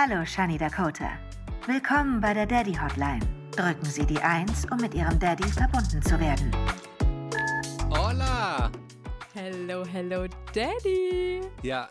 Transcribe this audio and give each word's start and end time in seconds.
Hallo, 0.00 0.24
Shani 0.24 0.56
Dakota. 0.56 1.18
Willkommen 1.66 2.20
bei 2.20 2.32
der 2.32 2.46
Daddy 2.46 2.72
Hotline. 2.72 3.18
Drücken 3.50 3.84
Sie 3.84 4.06
die 4.06 4.20
1, 4.20 4.66
um 4.70 4.76
mit 4.80 4.94
Ihrem 4.94 5.18
Daddy 5.18 5.48
verbunden 5.48 6.00
zu 6.00 6.20
werden. 6.20 6.52
Hola! 7.90 8.70
Hello, 9.34 9.84
hello, 9.84 10.28
Daddy. 10.54 11.40
Ja, 11.64 11.90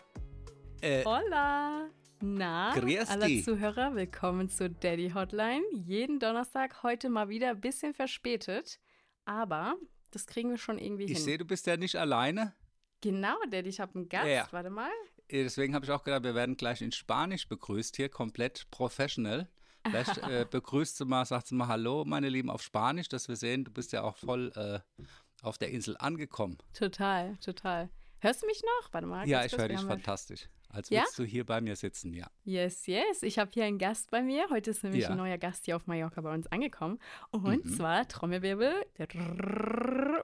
äh, 0.80 1.04
Hola. 1.04 1.90
Na, 2.22 2.72
Grüß 2.74 3.10
alle. 3.10 3.42
Zuhörer, 3.42 3.94
willkommen 3.94 4.48
zur 4.48 4.70
Daddy 4.70 5.10
Hotline. 5.10 5.62
Jeden 5.72 6.18
Donnerstag, 6.18 6.82
heute 6.82 7.10
mal 7.10 7.28
wieder 7.28 7.50
ein 7.50 7.60
bisschen 7.60 7.92
verspätet, 7.92 8.80
aber 9.26 9.76
das 10.12 10.26
kriegen 10.26 10.48
wir 10.48 10.56
schon 10.56 10.78
irgendwie 10.78 11.04
ich 11.04 11.18
hin. 11.18 11.20
sehe, 11.20 11.36
du 11.36 11.44
bist 11.44 11.66
ja 11.66 11.76
nicht 11.76 11.96
alleine. 11.96 12.54
Genau, 13.02 13.36
Daddy, 13.50 13.68
ich 13.68 13.80
habe 13.80 13.96
einen 13.96 14.08
Gast. 14.08 14.26
Ja. 14.26 14.48
Warte 14.50 14.70
mal. 14.70 14.88
Äh, 15.28 15.42
Deswegen 15.44 15.74
habe 15.74 15.84
ich 15.84 15.90
auch 15.90 16.04
gedacht, 16.04 16.24
wir 16.24 16.34
werden 16.34 16.56
gleich 16.56 16.82
in 16.82 16.92
Spanisch 16.92 17.48
begrüßt 17.48 17.96
hier, 17.96 18.08
komplett 18.08 18.70
professional. 18.70 19.48
Vielleicht 19.86 20.18
äh, 20.28 20.46
begrüßt 20.50 20.98
du 21.00 21.06
mal, 21.06 21.24
sagst 21.24 21.50
du 21.50 21.54
mal 21.54 21.68
Hallo, 21.68 22.04
meine 22.04 22.28
Lieben, 22.28 22.50
auf 22.50 22.62
Spanisch, 22.62 23.08
dass 23.08 23.28
wir 23.28 23.36
sehen, 23.36 23.64
du 23.64 23.70
bist 23.70 23.92
ja 23.92 24.02
auch 24.02 24.16
voll 24.16 24.52
äh, 24.56 24.80
auf 25.42 25.58
der 25.58 25.70
Insel 25.70 25.96
angekommen. 25.98 26.58
Total, 26.74 27.36
total. 27.38 27.88
Hörst 28.20 28.42
du 28.42 28.46
mich 28.46 28.62
noch? 28.62 28.92
Warte 28.92 29.06
mal. 29.06 29.28
ja, 29.28 29.44
ich 29.44 29.56
höre 29.56 29.68
dich 29.68 29.80
fantastisch. 29.80 30.48
Als 30.70 30.90
Ja? 30.90 31.00
würdest 31.00 31.18
du 31.18 31.24
hier 31.24 31.46
bei 31.46 31.60
mir 31.62 31.76
sitzen, 31.76 32.12
ja. 32.12 32.26
Yes, 32.44 32.86
yes. 32.86 33.22
Ich 33.22 33.38
habe 33.38 33.50
hier 33.54 33.64
einen 33.64 33.78
Gast 33.78 34.10
bei 34.10 34.20
mir. 34.22 34.50
Heute 34.50 34.70
ist 34.72 34.82
nämlich 34.82 35.04
Ja. 35.04 35.10
ein 35.10 35.16
neuer 35.16 35.38
Gast 35.38 35.64
hier 35.64 35.76
auf 35.76 35.86
Mallorca 35.86 36.20
bei 36.20 36.34
uns 36.34 36.46
angekommen. 36.48 36.98
Und 37.30 37.64
Mhm. 37.64 37.74
zwar 37.76 38.06
Trommelwirbel, 38.08 38.74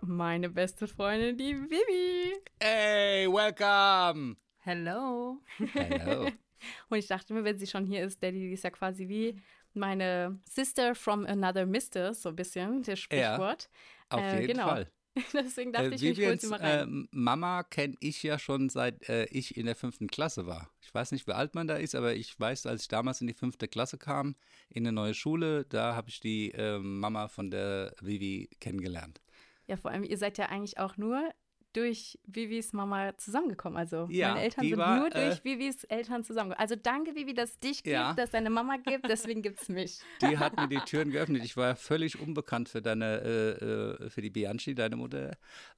meine 0.02 0.50
beste 0.50 0.86
Freundin, 0.88 1.38
die 1.38 1.54
Vivi. 1.56 2.34
Hey, 2.60 3.26
welcome! 3.32 4.36
Hello. 4.64 5.40
Hello. 5.74 6.30
Und 6.88 6.98
ich 6.98 7.06
dachte 7.06 7.34
mir, 7.34 7.44
wenn 7.44 7.58
sie 7.58 7.66
schon 7.66 7.84
hier 7.86 8.04
ist, 8.04 8.22
Daddy, 8.22 8.38
die 8.38 8.52
ist 8.52 8.64
ja 8.64 8.70
quasi 8.70 9.08
wie 9.08 9.40
meine 9.74 10.40
Sister 10.44 10.94
from 10.94 11.26
another 11.26 11.66
Mister, 11.66 12.14
so 12.14 12.30
ein 12.30 12.36
bisschen, 12.36 12.82
das 12.82 12.98
Sprichwort. 13.00 13.68
Auf 14.08 14.20
Äh, 14.20 14.40
jeden 14.40 14.46
genau. 14.46 14.66
Fall. 14.68 14.90
Deswegen 15.34 15.72
dachte 15.72 15.90
Äh, 15.92 15.94
ich, 15.94 16.02
ich 16.04 16.24
hol 16.24 16.38
sie 16.40 16.46
mal 16.46 16.60
rein. 16.60 16.80
ähm, 16.82 17.08
Mama 17.10 17.62
kenne 17.64 17.94
ich 18.00 18.22
ja 18.22 18.38
schon 18.38 18.68
seit 18.68 19.08
äh, 19.08 19.26
ich 19.26 19.56
in 19.56 19.66
der 19.66 19.76
fünften 19.76 20.06
Klasse 20.08 20.46
war. 20.46 20.70
Ich 20.80 20.92
weiß 20.94 21.12
nicht, 21.12 21.26
wie 21.26 21.32
alt 21.32 21.54
man 21.54 21.66
da 21.66 21.76
ist, 21.76 21.94
aber 21.94 22.14
ich 22.14 22.38
weiß, 22.38 22.66
als 22.66 22.82
ich 22.82 22.88
damals 22.88 23.20
in 23.20 23.26
die 23.26 23.34
fünfte 23.34 23.68
Klasse 23.68 23.98
kam, 23.98 24.36
in 24.68 24.84
eine 24.86 24.92
neue 24.92 25.14
Schule, 25.14 25.64
da 25.66 25.94
habe 25.94 26.08
ich 26.10 26.20
die 26.20 26.50
ähm, 26.52 27.00
Mama 27.00 27.28
von 27.28 27.50
der 27.50 27.94
Vivi 28.00 28.48
kennengelernt. 28.60 29.20
ja, 29.66 29.76
vor 29.76 29.90
allem, 29.90 30.04
ihr 30.04 30.18
seid 30.18 30.38
ja 30.38 30.46
eigentlich 30.46 30.78
auch 30.78 30.96
nur 30.96 31.32
durch 31.74 32.18
Vivis 32.26 32.72
Mama 32.72 33.16
zusammengekommen. 33.18 33.76
Also 33.76 34.06
Ja, 34.10 34.28
meine 34.30 34.42
Eltern 34.44 34.66
sind 34.66 34.78
war, 34.78 34.98
nur 35.00 35.10
durch 35.10 35.38
äh, 35.40 35.44
Vivis 35.44 35.84
Eltern 35.84 36.24
zusammengekommen. 36.24 36.60
Also 36.62 36.76
danke, 36.76 37.14
Vivi, 37.14 37.34
dass 37.34 37.50
es 37.50 37.58
dich 37.58 37.82
gibt, 37.82 37.92
Ja. 37.92 38.14
dass 38.14 38.30
deine 38.30 38.48
Mama 38.48 38.76
gibt, 38.78 39.08
deswegen 39.08 39.42
gibt 39.42 39.60
es 39.60 39.68
mich. 39.68 40.00
Die 40.22 40.38
hat 40.38 40.56
mir 40.56 40.68
die 40.68 40.78
Türen 40.86 41.10
geöffnet. 41.10 41.44
Ich 41.44 41.56
war 41.56 41.76
völlig 41.76 42.18
unbekannt 42.20 42.68
für 42.68 42.80
deine, 42.80 43.20
äh, 43.20 44.04
äh, 44.04 44.10
für 44.10 44.22
die 44.22 44.30
Bianchi, 44.30 44.74
deine 44.74 44.96
Mutter. 44.96 45.36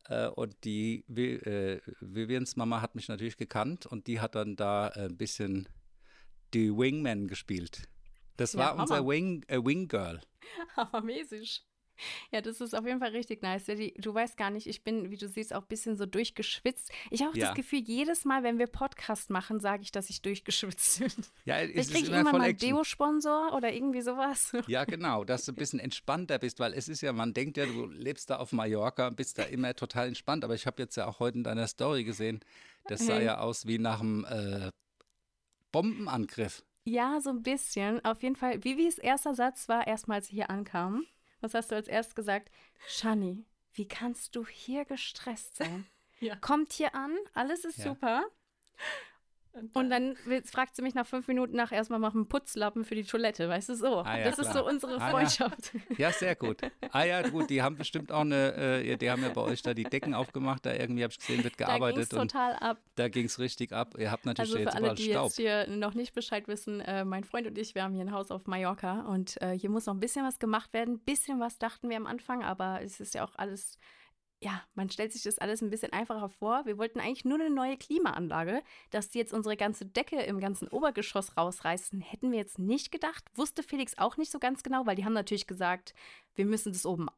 Äh, 0.09 0.29
und 0.29 0.55
die 0.65 1.05
äh, 1.09 1.81
Vivians 2.01 2.57
Mama 2.57 2.81
hat 2.83 2.95
mich 2.95 3.09
natürlich 3.09 3.37
gekannt 3.37 3.87
und 3.87 4.07
die 4.07 4.21
hat 4.21 4.35
dann 4.35 4.55
da 4.57 4.89
äh, 4.89 5.07
ein 5.07 5.17
bisschen 5.17 5.69
die 6.55 6.71
Wingman 6.71 7.27
gespielt. 7.27 7.89
Das 8.37 8.53
Ja, 8.53 8.59
war 8.61 8.79
unser 8.79 8.97
Hammer. 8.97 9.09
Wing, 9.09 9.45
äh, 9.49 9.59
Wing 9.65 9.89
Girl. 9.89 10.21
Hammermäßig. 10.77 11.65
Ja, 12.33 12.41
das 12.41 12.61
ist 12.61 12.75
auf 12.75 12.85
jeden 12.87 13.01
Fall 13.01 13.11
richtig 13.11 13.43
nice. 13.43 13.65
Du 13.99 14.15
weißt 14.15 14.37
gar 14.37 14.51
nicht, 14.51 14.67
ich 14.67 14.83
bin, 14.85 15.11
wie 15.11 15.17
du 15.17 15.29
siehst, 15.29 15.55
auch 15.55 15.63
ein 15.63 15.69
bisschen 15.69 15.97
so 15.97 16.07
durchgeschwitzt. 16.07 16.91
Ich 17.11 17.23
habe 17.23 17.33
auch 17.33 17.37
Ja. 17.37 17.47
das 17.49 17.55
Gefühl, 17.57 17.81
jedes 17.81 18.25
Mal, 18.25 18.43
wenn 18.43 18.59
wir 18.59 18.67
Podcast 18.67 19.31
machen, 19.31 19.61
sage 19.61 19.83
ich, 19.83 19.93
dass 19.93 20.11
ich 20.11 20.23
durchgeschwitzt 20.23 21.01
bin. 21.01 21.11
Ja, 21.45 21.59
es 21.61 21.71
Ich 21.71 21.77
ist 21.77 21.93
kriege 21.93 22.07
immer 22.09 22.33
mal 22.33 22.41
einen. 22.41 22.57
Deo-Sponsor 22.57 23.53
oder 23.55 23.73
irgendwie 23.73 24.03
sowas. 24.03 24.53
Ja, 24.69 24.85
genau, 24.85 25.25
dass 25.25 25.45
du 25.45 25.53
ein 25.53 25.57
bisschen 25.57 25.79
entspannter 25.81 26.39
bist, 26.39 26.59
weil 26.61 26.73
es 26.75 26.89
ist 26.89 27.01
ja, 27.01 27.13
man 27.13 27.33
denkt 27.35 27.57
ja, 27.57 27.67
du 27.67 27.87
lebst 27.87 28.31
da 28.31 28.37
auf 28.39 28.53
Mallorca 28.53 29.09
und 29.09 29.17
bist 29.17 29.39
da 29.39 29.45
immer 29.45 29.75
total 29.75 30.09
entspannt, 30.09 30.45
aber 30.45 30.55
ich 30.55 30.67
habe 30.67 30.83
jetzt 30.83 30.97
ja 30.97 31.07
auch 31.07 31.21
heute 31.21 31.39
in 31.39 31.45
deiner 31.45 31.67
Story 31.67 32.05
gesehen, 32.05 32.41
das 32.87 33.07
sah 33.07 33.15
Hey. 33.15 33.25
ja 33.27 33.39
aus 33.39 33.67
wie 33.67 33.79
nach 33.79 34.01
einem 34.01 34.25
äh, 34.25 34.71
Bombenangriff. 35.73 36.65
Ja, 36.85 37.21
so 37.21 37.31
ein 37.31 37.43
bisschen. 37.43 38.05
Auf 38.05 38.23
jeden 38.23 38.37
Fall, 38.37 38.63
Vivis 38.63 38.99
erster 38.99 39.35
Satz 39.35 39.69
war 39.69 39.87
erstmal, 39.87 40.19
als 40.19 40.29
sie 40.29 40.35
hier 40.37 40.51
ankam. 40.51 41.05
Was 41.47 41.55
hast 41.55 41.71
du 41.71 41.77
als 41.77 41.87
erstes 41.87 42.17
gesagt? 42.17 42.51
Shani, 42.89 43.45
wie 43.73 43.87
kannst 43.87 44.35
du 44.35 44.45
hier 44.47 44.85
gestresst 44.85 45.57
sein? 45.57 45.87
Ja. 46.19 46.35
Kommt 46.37 46.73
hier 46.73 46.95
an, 46.95 47.15
alles 47.35 47.67
ist 47.67 47.77
Ja. 47.77 47.85
super. 47.91 48.25
Und 49.75 49.91
dann 49.91 50.17
fragt 50.45 50.77
sie 50.77 50.83
mich 50.83 50.95
nach 50.95 51.07
fünf 51.07 51.27
Minuten 51.29 51.57
nach 51.57 51.73
erstmal 51.73 51.99
machen 51.99 52.19
einen 52.19 52.29
Putzlappen 52.29 52.85
für 52.85 52.95
die 52.95 53.05
Toilette, 53.05 53.49
weißt 53.49 53.71
du 53.71 53.75
so. 53.75 54.01
Ah 54.01 54.19
ja, 54.19 54.25
das 54.25 54.39
ist 54.39 54.51
klar. 54.51 54.65
so 54.65 54.69
unsere 54.69 54.97
Ah 54.97 54.99
ja. 54.99 55.11
Freundschaft. 55.11 55.73
Ja, 55.99 56.13
sehr 56.13 56.35
gut. 56.37 56.61
Ah 56.91 57.05
ja, 57.05 57.23
gut, 57.29 57.49
die 57.51 57.63
haben 57.63 57.77
bestimmt 57.77 58.13
auch 58.13 58.21
eine, 58.21 58.55
äh, 58.83 58.97
die 58.97 59.11
haben 59.11 59.23
ja 59.23 59.31
bei 59.31 59.41
euch 59.41 59.63
da 59.63 59.73
die 59.75 59.85
Decken 59.85 60.15
aufgemacht, 60.15 60.67
da 60.67 60.75
irgendwie 60.75 61.03
habe 61.05 61.13
ich 61.13 61.19
gesehen, 61.19 61.43
wird 61.45 61.55
Da 61.55 61.65
ging 61.65 61.67
gearbeitet 61.67 62.11
total 62.11 62.55
ab. 62.57 62.79
da 62.97 63.09
ging 63.09 63.27
es 63.27 63.39
richtig 63.39 63.73
ab. 63.73 63.95
Ihr 63.99 64.11
habt 64.11 64.27
natürlich 64.27 64.51
Also 64.53 64.59
für 64.59 64.65
jetzt 64.65 64.75
alle, 64.77 64.95
die 64.95 65.11
Staub. 65.11 65.27
jetzt 65.29 65.37
hier 65.37 65.67
noch 65.69 65.95
nicht 65.95 66.15
Bescheid 66.15 66.47
wissen, 66.49 66.81
äh, 66.81 67.05
mein 67.05 67.25
Freund 67.25 67.47
und 67.47 67.57
ich, 67.57 67.75
wir 67.75 67.83
haben 67.83 67.95
hier 67.95 68.05
ein 68.05 68.13
Haus 68.13 68.31
auf 68.31 68.47
Mallorca 68.47 69.03
und 69.03 69.41
äh, 69.41 69.53
hier 69.59 69.71
muss 69.71 69.87
noch 69.87 69.95
ein 69.95 70.01
bisschen 70.01 70.25
was 70.27 70.39
gemacht 70.39 70.73
werden. 70.73 70.95
Ein 70.95 70.99
bisschen 71.01 71.41
was 71.41 71.59
dachten 71.59 71.89
wir 71.89 71.97
am 71.97 72.07
Anfang, 72.07 72.43
aber 72.45 72.81
es 72.83 73.01
ist 73.01 73.15
ja 73.15 73.25
auch 73.25 73.33
alles, 73.37 73.79
ja, 74.43 74.63
man 74.75 74.91
stellt 74.91 75.13
sich 75.13 75.23
das 75.23 75.39
alles 75.39 75.63
ein 75.63 75.71
bisschen 75.71 75.93
einfacher 75.93 76.29
vor. 76.29 76.67
Wir 76.67 76.77
wollten 76.77 77.01
eigentlich 77.01 77.25
nur 77.25 77.41
eine 77.41 77.49
neue 77.51 77.77
Klimaanlage, 77.79 78.63
dass 78.91 79.09
die 79.09 79.19
jetzt 79.19 79.33
unsere 79.33 79.57
ganze 79.57 79.87
Decke 79.87 80.21
im 80.21 80.41
ganzen 80.41 80.69
Obergeschoss 80.69 81.37
rausreißen, 81.37 82.01
hätten 82.03 82.31
wir 82.33 82.39
jetzt 82.39 82.59
nicht 82.59 82.93
gedacht. 82.93 83.25
Wusste 83.35 83.63
Felix 83.63 83.97
auch 83.97 84.17
nicht 84.19 84.31
so 84.31 84.39
ganz 84.39 84.63
genau, 84.63 84.85
weil 84.87 84.95
die 84.97 85.05
haben 85.07 85.15
natürlich 85.15 85.47
gesagt, 85.47 85.95
wir 86.35 86.45
müssen 86.45 86.73
das 86.73 86.85
oben 86.85 87.09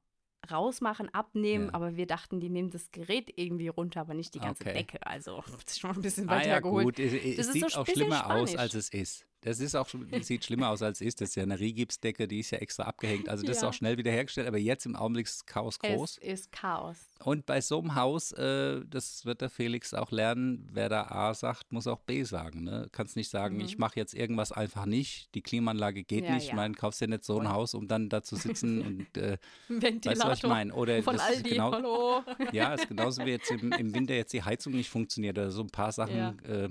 rausmachen, 0.50 1.12
abnehmen, 1.12 1.66
Ja. 1.66 1.74
aber 1.74 1.96
wir 1.96 2.06
dachten, 2.06 2.38
die 2.40 2.48
nehmen 2.48 2.70
das 2.70 2.90
Gerät 2.92 3.32
irgendwie 3.36 3.68
runter, 3.68 4.00
aber 4.02 4.14
nicht 4.14 4.34
die 4.34 4.38
ganze 4.38 4.62
Okay. 4.64 4.74
Decke. 4.74 5.04
Also 5.06 5.42
das 5.64 5.72
ist 5.72 5.80
schon 5.80 5.90
ein 5.96 6.00
bisschen 6.02 6.28
Ah 6.28 6.36
weiter 6.36 6.48
ja, 6.48 6.60
geholt. 6.60 6.84
gut, 6.86 6.98
es, 7.00 7.12
es 7.12 7.52
sieht 7.52 7.70
so 7.70 7.80
auch 7.80 7.86
schlimmer 7.86 8.26
aus, 8.26 8.50
Spanisch. 8.52 8.56
als 8.56 8.74
es 8.74 8.88
ist. 8.90 9.26
Das 9.43 9.60
ist 9.60 9.76
auch, 9.76 9.88
schon- 9.88 10.09
sieht 10.22 10.44
schlimmer 10.44 10.69
aus, 10.71 10.82
als 10.82 11.00
ist. 11.00 11.21
Das 11.21 11.28
ist 11.31 11.34
ja 11.37 11.44
eine 11.44 11.60
Rigipsdecke, 11.60 12.26
die 12.26 12.41
ist 12.41 12.50
ja 12.50 12.59
extra 12.59 12.82
abgehängt. 12.84 13.28
Also 13.28 13.47
das 13.47 13.59
ist 13.59 13.62
Ja. 13.62 13.69
auch 13.69 13.72
schnell 13.72 13.97
wieder 13.97 14.10
hergestellt, 14.10 14.49
aber 14.49 14.59
jetzt 14.59 14.84
im 14.84 14.97
Augenblick 14.97 15.26
ist 15.26 15.47
Chaos 15.47 15.78
groß. 15.78 16.19
Es 16.21 16.41
ist 16.41 16.53
Chaos. 16.53 16.97
Und 17.22 17.47
bei 17.47 17.60
so 17.60 17.78
einem 17.78 17.94
Haus, 17.94 18.32
äh, 18.32 18.81
das 18.88 19.25
wird 19.25 19.41
der 19.41 19.48
Felix 19.48 19.94
auch 19.94 20.10
lernen, 20.10 20.69
wer 20.72 20.88
da 20.88 21.03
A 21.04 21.34
sagt, 21.34 21.72
muss 21.72 21.87
auch 21.87 22.00
B 22.00 22.25
sagen. 22.25 22.65
Ne? 22.65 22.88
Kannst 22.91 23.15
nicht 23.15 23.31
sagen, 23.31 23.60
ich 23.60 23.78
mache 23.78 23.94
jetzt 24.00 24.12
irgendwas 24.15 24.50
einfach 24.50 24.87
nicht, 24.87 25.32
die 25.37 25.43
Klimaanlage 25.43 26.03
geht 26.03 26.22
Mhm. 26.25 26.27
Ja, 26.28 26.34
nicht. 26.34 26.43
Ich 26.44 26.48
ja. 26.50 26.56
meine, 26.56 26.75
kaufst 26.75 27.00
dir 27.00 27.06
nicht 27.09 27.25
so 27.25 27.38
ein. 27.38 27.48
Haus, 27.48 27.75
um 27.75 27.87
dann 27.87 28.09
da 28.09 28.22
zu 28.22 28.34
sitzen 28.37 28.82
und 29.12 29.16
äh, 29.16 29.38
Ventilator 29.69 30.10
weißt 30.10 30.22
du, 30.25 30.28
was 30.28 30.38
ich 30.38 30.44
meine? 30.48 30.75
Oder 30.75 31.03
von 31.03 31.16
das 31.16 31.31
ist 31.31 31.37
Aldi. 31.37 31.50
genau- 31.50 31.72
Hallo. 31.72 32.22
ja, 32.53 32.75
ist 32.75 32.88
genauso 32.88 33.25
wie 33.25 33.31
jetzt 33.31 33.50
im, 33.53 33.71
im 33.72 33.94
Winter 33.94 34.15
jetzt 34.15 34.32
die 34.32 34.43
Heizung 34.43 34.72
nicht 34.72 34.91
funktioniert 34.91 35.38
oder 35.38 35.50
so 35.53 35.62
ein 35.62 35.71
paar 35.71 35.93
Sachen. 35.93 36.16
Ja. 36.16 36.34
Äh, 36.44 36.69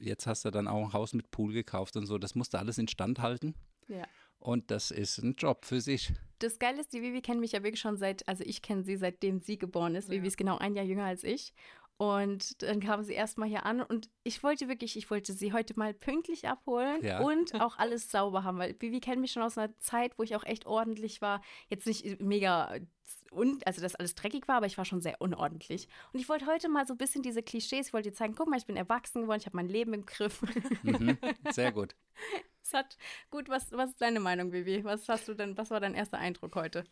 jetzt 0.00 0.26
hast 0.26 0.44
du 0.44 0.50
dann 0.50 0.68
auch 0.68 0.84
ein 0.84 0.92
Haus 0.92 1.12
mit 1.12 1.30
Pool 1.30 1.52
gekauft 1.52 1.96
und 1.96 2.06
so. 2.06 2.18
Das 2.18 2.34
musst 2.34 2.54
du 2.54 2.58
alles 2.58 2.78
instand 2.78 3.20
halten. 3.20 3.54
Ja. 3.88 4.04
Und 4.38 4.70
das 4.70 4.90
ist 4.90 5.18
ein 5.18 5.34
Job 5.36 5.66
für 5.66 5.80
sich. 5.80 6.12
Das 6.38 6.58
Geile 6.58 6.80
ist, 6.80 6.94
die 6.94 7.02
Vivi 7.02 7.20
kennt 7.20 7.40
mich 7.40 7.52
ja 7.52 7.62
wirklich 7.62 7.80
schon 7.80 7.98
seit, 7.98 8.26
also 8.26 8.42
ich 8.46 8.62
kenne 8.62 8.82
sie 8.82 8.96
seitdem 8.96 9.40
sie 9.40 9.58
geboren 9.58 9.94
ist. 9.94 10.08
Vivi 10.08 10.26
ist 10.26 10.38
genau 10.38 10.56
ein 10.56 10.74
Jahr 10.74 10.84
jünger 10.86 11.04
als 11.04 11.22
ich. 11.22 11.52
Und 12.00 12.62
dann 12.62 12.80
kam 12.80 13.02
sie 13.02 13.12
erstmal 13.12 13.46
hier 13.46 13.66
an 13.66 13.82
und 13.82 14.08
ich 14.22 14.42
wollte 14.42 14.68
wirklich, 14.68 14.96
ich 14.96 15.10
wollte 15.10 15.34
sie 15.34 15.52
heute 15.52 15.78
mal 15.78 15.92
pünktlich 15.92 16.48
abholen 16.48 17.04
Ja. 17.04 17.20
und 17.20 17.54
auch 17.60 17.76
alles 17.76 18.10
sauber 18.10 18.42
haben, 18.42 18.56
weil 18.56 18.74
Vivi 18.80 19.00
kennt 19.00 19.20
mich 19.20 19.32
schon 19.32 19.42
aus 19.42 19.58
einer 19.58 19.76
Zeit, 19.80 20.18
wo 20.18 20.22
ich 20.22 20.34
auch 20.34 20.44
echt 20.44 20.64
ordentlich 20.64 21.20
war. 21.20 21.42
Jetzt 21.68 21.86
nicht 21.86 22.18
mega, 22.18 22.74
un 23.30 23.60
also 23.66 23.82
dass 23.82 23.96
alles 23.96 24.14
dreckig 24.14 24.48
war, 24.48 24.56
aber 24.56 24.64
ich 24.64 24.78
war 24.78 24.86
schon 24.86 25.02
sehr 25.02 25.20
unordentlich. 25.20 25.88
Und 26.14 26.20
ich 26.20 26.28
wollte 26.30 26.46
heute 26.46 26.70
mal 26.70 26.86
so 26.86 26.94
ein 26.94 26.96
bisschen 26.96 27.22
diese 27.22 27.42
Klischees, 27.42 27.88
ich 27.88 27.92
wollte 27.92 28.08
dir 28.08 28.16
zeigen, 28.16 28.34
guck 28.34 28.48
mal, 28.48 28.56
ich 28.56 28.64
bin 28.64 28.78
erwachsen 28.78 29.20
geworden, 29.20 29.40
ich 29.40 29.44
habe 29.46 29.58
mein 29.58 29.68
Leben 29.68 29.92
im 29.92 30.06
Griff. 30.06 30.40
Mhm. 30.82 31.18
Sehr 31.50 31.70
gut. 31.70 31.94
Es 32.62 32.72
hat, 32.74 32.96
gut, 33.30 33.48
was, 33.48 33.72
was 33.72 33.90
ist 33.90 34.00
deine 34.00 34.20
Meinung, 34.20 34.52
Vivi? 34.52 34.84
Was 34.84 35.08
hast 35.08 35.26
du 35.26 35.34
denn, 35.34 35.56
was 35.58 35.70
war 35.70 35.80
dein 35.80 35.94
erster 35.94 36.18
Eindruck 36.18 36.54
heute? 36.54 36.84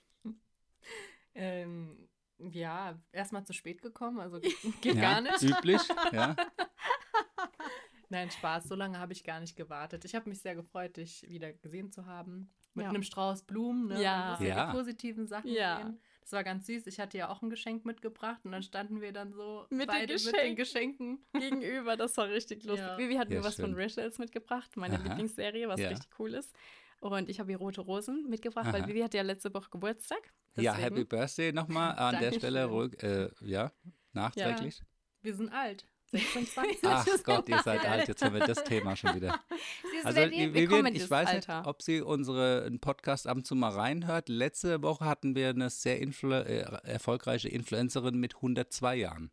Ähm, 1.35 2.08
ja, 2.39 2.99
erstmal 3.13 3.45
zu 3.45 3.53
spät 3.53 3.83
gekommen, 3.83 4.21
also 4.21 4.39
geht 4.41 4.95
Ja, 4.95 5.01
gar 5.01 5.21
nicht. 5.21 5.43
Üblich, 5.43 5.83
ja. 6.13 6.35
Nein, 8.11 8.31
Spaß, 8.31 8.65
so 8.69 8.75
lange 8.75 8.99
habe 8.99 9.13
ich 9.13 9.23
gar 9.23 9.39
nicht 9.41 9.55
gewartet. 9.57 10.05
Ich 10.05 10.15
habe 10.15 10.29
mich 10.31 10.41
sehr 10.41 10.55
gefreut, 10.55 10.97
dich 10.97 11.29
wieder 11.29 11.53
gesehen 11.53 11.91
zu 11.93 12.07
haben. 12.07 12.51
Mit 12.75 12.85
Ja. 12.85 12.91
einem 12.91 13.03
Strauß 13.03 13.43
Blumen, 13.43 13.89
ne? 13.89 14.03
Ja. 14.03 14.39
Ja, 14.41 14.67
die 14.67 14.73
positiven 14.73 15.27
Sachen 15.27 15.51
Ja. 15.51 15.79
sehen. 15.79 16.01
Das 16.23 16.33
war 16.33 16.45
ganz 16.45 16.67
süß. 16.67 16.87
Ich 16.87 17.01
hatte 17.01 17.19
ja 17.19 17.29
auch 17.29 17.43
ein 17.43 17.51
Geschenk 17.51 17.85
mitgebracht 17.85 18.41
und 18.45 18.53
dann 18.53 18.63
standen 18.63 19.01
wir 19.01 19.13
dann 19.13 19.33
so 19.33 19.67
Mit 19.71 19.81
den 19.83 19.87
beide 19.89 20.13
mit 20.15 20.23
Geschenken. 20.23 20.41
den 20.47 20.57
Geschenken. 20.57 21.27
Gegenüber, 21.33 21.97
das 21.97 22.17
war 22.17 22.29
richtig 22.29 22.65
lustig. 22.65 22.87
Ja. 22.87 22.99
Vivi 22.99 23.15
hat 23.17 23.31
Ja, 23.31 23.39
mir 23.39 23.45
was 23.45 23.57
von 23.57 23.71
schön. 23.73 23.75
Rachel's 23.75 24.19
mitgebracht, 24.19 24.77
meine 24.77 24.95
Aha. 24.97 25.03
Lieblingsserie, 25.05 25.69
was 25.69 25.81
Ja. 25.81 25.89
richtig 25.89 26.09
cool 26.19 26.35
ist. 26.35 26.55
Und 27.01 27.29
ich 27.29 27.41
habe 27.41 27.51
ihr 27.53 27.59
rote 27.59 27.81
Rosen 27.81 28.29
mitgebracht, 28.29 28.67
weil 28.73 28.83
Aha. 28.83 28.89
Vivi 28.89 29.01
hatte 29.01 29.17
ja 29.17 29.23
letzte 29.23 29.53
Woche 29.55 29.71
Geburtstag. 29.71 30.33
Ja, 30.63 30.73
Deswegen- 30.75 30.97
Happy 30.97 31.05
Birthday 31.05 31.53
nochmal 31.53 31.91
an 31.99 32.13
der 32.13 32.21
Dankeschön. 32.31 32.39
Stelle. 32.41 32.65
Ruhig, 32.67 33.03
äh, 33.03 33.29
ja, 33.41 33.73
nachträglich. 34.13 34.83
Wir 35.23 35.35
sind 35.35 35.53
alt. 35.53 35.87
26. 36.11 36.79
Ach 36.85 37.07
Gott, 37.25 37.49
ihr 37.51 37.61
seid 37.63 37.85
alt. 37.85 38.09
Jetzt 38.09 38.23
haben 38.25 38.35
wir 38.35 38.47
das 38.47 38.65
Thema 38.65 38.97
schon 38.97 39.15
wieder. 39.15 39.39
Sie 39.83 40.07
Also, 40.07 40.21
Vivian, 40.31 40.87
in 40.87 40.95
ich 40.97 41.11
weiß 41.11 41.29
Alter. 41.29 41.59
nicht, 41.59 41.67
ob 41.69 41.83
sie 41.83 42.01
unseren 42.01 42.79
Podcast 42.81 43.27
ab 43.27 43.37
und 43.37 43.47
zu 43.47 43.55
mal 43.55 43.73
reinhört. 43.73 44.31
Letzte 44.31 44.81
Woche 44.83 45.05
hatten 45.05 45.35
wir 45.35 45.51
eine 45.51 45.69
sehr 45.69 46.01
influ 46.01 46.33
äh, 46.33 46.61
erfolgreiche 46.85 47.49
Influencerin 47.51 48.17
mit 48.19 48.37
102 48.37 48.97
Jahren. 48.97 49.31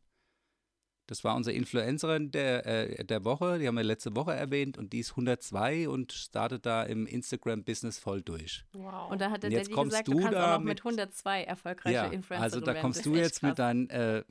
Das 1.08 1.24
war 1.24 1.36
unsere 1.36 1.56
Influencerin 1.56 2.32
der, 2.32 2.66
äh, 2.66 3.06
der 3.06 3.24
Woche, 3.26 3.60
die 3.60 3.68
haben 3.68 3.76
wir 3.76 3.84
letzte 3.84 4.16
Woche 4.16 4.34
erwähnt 4.34 4.78
und 4.78 4.92
die 4.92 5.00
ist 5.00 5.12
102 5.12 5.88
und 5.88 6.12
startet 6.14 6.66
da 6.66 6.82
im 6.84 7.06
Instagram-Business 7.06 8.00
voll 8.00 8.22
durch. 8.24 8.66
Wow. 8.74 9.12
Und 9.12 9.22
dann 9.22 9.32
hat 9.32 9.44
der 9.44 9.52
Daddy 9.52 9.72
kommst 9.72 9.92
gesagt, 9.92 10.08
du 10.08 10.14
du 10.14 10.20
kannst 10.22 10.34
da 10.34 10.46
auch 10.56 10.58
noch 10.58 10.66
mit- 10.66 10.68
mit 10.70 10.84
102 10.84 11.44
erfolgreiche 11.44 11.94
Ja, 11.96 12.06
Influencer 12.06 12.44
also 12.44 12.60
da 12.60 12.74
kommst 12.74 13.06
du 13.06 13.16
jetzt 13.16 13.44
mit 13.44 13.60
deinen 13.60 13.90
äh, 13.92 14.24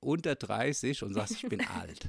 unter 0.00 0.34
30 0.34 1.02
und 1.02 1.12
sagst, 1.14 1.34
ich 1.42 1.48
bin 1.48 1.60
alt. 1.80 2.08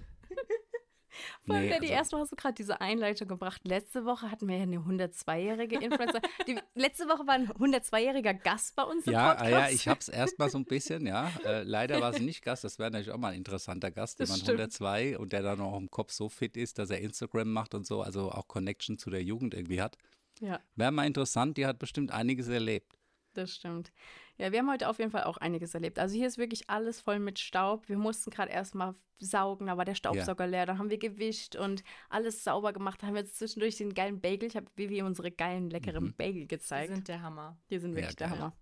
Vor 1.46 1.56
allem, 1.56 1.64
Nee, 1.66 1.70
der 1.70 1.80
die 1.80 1.86
also- 1.88 1.94
erste 1.94 2.18
Woche 2.18 2.26
so 2.28 2.36
gerade 2.36 2.54
diese 2.56 2.82
Einleitung 2.82 3.28
gebracht. 3.28 3.62
Letzte 3.66 4.06
Woche 4.06 4.30
hatten 4.32 4.48
wir 4.48 4.58
ja 4.58 4.64
eine 4.64 4.78
102-jährige 4.80 5.78
Influencer. 5.80 6.22
die, 6.48 6.58
letzte 6.76 7.06
Woche 7.08 7.26
war 7.28 7.36
ein 7.36 7.48
102-jähriger 7.50 8.34
Gast 8.34 8.76
bei 8.76 8.84
uns 8.84 9.06
im 9.08 9.14
Ja, 9.14 9.32
Podcast. 9.36 9.52
ja, 9.52 9.70
ich 9.70 9.88
habe 9.88 10.00
es 10.00 10.10
erst 10.10 10.40
mal 10.40 10.50
so 10.50 10.58
ein 10.58 10.66
bisschen, 10.66 11.06
ja. 11.08 11.32
Äh, 11.46 11.64
leider 11.64 12.00
war 12.02 12.14
sie 12.14 12.24
nicht 12.24 12.42
Gast. 12.44 12.64
Das 12.64 12.80
wäre 12.80 12.90
natürlich 12.92 13.12
auch 13.12 13.18
mal 13.18 13.30
ein 13.30 13.38
interessanter 13.38 13.92
Gast, 13.92 14.20
Das 14.20 14.30
jemand 14.30 14.42
stimmt. 14.44 14.60
102 14.60 15.18
und 15.18 15.34
der 15.34 15.42
dann 15.42 15.60
auch 15.62 15.78
im 15.78 15.90
Kopf 15.92 16.12
so 16.12 16.30
fit 16.30 16.56
ist, 16.58 16.80
dass 16.80 16.90
er 16.90 17.00
Instagram 17.02 17.52
macht 17.52 17.74
und 17.76 17.86
so, 17.86 18.02
also 18.02 18.32
auch 18.32 18.48
Connection 18.48 18.98
zu 18.98 19.10
der 19.10 19.24
Jugend 19.24 19.54
irgendwie 19.54 19.82
hat. 19.82 19.98
Ja, 20.40 20.60
Wäre 20.76 20.92
mal 20.92 21.06
interessant, 21.06 21.58
die 21.58 21.66
hat 21.66 21.80
bestimmt 21.80 22.12
einiges 22.12 22.48
erlebt. 22.48 22.94
das 23.34 23.54
stimmt. 23.56 23.92
Ja, 24.38 24.52
wir 24.52 24.60
haben 24.60 24.72
heute 24.72 24.90
auf 24.90 24.98
jeden 25.00 25.12
Fall 25.12 25.24
auch 25.26 25.38
einiges 25.38 25.74
erlebt. 25.74 26.00
Also 26.00 26.16
hier 26.16 26.28
ist 26.28 26.38
wirklich 26.38 26.70
alles 26.70 27.02
voll 27.02 27.20
mit 27.20 27.40
Staub. 27.40 27.88
Wir 27.88 27.98
mussten 27.98 28.32
gerade 28.32 28.52
erstmal 28.52 28.96
saugen, 29.20 29.68
da 29.68 29.78
war 29.78 29.86
der 29.86 29.96
Staubsauger 29.96 30.48
leer. 30.48 30.66
Dann 30.66 30.80
haben 30.80 30.90
wir 30.90 30.98
gewischt 30.98 31.56
und 31.56 31.84
alles 32.10 32.44
sauber 32.44 32.74
gemacht. 32.74 33.02
Dann 33.02 33.10
haben 33.10 33.16
wir 33.16 33.22
jetzt 33.22 33.38
zwischendurch 33.38 33.78
den 33.78 33.94
geilen 33.94 34.20
Bagel. 34.20 34.48
Ich 34.48 34.56
habe 34.56 34.66
Vivi 34.76 35.02
unsere 35.04 35.32
geilen, 35.32 35.70
leckeren 35.70 36.06
Mhm. 36.06 36.14
Bagel 36.16 36.42
die 36.42 36.48
gezeigt. 36.48 36.90
sind 36.94 37.08
der 37.08 37.22
Hammer. 37.22 37.58
Die 37.70 37.78
sind 37.80 37.92
Ja, 37.92 37.98
wirklich 37.98 38.16
der 38.16 38.30
geil. 38.30 38.38
Hammer. 38.40 38.54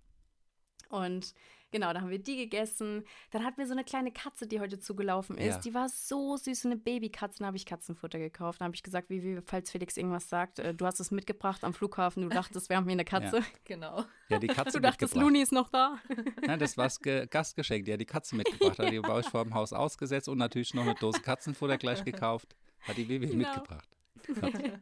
Und 0.90 1.34
genau, 1.72 1.94
da 1.94 2.02
haben 2.02 2.10
wir 2.10 2.20
die 2.20 2.36
gegessen. 2.38 3.04
Dann 3.32 3.44
hatten 3.44 3.58
wir 3.58 3.66
so 3.68 3.74
eine 3.74 3.84
kleine 3.84 4.12
Katze, 4.12 4.48
die 4.48 4.60
heute 4.60 4.80
zugelaufen 4.80 5.38
ist. 5.38 5.46
Ja. 5.56 5.58
Die 5.60 5.74
war 5.74 5.90
so 5.90 6.38
süß, 6.38 6.62
so 6.62 6.68
eine 6.70 6.78
Babykatze. 6.78 7.40
Dann 7.40 7.48
habe 7.48 7.58
ich 7.58 7.66
Katzenfutter 7.66 8.20
gekauft. 8.20 8.62
Dann 8.62 8.66
habe 8.66 8.76
ich 8.76 8.84
gesagt, 8.84 9.10
wie, 9.10 9.24
wie, 9.24 9.42
falls 9.44 9.72
Felix 9.72 9.98
irgendwas 9.98 10.30
sagt, 10.30 10.60
äh, 10.60 10.74
du 10.74 10.86
hast 10.86 11.00
es 11.00 11.12
mitgebracht 11.12 11.64
am 11.64 11.74
Flughafen. 11.74 12.24
Du 12.24 12.30
dachtest, 12.36 12.70
wir 12.70 12.78
haben 12.78 12.86
hier 12.86 12.94
eine 12.94 13.06
Katze. 13.06 13.42
Genau. 13.66 14.04
Ja, 14.30 14.40
die 14.40 14.48
Katze 14.48 14.78
Du 14.78 14.82
dachtest. 14.82 15.16
Luni 15.16 15.42
ist 15.42 15.52
noch 15.52 15.70
da. 15.70 15.98
Ja, 16.46 16.58
das 16.58 16.78
war 16.78 16.86
das 16.86 17.00
Ge 17.00 17.28
Gastgeschenk, 17.28 17.86
die 17.86 17.94
hat 17.94 18.02
die 18.02 18.06
Katze 18.06 18.36
mitgebracht. 18.36 18.80
Hat 18.80 18.92
die 18.92 19.00
bei 19.00 19.14
euch 19.14 19.28
vor 19.28 19.44
dem 19.44 19.54
Haus 19.54 19.72
ausgesetzt 19.72 20.28
und 20.28 20.38
natürlich 20.38 20.74
noch 20.74 20.84
eine 20.84 20.96
Dose 20.96 21.22
Katzenfutter 21.22 21.78
gleich 21.78 22.04
gekauft. 22.04 22.56
Hat 22.82 22.98
die 22.98 23.08
Vivi 23.08 23.28
Genau. 23.28 23.48
mitgebracht. 23.48 23.90
Ja, 24.28 24.80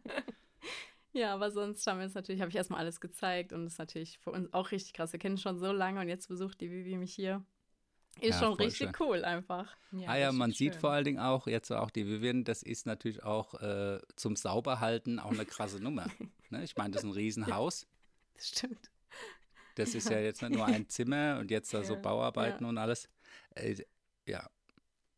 aber 1.34 1.52
sonst 1.52 1.86
haben 1.88 1.98
wir 2.00 2.06
uns 2.06 2.14
natürlich, 2.14 2.42
habe 2.42 2.50
ich 2.50 2.56
erstmal 2.56 2.80
alles 2.80 3.02
gezeigt 3.02 3.52
und 3.54 3.66
das 3.66 3.74
ist 3.74 3.80
natürlich 3.80 4.20
für 4.20 4.32
uns 4.32 4.54
auch 4.54 4.72
richtig 4.72 4.94
krass. 4.94 5.12
Wir 5.12 5.20
kennen 5.20 5.38
schon 5.38 5.58
so 5.58 5.72
lange 5.72 6.00
und 6.02 6.08
jetzt 6.08 6.28
besucht 6.28 6.62
die 6.62 6.70
Vivi 6.72 6.98
mich 6.98 7.14
hier. 7.14 7.44
Ist 8.22 8.40
Ja, 8.42 8.48
schon 8.48 8.54
richtig 8.54 8.78
schön. 8.78 8.96
cool 9.00 9.24
einfach. 9.24 9.76
ah 10.08 10.16
ja, 10.18 10.32
man 10.32 10.52
sieht 10.52 10.74
schön. 10.74 10.82
vor 10.82 10.92
allen 10.92 11.06
Dingen 11.06 11.20
auch, 11.20 11.48
jetzt 11.48 11.72
auch 11.72 11.90
die 11.90 12.06
Vivian, 12.06 12.44
das 12.44 12.64
ist 12.64 12.86
natürlich 12.86 13.24
auch 13.24 13.54
äh, 13.62 14.00
zum 14.16 14.36
Sauberhalten 14.36 15.20
auch 15.20 15.32
eine 15.32 15.46
krasse 15.46 15.82
Nummer. 15.82 16.08
Ne? 16.50 16.64
Ich 16.64 16.76
meine, 16.76 16.92
das 16.92 17.04
ist 17.04 17.10
ein 17.10 17.14
Riesenhaus. 17.14 17.88
Das 18.36 18.48
stimmt. 18.50 18.90
Das 19.76 19.96
ist 19.96 20.10
ja 20.10 20.20
jetzt 20.22 20.42
nicht 20.42 20.54
nur 20.54 20.66
ein 20.66 20.88
Zimmer 20.88 21.40
und 21.40 21.52
jetzt 21.52 21.74
da 21.74 21.84
so 21.84 21.96
Ja, 21.96 22.00
Bauarbeiten 22.00 22.64
ja. 22.64 22.70
und 22.70 22.78
alles. 22.78 23.10
Äh, 23.56 23.76
ja, 24.26 24.50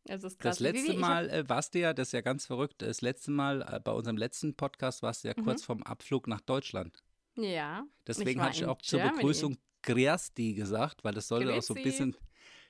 Es 0.05 0.23
ist 0.23 0.39
krass. 0.39 0.57
das 0.57 0.59
letzte 0.59 0.93
Mal 0.95 1.29
äh, 1.29 1.47
warst 1.47 1.75
du 1.75 1.79
ja, 1.79 1.93
das 1.93 2.09
ist 2.09 2.11
ja 2.13 2.21
ganz 2.21 2.45
verrückt, 2.45 2.81
das 2.81 3.01
letzte 3.01 3.31
Mal 3.31 3.61
äh, 3.61 3.79
bei 3.79 3.91
unserem 3.91 4.17
letzten 4.17 4.55
Podcast 4.55 5.03
warst 5.03 5.23
du 5.23 5.27
ja 5.29 5.33
Mhm. 5.37 5.43
kurz 5.43 5.63
vorm 5.63 5.83
Abflug 5.83 6.27
nach 6.27 6.41
Deutschland. 6.41 7.03
Ja. 7.35 7.83
Deswegen 8.07 8.41
hatte 8.41 8.57
ich 8.57 8.65
auch 8.65 8.81
zur 8.81 8.99
Germany. 8.99 9.17
Begrüßung 9.17 9.57
Griasti 9.83 10.53
gesagt, 10.53 11.03
weil 11.03 11.13
das 11.13 11.27
sollte 11.27 11.53
auch 11.53 11.61
so 11.61 11.73
ein 11.73 11.81
Grüezi. 11.81 11.89
bisschen, 12.11 12.17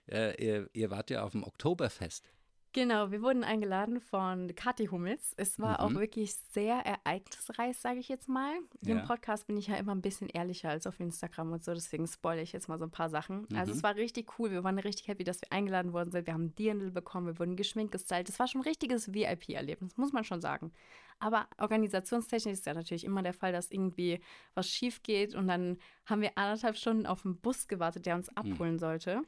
äh, 0.10 0.36
ihr, 0.44 0.70
ihr 0.74 0.92
wart 0.92 1.10
ja 1.10 1.24
auf 1.24 1.32
dem 1.32 1.44
Oktoberfest. 1.44 2.32
Genau, 2.74 3.12
wir 3.12 3.22
wurden 3.22 3.44
eingeladen 3.44 4.00
von 4.00 4.56
Kathi 4.56 4.86
Hummels. 4.86 5.34
Es 5.36 5.60
war 5.60 5.82
auch 5.82 5.90
Mhm. 5.90 6.00
wirklich 6.00 6.34
sehr 6.36 6.76
ereignisreich, 6.76 7.78
sage 7.78 8.00
ich 8.00 8.08
jetzt 8.08 8.30
mal. 8.30 8.54
Hier 8.82 8.96
Ja. 8.96 9.02
im 9.02 9.06
Podcast 9.08 9.46
bin 9.48 9.58
ich 9.58 9.68
ja 9.68 9.76
immer 9.76 9.94
ein 9.94 10.02
bisschen 10.02 10.30
ehrlicher 10.30 10.70
als 10.70 10.88
auf 10.88 10.98
Instagram 11.02 11.52
und 11.52 11.66
so, 11.66 11.74
deswegen 11.74 12.08
spoilere 12.08 12.44
ich 12.44 12.54
jetzt 12.54 12.70
mal 12.70 12.80
so 12.80 12.86
ein 12.86 12.92
paar 12.92 13.10
Sachen. 13.10 13.46
Also 13.54 13.74
Mhm. 13.74 13.78
es 13.78 13.84
war 13.84 13.96
richtig 13.96 14.40
cool, 14.40 14.52
wir 14.52 14.64
waren 14.64 14.80
richtig 14.80 15.10
happy, 15.10 15.26
dass 15.26 15.42
wir 15.42 15.52
eingeladen 15.52 15.92
worden 15.92 16.12
sind. 16.12 16.26
Wir 16.28 16.34
haben 16.34 16.56
Dirndl 16.56 16.92
bekommen, 16.92 17.28
wir 17.28 17.40
wurden 17.40 17.58
geschminkt, 17.58 17.92
gestylt. 17.92 18.30
Das 18.30 18.40
war 18.40 18.48
schon 18.48 18.62
ein 18.62 18.68
richtiges 18.68 19.14
VIP-Erlebnis, 19.14 19.98
muss 19.98 20.14
man 20.14 20.24
schon 20.24 20.40
sagen. 20.40 20.72
Aber 21.20 21.48
organisationstechnisch 21.58 22.54
ist 22.54 22.66
ja 22.66 22.74
natürlich 22.74 23.04
immer 23.04 23.22
der 23.22 23.34
Fall, 23.34 23.52
dass 23.52 23.70
irgendwie 23.70 24.22
was 24.54 24.70
schief 24.70 25.04
geht 25.04 25.36
und 25.36 25.50
dann 25.50 25.78
haben 26.06 26.22
wir 26.22 26.38
anderthalb 26.38 26.78
Stunden 26.78 27.06
auf 27.06 27.26
einen 27.26 27.36
Bus 27.36 27.68
gewartet, 27.68 28.06
der 28.06 28.16
uns 28.16 28.30
Mhm. 28.32 28.38
abholen 28.38 28.80
sollte. 28.80 29.24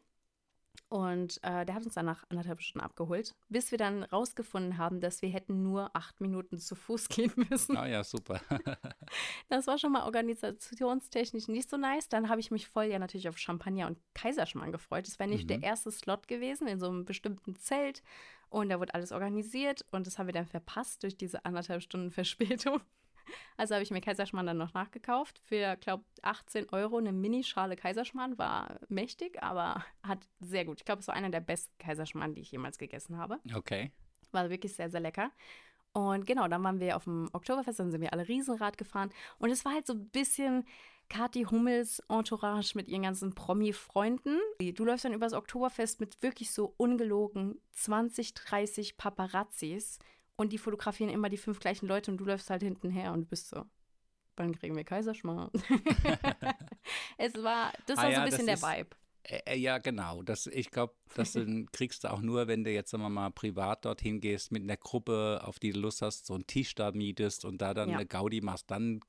Und 0.94 1.40
äh, 1.44 1.66
der 1.66 1.74
hat 1.74 1.86
uns 1.86 1.96
dann 1.96 2.06
nach 2.06 2.24
anderthalb 2.30 2.62
Stunden 2.62 2.86
abgeholt, 2.86 3.34
bis 3.50 3.72
wir 3.72 3.80
dann 3.80 4.04
rausgefunden 4.04 4.78
haben, 4.78 5.00
dass 5.00 5.24
wir 5.24 5.30
hätten 5.30 5.64
nur 5.64 5.90
acht 5.96 6.22
Minuten 6.22 6.60
zu 6.60 6.76
Fuß 6.76 7.10
gehen 7.10 7.32
müssen. 7.50 7.76
Ah 7.76 7.88
ja, 7.88 8.04
super. 8.04 8.40
Das 9.50 9.66
war 9.66 9.80
schon 9.80 9.92
mal 9.92 10.04
organisationstechnisch 10.06 11.48
nicht 11.48 11.68
so 11.70 11.78
nice. 11.78 12.10
Dann 12.10 12.30
habe 12.30 12.42
ich 12.42 12.52
mich 12.52 12.68
voll 12.68 12.86
ja 12.86 13.00
natürlich 13.00 13.28
auf 13.28 13.40
Champagner 13.40 13.88
und 13.88 13.98
Kaiserschmarrn 14.14 14.72
gefreut. 14.72 15.08
Das 15.08 15.18
wäre 15.18 15.30
nicht 15.30 15.50
der 15.50 15.58
Mhm. 15.58 15.64
erste 15.64 15.92
Slot 15.92 16.28
gewesen 16.28 16.68
in 16.68 16.80
so 16.80 16.88
einem 16.90 17.06
bestimmten 17.06 17.56
Zelt. 17.56 18.04
Und 18.50 18.70
da 18.70 18.80
wurde 18.80 18.94
alles 18.94 19.12
organisiert 19.12 19.84
und 19.92 20.06
das 20.06 20.20
haben 20.20 20.28
wir 20.28 20.34
dann 20.34 20.46
verpasst 20.46 21.02
durch 21.02 21.18
diese 21.18 21.44
anderthalb 21.44 21.82
Stunden 21.82 22.12
Verspätung. 22.12 22.82
Also 23.58 23.76
habe 23.76 23.84
ich 23.84 23.92
mir 23.92 24.02
Kaiserschmarrn 24.02 24.46
dann 24.46 24.58
noch 24.58 24.74
nachgekauft. 24.74 25.40
Für, 25.40 25.76
glaube 25.78 26.04
18 26.22 26.70
Euro 26.70 26.98
eine 26.98 27.12
Mini-Schale 27.12 27.76
Kaiserschmarrn. 27.76 28.38
War 28.38 28.80
mächtig, 28.90 29.42
aber 29.42 29.86
hat 30.04 30.28
sehr 30.40 30.66
gut. 30.66 30.80
Ich 30.80 30.86
glaube, 30.86 31.02
es 31.02 31.08
war 31.08 31.16
einer 31.16 31.30
der 31.30 31.42
besten 31.42 31.78
Kaiserschmarrn, 31.78 32.34
die 32.34 32.42
ich 32.42 32.52
jemals 32.52 32.78
gegessen 32.78 33.18
habe. 33.18 33.40
Okay. 33.56 33.92
War 34.32 34.50
wirklich 34.50 34.74
sehr, 34.74 34.90
sehr 34.90 35.00
lecker. 35.00 35.32
Und 35.94 36.26
genau, 36.26 36.48
dann 36.48 36.64
waren 36.64 36.80
wir 36.80 36.96
auf 36.96 37.04
dem 37.04 37.30
Oktoberfest, 37.34 37.80
dann 37.80 37.92
sind 37.92 38.02
wir 38.02 38.14
alle 38.14 38.28
Riesenrad 38.28 38.78
gefahren. 38.80 39.12
Und 39.38 39.52
es 39.52 39.64
war 39.64 39.74
halt 39.74 39.86
so 39.86 39.94
ein 39.94 40.10
bisschen 40.10 40.66
Kathi 41.10 41.44
Hummels 41.44 42.00
Entourage 42.10 42.76
mit 42.76 42.88
ihren 42.88 43.04
ganzen 43.04 43.36
Promi-Freunden. 43.36 44.40
Du 44.74 44.86
läufst 44.86 45.06
dann 45.06 45.14
übers 45.14 45.34
Oktoberfest 45.34 46.00
mit 46.00 46.24
wirklich 46.24 46.52
so 46.52 46.74
ungelogen 46.78 47.62
20, 47.74 48.34
30 48.34 48.98
Paparazzis. 48.98 50.00
Und 50.44 50.52
die 50.52 50.58
fotografieren 50.58 51.10
immer 51.10 51.30
die 51.30 51.38
fünf 51.38 51.60
gleichen 51.62 51.88
Leute 51.88 52.12
und 52.12 52.18
du 52.18 52.26
läufst 52.26 52.50
halt 52.50 52.62
hinten 52.64 52.90
her 52.90 53.14
und 53.14 53.22
du 53.22 53.26
bist 53.28 53.48
so, 53.48 53.64
wann 54.36 54.54
kriegen 54.54 54.76
wir 54.76 54.84
Kaiserschmarrn? 54.84 55.50
es 57.18 57.34
war, 57.42 57.72
das 57.86 57.98
Ah 57.98 58.04
war 58.04 58.10
so 58.10 58.12
ja, 58.12 58.24
ein 58.24 58.30
bisschen 58.30 58.48
das 58.48 58.60
der 58.62 58.70
ist- 58.72 58.78
Vibe. 58.80 58.90
Äh, 59.26 59.40
äh, 59.54 59.56
ja, 59.58 59.78
genau. 59.78 60.22
Das, 60.22 60.48
ich 60.48 60.70
glaube, 60.70 60.94
das 61.16 61.34
kriegst 61.72 62.04
du 62.04 62.12
auch 62.12 62.20
nur, 62.22 62.48
wenn 62.48 62.66
du 62.66 62.72
jetzt, 62.72 62.92
sagen 62.92 63.04
wir 63.04 63.10
mal, 63.10 63.30
privat 63.32 63.86
dorthin 63.86 64.20
gehst, 64.20 64.52
mit 64.52 64.64
einer 64.64 64.76
Gruppe, 64.76 65.40
auf 65.46 65.60
die 65.60 65.72
du 65.72 65.80
Lust 65.80 66.02
hast, 66.02 66.26
so 66.26 66.34
einen 66.34 66.46
Tisch 66.46 66.76
da 66.76 66.92
mietest 66.92 67.46
und 67.46 67.62
da 67.62 67.74
dann 67.74 67.90
Ja. 67.90 67.96
eine 68.00 68.06
Gaudi 68.06 68.42
machst. 68.42 68.70
Dann, 68.70 69.00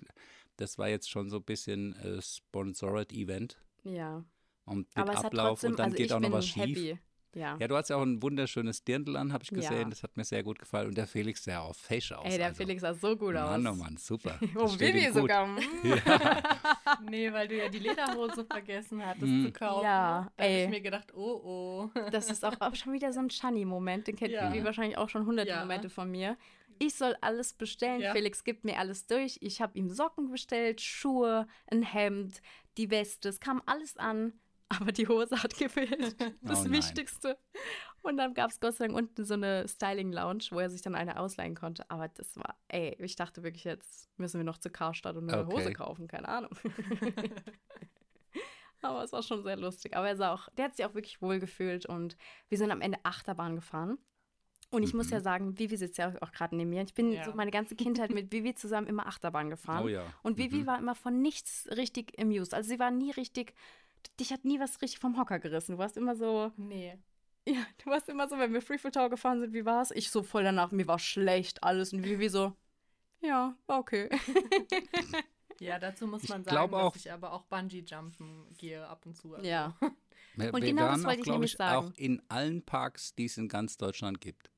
das 0.57 0.79
war 0.79 0.89
jetzt 0.89 1.11
schon 1.11 1.31
so 1.31 1.39
ein 1.39 1.43
bisschen 1.43 1.97
äh, 1.97 2.23
Sponsored 2.23 3.13
Event. 3.13 3.59
Ja. 3.83 4.25
Und 4.67 4.87
mit 4.87 4.97
Aber 4.97 5.11
es 5.15 5.19
hat 5.19 5.25
Ablauf 5.27 5.49
trotzdem, 5.61 5.71
und 5.73 5.79
dann 5.81 5.85
also 5.87 5.97
geht 5.97 6.13
auch 6.13 6.21
noch 6.21 6.31
was 6.31 6.47
schief. 6.47 6.63
happy. 6.63 6.99
Ja. 7.35 7.57
Ja, 7.61 7.69
du 7.69 7.77
hast 7.77 7.91
ja 7.91 7.97
auch 7.97 8.03
ein 8.03 8.23
wunderschönes 8.23 8.85
Dirndl 8.85 9.17
an, 9.17 9.33
habe 9.33 9.43
ich 9.45 9.51
gesehen. 9.51 9.83
Ja. 9.83 9.89
Das 9.89 10.03
hat 10.03 10.17
mir 10.17 10.25
sehr 10.25 10.43
gut 10.43 10.59
gefallen. 10.59 10.89
Und 10.89 10.97
der 10.99 11.07
Felix 11.07 11.45
sah 11.45 11.61
auch 11.61 11.75
fesch 11.75 12.13
aus. 12.13 12.25
Ey, 12.31 12.39
der 12.39 12.47
also. 12.49 12.57
Felix 12.59 12.83
sah 12.83 12.95
so 12.95 13.17
gut 13.17 13.37
aus. 13.37 13.51
Mann, 13.51 13.67
oh 13.67 13.75
Mann, 13.75 13.97
super. 13.97 14.39
Oh, 14.57 14.67
gut. 14.67 15.13
sogar. 15.13 15.47
mm. 15.47 15.59
Nee, 17.11 17.33
weil 17.33 17.49
du 17.49 17.57
ja 17.57 17.69
die 17.69 17.79
Lederhose 17.79 18.45
vergessen 18.45 19.05
hattest 19.05 19.25
Mhm. 19.27 19.47
zu 19.47 19.53
kaufen. 19.53 19.85
Ja, 19.85 20.31
da 20.37 20.45
habe 20.45 20.55
ich 20.55 20.69
mir 20.69 20.81
gedacht, 20.81 21.13
oh 21.15 21.91
oh. 21.95 22.01
Das 22.11 22.31
ist 22.31 22.45
auch, 22.45 22.61
auch 22.61 22.75
schon 22.75 22.93
wieder 22.93 23.13
so 23.13 23.21
ein 23.21 23.29
Chani-Moment. 23.29 24.07
Den 24.07 24.17
kennt 24.17 24.33
Ja. 24.33 24.53
Vivi 24.53 24.65
wahrscheinlich 24.65 24.97
auch 24.97 25.09
schon 25.09 25.27
hunderte 25.27 25.51
Ja. 25.51 25.61
Momente 25.61 25.91
von 25.91 26.11
mir. 26.11 26.37
Ich 26.79 26.95
soll 26.95 27.17
alles 27.21 27.53
bestellen. 27.53 28.01
Ja. 28.01 28.13
Felix 28.13 28.45
gibt 28.45 28.65
mir 28.65 28.79
alles 28.79 29.07
durch. 29.07 29.39
Ich 29.41 29.61
habe 29.61 29.79
ihm 29.79 29.91
Socken 29.91 30.31
bestellt, 30.31 30.81
Schuhe, 30.81 31.47
ein 31.71 31.83
Hemd, 31.83 32.41
die 32.77 32.91
Weste. 32.91 33.29
Es 33.29 33.41
kam 33.41 33.63
alles 33.67 33.97
an. 33.97 34.33
Aber 34.81 34.93
die 34.93 35.07
Hose 35.09 35.43
hat 35.43 35.57
gefehlt. 35.57 36.17
Das 36.43 36.67
Oh. 36.67 36.71
Wichtigste. 36.71 37.39
Und 38.03 38.17
dann 38.19 38.35
gab 38.35 38.51
es 38.51 38.61
Gott 38.61 38.75
sei 38.75 38.87
Dank 38.87 38.97
unten 38.99 39.25
so 39.25 39.35
eine 39.35 39.67
Styling-Lounge, 39.67 40.45
wo 40.51 40.59
er 40.61 40.69
sich 40.71 40.83
dann 40.83 40.95
eine 40.95 41.19
ausleihen 41.19 41.55
konnte. 41.55 41.89
Aber 41.91 42.09
das 42.09 42.37
war, 42.37 42.57
ey, 42.69 42.95
ich 42.99 43.17
dachte 43.17 43.43
wirklich, 43.43 43.65
jetzt 43.65 44.09
müssen 44.19 44.39
wir 44.39 44.45
noch 44.45 44.59
zu 44.59 44.71
Karstadt 44.71 45.17
und 45.17 45.31
eine 45.31 45.43
Okay. 45.47 45.57
Hose 45.57 45.73
kaufen. 45.73 46.07
Keine 46.09 46.29
Ahnung. 46.29 46.51
Aber 48.83 49.03
es 49.03 49.13
war 49.13 49.23
schon 49.23 49.43
sehr 49.43 49.57
lustig. 49.57 49.97
Aber 49.97 50.09
er 50.09 50.17
sah 50.17 50.33
auch, 50.35 50.49
der 50.59 50.67
hat 50.67 50.77
sich 50.77 50.85
auch 50.85 50.95
wirklich 50.95 51.23
wohl 51.23 51.39
gefühlt 51.41 51.87
und 51.87 52.17
wir 52.51 52.59
sind 52.59 52.71
am 52.71 52.83
Ende 52.83 52.99
Achterbahn 53.03 53.55
gefahren. 53.57 53.97
Und 54.71 54.83
ich 54.83 54.93
muss 54.93 55.07
Mhm. 55.07 55.13
ja 55.13 55.21
sagen, 55.21 55.59
Vivi 55.59 55.77
sitzt 55.77 55.99
ja 55.99 56.13
auch 56.21 56.33
gerade 56.33 56.57
neben 56.57 56.69
mir. 56.71 56.83
Ich 56.83 56.95
bin 56.95 57.13
Ja. 57.13 57.25
so 57.25 57.33
meine 57.33 57.51
ganze 57.53 57.77
Kindheit 57.77 58.11
mit 58.11 58.33
Vivi 58.33 58.55
zusammen 58.55 58.87
immer 58.89 59.07
Achterbahn 59.07 59.49
gefahren. 59.49 59.85
Oh 59.85 59.89
ja. 59.89 60.05
Und 60.23 60.37
Vivi 60.37 60.59
Mhm. 60.63 60.67
war 60.67 60.79
immer 60.79 60.95
von 60.95 61.23
nichts 61.23 61.69
richtig 61.77 62.19
amused. 62.19 62.53
Also 62.55 62.69
sie 62.71 62.79
war 62.79 62.91
nie 62.91 63.13
richtig, 63.13 63.55
dich 64.21 64.33
hat 64.33 64.45
nie 64.45 64.61
was 64.61 64.81
richtig 64.83 64.99
vom 65.01 65.19
Hocker 65.19 65.39
gerissen. 65.39 65.73
Du 65.73 65.79
warst 65.79 65.97
immer 65.97 66.17
so, 66.17 66.53
Nee. 66.57 66.99
ja, 67.47 67.65
du 67.85 67.91
warst 67.91 68.09
immer 68.09 68.29
so, 68.29 68.39
wenn 68.39 68.53
wir 68.53 68.63
Free 68.63 68.79
for 68.79 68.91
Tower 68.93 69.11
gefahren 69.11 69.41
sind, 69.41 69.53
wie 69.53 69.65
war's? 69.65 69.91
Ich 69.91 70.11
so 70.11 70.23
voll 70.23 70.45
danach, 70.45 70.71
mir 70.73 70.87
war 70.87 70.99
schlecht 70.99 71.63
alles 71.63 71.93
und 71.93 72.05
Vivi 72.05 72.29
so, 72.29 72.53
Ja, 73.21 73.57
okay. 73.67 74.09
Ja, 75.61 75.79
dazu 75.79 76.07
muss 76.09 76.29
man 76.29 76.43
Ich 76.43 76.51
sagen, 76.51 76.75
auch- 76.75 76.93
dass 76.93 77.05
ich 77.07 77.13
aber 77.13 77.33
auch 77.33 77.45
Bungee-Jumpen 77.45 78.49
gehe 78.59 78.87
ab 78.87 79.07
und 79.07 79.17
zu. 79.17 79.35
Also. 79.35 79.47
Ja. 79.47 79.75
Wir, 80.35 80.53
Und 80.53 80.63
wir 80.63 80.69
genau 80.71 80.89
das 80.89 81.05
wollte 81.05 81.21
ich 81.21 81.27
nämlich 81.27 81.53
sagen. 81.53 81.87
auch 81.87 81.93
in 81.97 82.21
allen 82.29 82.63
Parks, 82.67 83.15
die 83.15 83.27
es 83.27 83.39
in 83.39 83.49
ganz 83.49 83.77
Deutschland 83.77 84.21
gibt. 84.21 84.51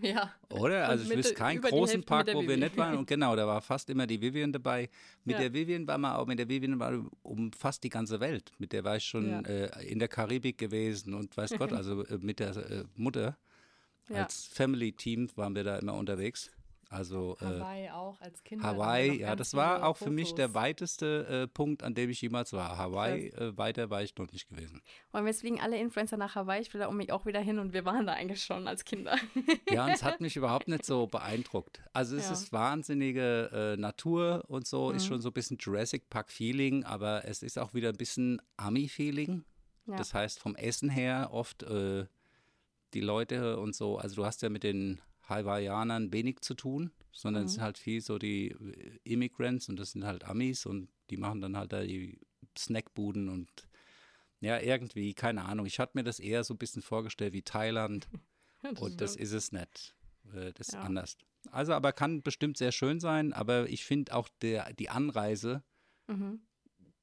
Ja. 0.00 0.32
Oder? 0.50 0.88
Also 0.88 1.10
ich 1.10 1.16
wüsste 1.18 1.34
keinen 1.34 1.60
großen 1.60 2.02
Park, 2.04 2.28
wo 2.32 2.46
wir 2.46 2.56
nicht 2.56 2.76
waren. 2.76 2.98
Und 2.98 3.06
genau, 3.06 3.34
da 3.34 3.46
war 3.46 3.60
fast 3.60 3.90
immer 3.90 4.06
die 4.06 4.20
Vivian 4.20 4.52
dabei. 4.52 4.88
Mit 5.24 5.34
Ja. 5.36 5.42
der 5.42 5.52
Vivian 5.52 5.86
war 5.86 5.98
man 5.98 6.12
auch, 6.16 6.26
mit 6.26 6.38
der 6.38 6.48
Vivian 6.48 6.78
war 6.78 6.92
um 7.22 7.52
fast 7.52 7.82
die 7.82 7.88
ganze 7.88 8.20
Welt. 8.20 8.52
Mit 8.58 8.72
der 8.72 8.84
war 8.84 8.96
ich 8.96 9.04
schon 9.04 9.28
Ja. 9.30 9.40
äh, 9.40 9.86
in 9.86 9.98
der 9.98 10.08
Karibik 10.08 10.58
gewesen 10.58 11.14
und 11.14 11.36
weiß 11.36 11.50
Gott, 11.58 11.72
also 11.72 12.04
äh, 12.04 12.18
mit 12.18 12.38
der 12.40 12.56
äh, 12.56 12.84
Mutter. 12.94 13.36
Ja. 14.08 14.24
Als 14.24 14.46
Family-Team 14.46 15.28
waren 15.36 15.54
wir 15.54 15.64
da 15.64 15.78
immer 15.78 15.94
unterwegs. 15.94 16.50
Also 16.90 17.36
äh, 17.40 17.44
Hawaii 17.44 17.90
auch 17.90 18.18
als 18.22 18.42
Kind. 18.44 18.62
Hawaii, 18.62 19.20
ja, 19.20 19.36
das 19.36 19.52
war 19.52 19.84
auch 19.86 19.98
für 19.98 20.08
mich 20.10 20.34
der 20.34 20.48
Fotos. 20.48 20.62
weiteste 20.62 21.26
äh, 21.42 21.46
Punkt, 21.46 21.82
an 21.82 21.94
dem 21.94 22.08
ich 22.08 22.22
jemals 22.22 22.54
war. 22.54 22.78
Hawaii, 22.78 23.28
äh, 23.28 23.54
weiter 23.58 23.90
war 23.90 24.02
ich 24.02 24.16
noch 24.16 24.30
nicht 24.32 24.48
gewesen. 24.48 24.80
Und 25.12 25.26
jetzt 25.26 25.40
fliegen 25.40 25.60
alle 25.60 25.78
Influencer 25.78 26.16
nach 26.16 26.34
Hawaii. 26.34 26.62
Ich 26.62 26.72
will 26.72 26.80
da 26.80 26.86
unbedingt 26.86 27.12
auch 27.12 27.26
wieder 27.26 27.40
hin 27.40 27.58
und 27.58 27.74
wir 27.74 27.84
waren 27.84 28.06
da 28.06 28.14
eigentlich 28.14 28.42
schon 28.42 28.66
als 28.66 28.84
Kinder. 28.86 29.16
Ja, 29.70 29.84
und 29.84 29.90
es 29.92 30.02
hat 30.02 30.20
mich 30.22 30.34
überhaupt 30.36 30.66
nicht 30.68 30.86
so 30.86 31.06
beeindruckt. 31.06 31.82
Also 31.92 32.16
es 32.16 32.24
Ja. 32.26 32.32
ist 32.32 32.52
wahnsinnige 32.52 33.50
äh, 33.52 33.80
Natur 33.80 34.44
und 34.48 34.66
so, 34.66 34.90
ist 34.90 35.04
Mhm. 35.04 35.08
schon 35.08 35.20
so 35.20 35.28
ein 35.28 35.34
bisschen 35.34 35.58
Jurassic 35.58 36.08
Park 36.08 36.30
Feeling, 36.30 36.84
aber 36.84 37.26
es 37.26 37.42
ist 37.42 37.58
auch 37.58 37.74
wieder 37.74 37.90
ein 37.90 37.96
bisschen 37.96 38.40
Ami 38.56 38.88
Feeling. 38.88 39.44
Ja. 39.86 39.96
Das 39.96 40.14
heißt 40.14 40.38
vom 40.40 40.56
Essen 40.56 40.88
her 40.88 41.28
oft 41.32 41.64
äh, 41.64 42.06
die 42.94 43.00
Leute 43.02 43.58
und 43.58 43.74
so. 43.74 43.98
Also 43.98 44.16
du 44.16 44.24
hast 44.24 44.40
ja 44.40 44.48
mit 44.48 44.62
den 44.62 45.00
Hawaiianern 45.28 46.12
wenig 46.12 46.40
zu 46.40 46.54
tun, 46.54 46.90
sondern 47.12 47.44
es 47.44 47.52
Mhm. 47.52 47.54
sind 47.56 47.64
halt 47.64 47.78
viel 47.78 48.00
so 48.00 48.18
die 48.18 48.48
äh, 48.50 48.98
Immigrants 49.04 49.68
und 49.68 49.78
das 49.78 49.92
sind 49.92 50.04
halt 50.04 50.24
Amis 50.24 50.66
und 50.66 50.88
die 51.10 51.16
machen 51.16 51.40
dann 51.40 51.56
halt 51.56 51.72
da 51.72 51.82
die 51.82 52.18
Snackbuden 52.56 53.28
und 53.28 53.48
ja, 54.40 54.60
irgendwie, 54.60 55.14
keine 55.14 55.44
Ahnung. 55.44 55.66
Ich 55.66 55.80
hatte 55.80 55.92
mir 55.98 56.04
das 56.04 56.20
eher 56.20 56.44
so 56.44 56.54
ein 56.54 56.58
bisschen 56.58 56.82
vorgestellt 56.82 57.32
wie 57.32 57.42
Thailand. 57.42 58.08
Und 58.78 59.00
das 59.00 59.16
ist 59.16 59.32
es 59.32 59.50
nicht. 59.52 59.94
Äh, 60.32 60.52
Das 60.52 60.68
ist 60.68 60.74
Ja. 60.74 60.80
anders. 60.82 61.16
Also, 61.50 61.72
aber 61.72 61.92
kann 61.92 62.22
bestimmt 62.22 62.56
sehr 62.56 62.70
schön 62.70 63.00
sein. 63.00 63.32
Aber 63.32 63.68
ich 63.68 63.84
finde 63.84 64.14
auch 64.14 64.28
der, 64.42 64.72
die 64.74 64.90
Anreise, 64.90 65.62
Mhm. 66.06 66.40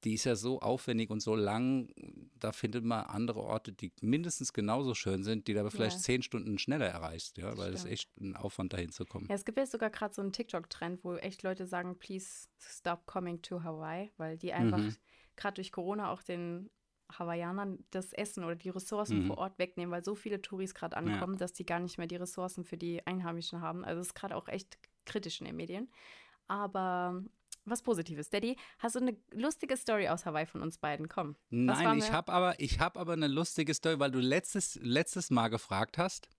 Die 0.06 0.14
ist 0.14 0.24
ja 0.24 0.36
so 0.36 0.62
aufwendig 0.62 1.10
und 1.10 1.20
so 1.20 1.36
lang. 1.36 1.90
Da 2.40 2.52
findet 2.52 2.86
man 2.86 3.04
andere 3.06 3.42
Orte, 3.42 3.74
die 3.74 3.92
mindestens 4.02 4.54
genauso 4.54 4.94
schön 4.94 5.24
sind, 5.24 5.48
die 5.48 5.54
du 5.54 5.60
aber 5.60 5.72
vielleicht 5.72 5.98
Ja. 5.98 6.04
zehn 6.04 6.22
Stunden 6.22 6.58
schneller 6.60 6.86
erreichst. 6.88 7.38
Ja, 7.38 7.58
weil 7.58 7.74
es 7.74 7.86
echt 7.86 8.16
ein 8.22 8.36
Aufwand 8.36 8.74
dahin 8.74 8.92
zu 8.92 9.06
kommen. 9.06 9.28
Ja, 9.28 9.36
es 9.36 9.44
gibt 9.44 9.58
jetzt 9.58 9.72
sogar 9.72 9.90
gerade 9.90 10.14
so 10.14 10.22
einen 10.22 10.32
TikTok-Trend, 10.32 11.04
wo 11.04 11.16
echt 11.16 11.44
Leute 11.44 11.66
sagen, 11.66 11.98
please 11.98 12.48
stop 12.60 13.06
coming 13.08 13.42
to 13.42 13.64
Hawaii, 13.64 14.12
weil 14.18 14.38
die 14.38 14.54
einfach 14.54 14.78
Mhm. 14.78 14.96
gerade 15.36 15.56
durch 15.56 15.72
Corona 15.72 16.12
auch 16.12 16.22
den 16.22 16.70
Hawaiianern 17.12 17.84
das 17.92 18.14
Essen 18.14 18.44
oder 18.44 18.56
die 18.56 18.70
Ressourcen 18.70 19.20
Mhm. 19.20 19.26
vor 19.28 19.38
Ort 19.40 19.60
wegnehmen, 19.60 19.92
weil 19.92 20.04
so 20.04 20.16
viele 20.16 20.42
Touris 20.42 20.74
gerade 20.74 20.98
ankommen, 20.98 21.38
dass 21.38 21.54
die 21.54 21.66
gar 21.66 21.80
nicht 21.80 21.98
mehr 21.98 22.08
die 22.08 22.16
Ressourcen 22.16 22.64
für 22.64 22.78
die 22.78 23.06
Einheimischen 23.06 23.62
haben. 23.62 23.84
Also 23.86 24.02
es 24.02 24.08
ist 24.08 24.14
gerade 24.16 24.36
auch 24.36 24.48
echt 24.48 24.78
kritisch 25.06 25.40
in 25.42 25.46
den 25.48 25.56
Medien. 25.56 25.90
Aber 26.48 27.24
was 27.66 27.82
Positives. 27.82 28.30
Daddy, 28.30 28.56
hast 28.80 28.96
du 28.96 29.00
eine 29.00 29.18
lustige 29.32 29.76
Story 29.78 30.08
aus 30.08 30.26
Hawaii 30.26 30.46
von 30.46 30.62
uns 30.62 30.78
beiden? 30.78 31.10
Komm. 31.10 31.36
Nein, 31.50 31.98
ich 31.98 32.12
habe 32.12 32.32
aber, 32.32 32.60
ich 32.60 32.80
hab 32.80 32.98
aber 32.98 33.14
eine 33.14 33.28
lustige 33.28 33.74
Story, 33.74 34.00
weil 34.00 34.12
du 34.12 34.20
letztes, 34.20 34.80
letztes 34.82 35.30
Mal 35.32 35.50
gefragt 35.50 35.98
hast. 35.98 36.30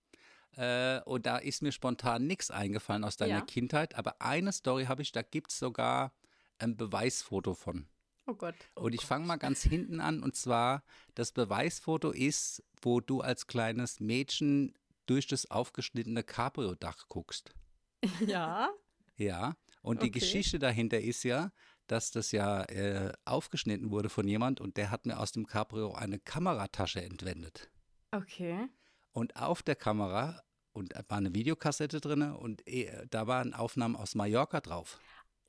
Äh, 0.55 1.01
und 1.03 1.25
da 1.25 1.37
ist 1.37 1.61
mir 1.61 1.71
spontan 1.71 2.25
nichts 2.25 2.49
eingefallen 2.49 3.03
aus 3.03 3.17
deiner 3.17 3.39
Ja. 3.39 3.45
Kindheit. 3.45 3.95
Aber 3.95 4.21
eine 4.21 4.51
Story 4.51 4.85
habe 4.85 5.01
ich, 5.01 5.11
da 5.11 5.21
gibt 5.21 5.51
es 5.51 5.59
sogar 5.59 6.13
ein 6.57 6.75
Beweisfoto 6.77 7.53
von. 7.53 7.87
Oh 8.29 8.33
Gott. 8.33 8.55
und 8.75 8.93
ich 8.93 9.05
fange 9.05 9.25
mal 9.25 9.37
ganz 9.37 9.61
hinten 9.63 10.01
an. 10.01 10.21
Und 10.21 10.35
zwar, 10.35 10.83
das 11.15 11.31
Beweisfoto 11.31 12.11
ist, 12.11 12.61
wo 12.81 12.99
du 12.99 13.21
als 13.21 13.47
kleines 13.47 14.01
Mädchen 14.01 14.73
durch 15.05 15.27
das 15.27 15.49
aufgeschnittene 15.49 16.23
Cabrio-Dach 16.23 17.07
guckst. 17.07 17.53
Ja. 18.25 18.69
Ja, 19.15 19.55
und 19.81 20.01
die 20.03 20.07
Okay. 20.07 20.19
Geschichte 20.19 20.59
dahinter 20.59 20.99
ist 20.99 21.23
ja, 21.23 21.51
dass 21.87 22.11
das 22.11 22.31
ja 22.31 22.63
äh, 22.63 23.13
aufgeschnitten 23.25 23.91
wurde 23.91 24.09
von 24.09 24.27
jemand 24.27 24.59
und 24.61 24.77
der 24.77 24.91
hat 24.91 25.05
mir 25.05 25.19
aus 25.19 25.31
dem 25.31 25.45
Cabrio 25.47 25.93
eine 25.93 26.19
Kameratasche 26.19 27.01
entwendet. 27.01 27.69
Okay. 28.11 28.67
Und 29.13 29.35
auf 29.37 29.63
der 29.63 29.75
Kamera 29.75 30.41
und 30.73 30.93
da 30.93 31.03
war 31.07 31.17
eine 31.17 31.33
Videokassette 31.33 31.99
drin 32.01 32.21
und 32.21 32.67
äh, 32.67 33.07
da 33.09 33.25
waren 33.27 33.53
Aufnahmen 33.53 33.95
aus 33.95 34.13
Mallorca 34.15 34.59
drauf. 34.61 34.99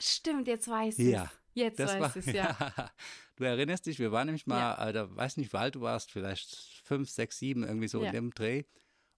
Stimmt, 0.00 0.46
jetzt 0.48 0.68
weiß 0.68 0.98
ich. 1.00 1.08
Ja, 1.10 1.30
Jetzt 1.54 1.80
Das 1.80 1.98
weiß 1.98 2.16
ich 2.16 2.26
es, 2.28 2.32
ja. 2.34 2.56
Du 3.36 3.44
erinnerst 3.44 3.86
dich, 3.86 3.98
wir 3.98 4.10
waren 4.12 4.26
nämlich 4.26 4.46
mal, 4.46 4.58
Ja. 4.58 4.92
da 4.92 5.14
weiß 5.14 5.36
nicht, 5.36 5.52
wie 5.52 5.56
alt 5.56 5.74
du 5.74 5.80
warst, 5.80 6.10
vielleicht 6.12 6.54
fünf, 6.84 7.10
sechs, 7.10 7.38
sieben, 7.38 7.62
irgendwie 7.64 7.88
so 7.88 8.00
Ja. 8.00 8.06
in 8.08 8.12
dem 8.14 8.30
Dreh. 8.34 8.62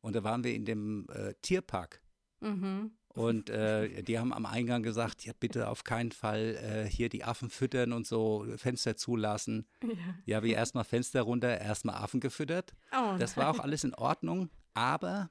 Und 0.01 0.15
da 0.17 0.25
waren 0.25 0.43
wir 0.43 0.55
in 0.55 0.65
dem 0.65 1.07
äh, 1.11 1.35
Tierpark. 1.43 2.03
Mhm. 2.41 2.93
Und 3.15 3.51
äh, 3.51 4.03
die 4.03 4.19
haben 4.19 4.33
am 4.33 4.47
Eingang 4.47 4.83
gesagt, 4.83 5.25
ja 5.25 5.33
bitte 5.39 5.69
auf 5.69 5.83
keinen 5.83 6.13
Fall 6.13 6.57
äh, 6.57 6.89
hier 6.89 7.09
die 7.09 7.25
Affen 7.25 7.51
füttern 7.51 7.93
und 7.93 8.07
so 8.07 8.47
Fenster 8.57 8.97
zulassen. 8.97 9.67
Ja. 9.83 9.91
Ja, 10.27 10.43
wir 10.45 10.55
erstmal 10.55 10.85
Fenster 10.85 11.23
runter, 11.23 11.61
erstmal 11.61 11.97
Affen 11.97 12.21
gefüttert. 12.21 12.73
Oh, 12.93 13.17
Das 13.19 13.37
war 13.37 13.51
auch 13.51 13.59
alles 13.59 13.83
in 13.83 13.95
Ordnung, 13.95 14.49
aber 14.75 15.31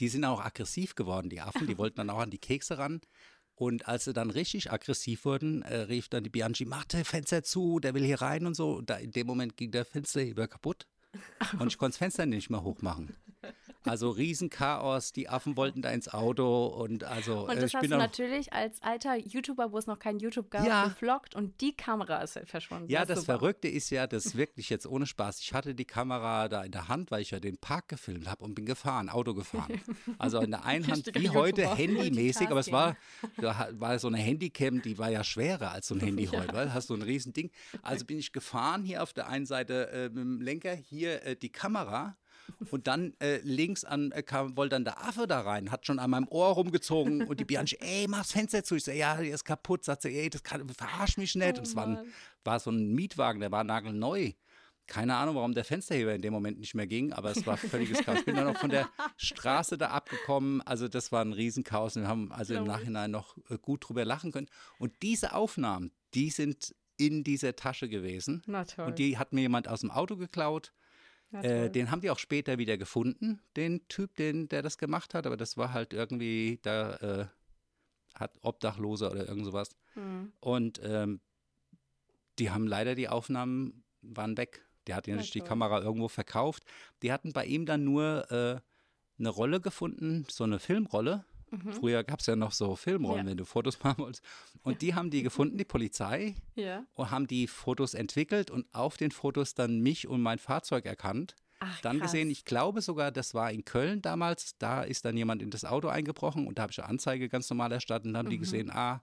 die 0.00 0.08
sind 0.08 0.24
auch 0.24 0.40
aggressiv 0.40 0.94
geworden, 0.94 1.28
die 1.28 1.40
Affen. 1.40 1.66
Die 1.66 1.76
wollten 1.78 1.96
dann 1.96 2.10
auch 2.10 2.20
an 2.20 2.30
die 2.30 2.38
Kekse 2.38 2.78
ran. 2.78 3.02
Und 3.54 3.86
als 3.86 4.04
sie 4.04 4.14
dann 4.14 4.30
richtig 4.30 4.72
aggressiv 4.72 5.26
wurden, 5.26 5.62
äh, 5.62 5.76
rief 5.82 6.08
dann 6.08 6.24
die 6.24 6.30
Bianchi, 6.30 6.64
mach 6.64 6.84
das 6.86 7.06
Fenster 7.06 7.42
zu, 7.42 7.78
der 7.78 7.94
will 7.94 8.04
hier 8.04 8.22
rein 8.22 8.46
und 8.46 8.54
so. 8.54 8.72
Und 8.76 8.88
da, 8.88 8.96
in 8.96 9.12
dem 9.12 9.26
Moment 9.26 9.56
ging 9.56 9.70
der 9.70 9.84
Fensterheber 9.84 10.48
kaputt 10.48 10.86
und 11.58 11.68
ich 11.68 11.76
konnte 11.78 11.92
das 11.92 11.98
Fenster 11.98 12.24
nicht 12.26 12.48
mehr 12.48 12.62
hochmachen. 12.62 13.14
Also 13.84 14.10
Riesenchaos, 14.10 15.12
die 15.12 15.28
Affen 15.28 15.56
wollten 15.56 15.82
da 15.82 15.90
ins 15.90 16.08
Auto 16.08 16.66
und 16.66 17.04
also 17.04 17.44
Und 17.46 17.50
äh, 17.50 17.54
das 17.60 17.64
ich 17.70 17.74
hast 17.74 17.80
bin 17.82 17.90
du 17.90 17.96
natürlich 17.98 18.52
als 18.52 18.82
alter 18.82 19.16
YouTuber, 19.16 19.72
wo 19.72 19.78
es 19.78 19.86
noch 19.86 19.98
kein 19.98 20.18
YouTube 20.18 20.50
gab, 20.50 20.66
Ja. 20.66 20.84
gefloggt 20.88 21.34
und 21.34 21.60
die 21.60 21.76
Kamera 21.76 22.18
ist 22.22 22.38
verschwunden. 22.44 22.88
Ja, 22.90 23.04
das 23.04 23.20
super. 23.20 23.38
Verrückte 23.38 23.68
ist 23.68 23.90
ja, 23.90 24.06
das 24.06 24.36
wirklich 24.36 24.70
jetzt 24.70 24.86
ohne 24.86 25.06
Spaß. 25.06 25.40
Ich 25.40 25.52
hatte 25.52 25.74
die 25.74 25.84
Kamera 25.84 26.48
da 26.48 26.62
in 26.64 26.72
der 26.72 26.88
Hand, 26.88 27.10
weil 27.10 27.22
ich 27.22 27.30
ja 27.32 27.40
den 27.40 27.58
Park 27.58 27.88
gefilmt 27.88 28.28
habe 28.28 28.44
und 28.44 28.54
bin 28.54 28.66
gefahren, 28.66 29.08
Auto 29.08 29.34
gefahren. 29.34 29.80
Also 30.18 30.40
in 30.40 30.50
der 30.52 30.64
einen 30.64 30.86
Hand, 30.86 31.10
wie 31.14 31.30
heute, 31.30 31.62
YouTuber. 31.62 31.76
handymäßig, 31.76 32.48
aber 32.48 32.60
es 32.60 32.70
war, 32.72 32.96
war 33.36 33.98
so 33.98 34.08
eine 34.08 34.18
Handycam, 34.18 34.82
die 34.82 34.98
war 34.98 35.10
ja 35.10 35.24
schwerer 35.24 35.72
als 35.72 35.88
so 35.88 35.94
ein 35.94 36.00
Handy 36.12 36.26
heute, 36.26 36.52
weil 36.52 36.72
hast 36.72 36.88
so 36.88 36.94
ein 36.94 37.02
Riesending. 37.02 37.50
Also 37.82 38.04
bin 38.04 38.18
ich 38.18 38.32
gefahren, 38.32 38.84
hier 38.84 39.02
auf 39.02 39.12
der 39.12 39.28
einen 39.28 39.46
Seite 39.46 39.88
äh, 39.90 40.08
mit 40.08 40.18
dem 40.18 40.40
Lenker, 40.40 40.74
hier 40.74 41.24
äh, 41.24 41.36
die 41.36 41.50
Kamera. 41.50 42.16
Und 42.70 42.86
dann 42.86 43.14
äh, 43.20 43.38
links 43.42 43.84
an, 43.84 44.12
äh, 44.12 44.22
kam, 44.22 44.56
wollte 44.56 44.74
dann 44.76 44.84
der 44.84 45.02
Affe 45.02 45.26
da 45.26 45.40
rein, 45.40 45.70
hat 45.70 45.86
schon 45.86 45.98
an 45.98 46.10
meinem 46.10 46.28
Ohr 46.28 46.48
rumgezogen 46.48 47.26
und 47.26 47.40
die 47.40 47.44
Bianchi, 47.44 47.76
ey, 47.80 48.06
mach 48.08 48.18
das 48.18 48.32
Fenster 48.32 48.64
zu. 48.64 48.76
Ich 48.76 48.84
sag, 48.84 48.94
ja, 48.94 49.16
der 49.16 49.34
ist 49.34 49.44
kaputt. 49.44 49.84
Sagt 49.84 50.02
sie, 50.02 50.16
ey, 50.16 50.30
das 50.30 50.42
kann, 50.42 50.68
verarsch 50.68 51.16
mich 51.18 51.34
nicht. 51.34 51.54
Oh 51.54 51.58
und 51.58 51.66
es 51.66 51.76
war, 51.76 51.86
ein, 51.86 51.94
Mann. 51.94 52.12
war 52.44 52.60
so 52.60 52.70
ein 52.70 52.92
Mietwagen, 52.92 53.40
der 53.40 53.50
war 53.50 53.64
nagelneu. 53.64 54.32
Keine 54.86 55.14
Ahnung, 55.14 55.36
warum 55.36 55.54
der 55.54 55.64
Fensterheber 55.64 56.14
in 56.14 56.22
dem 56.22 56.32
Moment 56.32 56.58
nicht 56.58 56.74
mehr 56.74 56.88
ging, 56.88 57.12
aber 57.12 57.30
es 57.30 57.46
war 57.46 57.56
völliges 57.56 57.98
Chaos. 58.04 58.18
Ich 58.18 58.24
bin 58.24 58.34
dann 58.34 58.46
noch 58.46 58.58
von 58.58 58.68
der 58.68 58.88
Straße 59.16 59.78
da 59.78 59.88
abgekommen. 59.88 60.60
Also 60.62 60.88
das 60.88 61.12
war 61.12 61.24
ein 61.24 61.32
Riesenchaos. 61.32 61.96
Und 61.96 62.02
wir 62.02 62.08
haben 62.08 62.32
also 62.32 62.54
im. 62.54 62.64
Nachhinein 62.64 63.10
noch 63.10 63.36
äh, 63.48 63.58
gut 63.58 63.88
drüber 63.88 64.04
lachen 64.04 64.32
können. 64.32 64.48
Und 64.78 64.92
diese 65.02 65.34
Aufnahmen, 65.34 65.92
die 66.14 66.30
sind 66.30 66.74
in 66.96 67.24
dieser 67.24 67.56
Tasche 67.56 67.88
gewesen. 67.88 68.42
Na 68.46 68.64
toll. 68.64 68.86
Und 68.86 68.98
die 68.98 69.18
hat 69.18 69.32
mir 69.32 69.42
jemand 69.42 69.68
aus 69.68 69.80
dem 69.80 69.90
Auto 69.90 70.16
geklaut. 70.16 70.72
Äh, 71.32 71.70
den 71.70 71.90
haben 71.90 72.02
die 72.02 72.10
auch 72.10 72.18
später 72.18 72.58
wieder 72.58 72.76
gefunden, 72.76 73.40
den 73.56 73.86
Typ, 73.88 74.14
den, 74.16 74.48
der 74.48 74.62
das 74.62 74.76
gemacht 74.76 75.14
hat. 75.14 75.26
Aber 75.26 75.36
das 75.36 75.56
war 75.56 75.72
halt 75.72 75.92
irgendwie, 75.92 76.58
da 76.62 76.96
äh, 76.96 77.26
hat 78.14 78.38
Obdachloser 78.42 79.10
oder 79.10 79.26
irgend 79.26 79.46
sowas. 79.46 79.70
Hm. 79.94 80.32
Und 80.40 80.80
ähm, 80.84 81.20
die 82.38 82.50
haben 82.50 82.66
leider 82.66 82.94
die 82.94 83.08
Aufnahmen, 83.08 83.84
waren 84.02 84.36
weg. 84.36 84.66
Der 84.86 84.96
hat 84.96 85.06
Na 85.06 85.12
natürlich 85.12 85.30
die. 85.30 85.40
Kamera 85.40 85.80
irgendwo 85.80 86.08
verkauft. 86.08 86.64
Die 87.02 87.12
hatten 87.12 87.32
bei 87.32 87.46
ihm 87.46 87.66
dann 87.66 87.84
nur 87.84 88.30
äh, 88.30 88.60
eine 89.18 89.28
Rolle 89.28 89.60
gefunden, 89.60 90.26
so 90.28 90.44
eine 90.44 90.58
Filmrolle. 90.58 91.24
Mhm. 91.52 91.72
Früher 91.72 92.02
gab 92.02 92.20
es 92.20 92.26
ja 92.26 92.34
noch 92.34 92.52
so 92.52 92.74
Filmrollen, 92.76 93.26
Ja. 93.26 93.30
wenn 93.30 93.36
du 93.36 93.44
Fotos 93.44 93.78
machen 93.84 93.98
wolltest. 93.98 94.24
Und 94.62 94.82
die 94.82 94.94
haben 94.94 95.10
die 95.10 95.22
gefunden, 95.22 95.58
die 95.58 95.64
Polizei, 95.64 96.34
Ja. 96.54 96.84
und 96.94 97.10
haben 97.10 97.26
die 97.26 97.46
Fotos 97.46 97.94
entwickelt 97.94 98.50
und 98.50 98.66
auf 98.74 98.96
den 98.96 99.10
Fotos 99.10 99.54
dann 99.54 99.80
mich 99.80 100.08
und 100.08 100.22
mein 100.22 100.38
Fahrzeug 100.38 100.86
erkannt. 100.86 101.36
Ach, 101.60 101.80
Dann 101.82 101.98
krass. 102.00 102.10
gesehen, 102.10 102.28
ich 102.30 102.44
glaube 102.44 102.80
sogar, 102.80 103.12
das 103.12 103.34
war 103.34 103.52
in 103.52 103.64
Köln 103.64 104.02
damals, 104.02 104.56
da 104.58 104.82
ist 104.82 105.04
dann 105.04 105.16
jemand 105.16 105.42
in 105.42 105.50
das 105.50 105.64
Auto 105.64 105.86
eingebrochen 105.88 106.48
und 106.48 106.58
da 106.58 106.62
habe 106.62 106.72
ich 106.72 106.78
eine 106.80 106.88
Anzeige 106.88 107.28
ganz 107.28 107.48
normal 107.50 107.70
erstattet 107.70 108.06
und 108.08 108.16
haben 108.16 108.30
die 108.30 108.36
Mhm. 108.38 108.40
gesehen, 108.40 108.70
ah, 108.72 109.02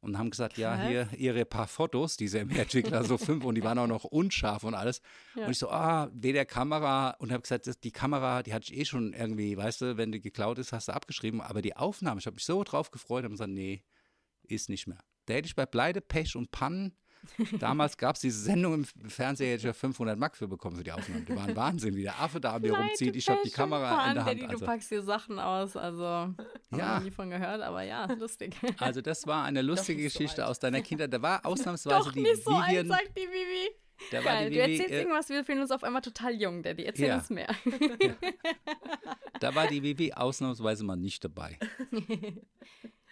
und 0.00 0.18
haben 0.18 0.30
gesagt, 0.30 0.56
ja, 0.56 0.76
Krass. 0.76 0.88
hier 0.88 1.08
ihre 1.16 1.44
paar 1.44 1.66
Fotos, 1.66 2.16
diese 2.16 2.40
Entwickler, 2.40 3.04
so 3.04 3.18
fünf, 3.18 3.44
und 3.44 3.54
die 3.54 3.62
waren 3.62 3.78
auch 3.78 3.86
noch 3.86 4.04
unscharf 4.04 4.64
und 4.64 4.74
alles. 4.74 5.02
Ja. 5.34 5.44
Und 5.44 5.50
ich 5.50 5.58
so, 5.58 5.70
ah, 5.70 6.10
weder 6.12 6.44
Kamera, 6.44 7.10
und 7.18 7.32
habe 7.32 7.42
gesagt, 7.42 7.66
das, 7.66 7.78
die 7.80 7.92
Kamera, 7.92 8.42
die 8.42 8.54
hatte 8.54 8.72
ich 8.72 8.78
eh 8.78 8.84
schon 8.84 9.12
irgendwie, 9.12 9.56
weißt 9.56 9.82
du, 9.82 9.96
wenn 9.96 10.12
die 10.12 10.20
geklaut 10.20 10.58
ist, 10.58 10.72
hast 10.72 10.88
du 10.88 10.92
abgeschrieben, 10.92 11.40
aber 11.40 11.62
die 11.62 11.76
Aufnahme, 11.76 12.20
ich 12.20 12.26
habe 12.26 12.34
mich 12.34 12.44
so 12.44 12.64
drauf 12.64 12.90
gefreut, 12.90 13.24
haben 13.24 13.32
gesagt, 13.32 13.50
nee, 13.50 13.84
ist 14.42 14.68
nicht 14.68 14.86
mehr. 14.86 14.98
Da 15.26 15.34
hätte 15.34 15.46
ich 15.46 15.54
bei 15.54 15.66
Pleite, 15.66 16.00
Pech 16.00 16.34
und 16.34 16.50
Pannen, 16.50 16.96
damals 17.58 17.96
gab 17.96 18.16
es 18.16 18.22
diese 18.22 18.40
Sendung 18.40 18.74
im 18.74 18.84
Fernseher, 19.08 19.48
hätte 19.52 19.58
ich 19.58 19.64
ja 19.64 19.72
500 19.72 20.18
Mark 20.18 20.36
für 20.36 20.48
bekommen 20.48 20.76
für 20.76 20.84
die 20.84 20.92
Aufnahme. 20.92 21.22
Die 21.22 21.34
waren 21.36 21.54
Wahnsinn, 21.56 21.94
wie 21.96 22.02
der 22.02 22.20
Affe 22.20 22.40
da 22.40 22.54
an 22.54 22.62
mir 22.62 22.74
rumzieht, 22.76 23.14
ich 23.16 23.28
habe 23.28 23.40
die 23.44 23.50
Kamera 23.50 24.08
in 24.08 24.14
der 24.14 24.24
Hand. 24.24 24.42
Also. 24.44 24.58
du 24.58 24.64
packst 24.64 24.88
hier 24.88 25.02
Sachen 25.02 25.38
aus, 25.38 25.76
also 25.76 26.02
Ja. 26.04 26.34
ja. 26.76 26.94
noch 26.98 27.04
nie 27.04 27.10
von 27.10 27.30
gehört, 27.30 27.60
aber 27.62 27.82
ja, 27.82 28.06
lustig. 28.12 28.54
Also 28.78 29.00
das 29.00 29.26
war 29.26 29.44
eine 29.44 29.62
lustige 29.62 30.02
so 30.02 30.04
Geschichte 30.18 30.42
alt. 30.42 30.50
aus 30.50 30.58
deiner 30.58 30.80
Kindheit. 30.80 31.12
Da 31.12 31.20
war 31.22 31.44
ausnahmsweise 31.46 32.04
Doch 32.06 32.12
die 32.12 32.20
nicht 32.22 32.42
so 32.44 32.50
alt, 32.52 32.68
Vivian. 32.68 32.88
sagt 32.88 33.10
die 33.16 33.20
Vivi. 33.22 33.70
da 34.10 34.16
war 34.18 34.24
Geil, 34.24 34.50
die 34.50 34.56
du 34.56 34.62
Vivi, 34.62 34.72
erzählst 34.72 34.92
äh, 34.94 34.98
irgendwas, 35.02 35.28
wir 35.28 35.44
fühlen 35.44 35.60
uns 35.60 35.70
auf 35.70 35.84
einmal 35.84 36.02
total 36.02 36.34
jung, 36.34 36.62
Daddy. 36.62 36.84
Erzähl 36.84 37.08
Ja. 37.08 37.16
uns 37.18 37.28
mehr. 37.30 37.48
da 39.40 39.54
war 39.54 39.66
die 39.66 39.82
Vivi 39.82 40.12
ausnahmsweise 40.12 40.84
mal 40.84 40.96
nicht 40.96 41.24
dabei. 41.24 41.58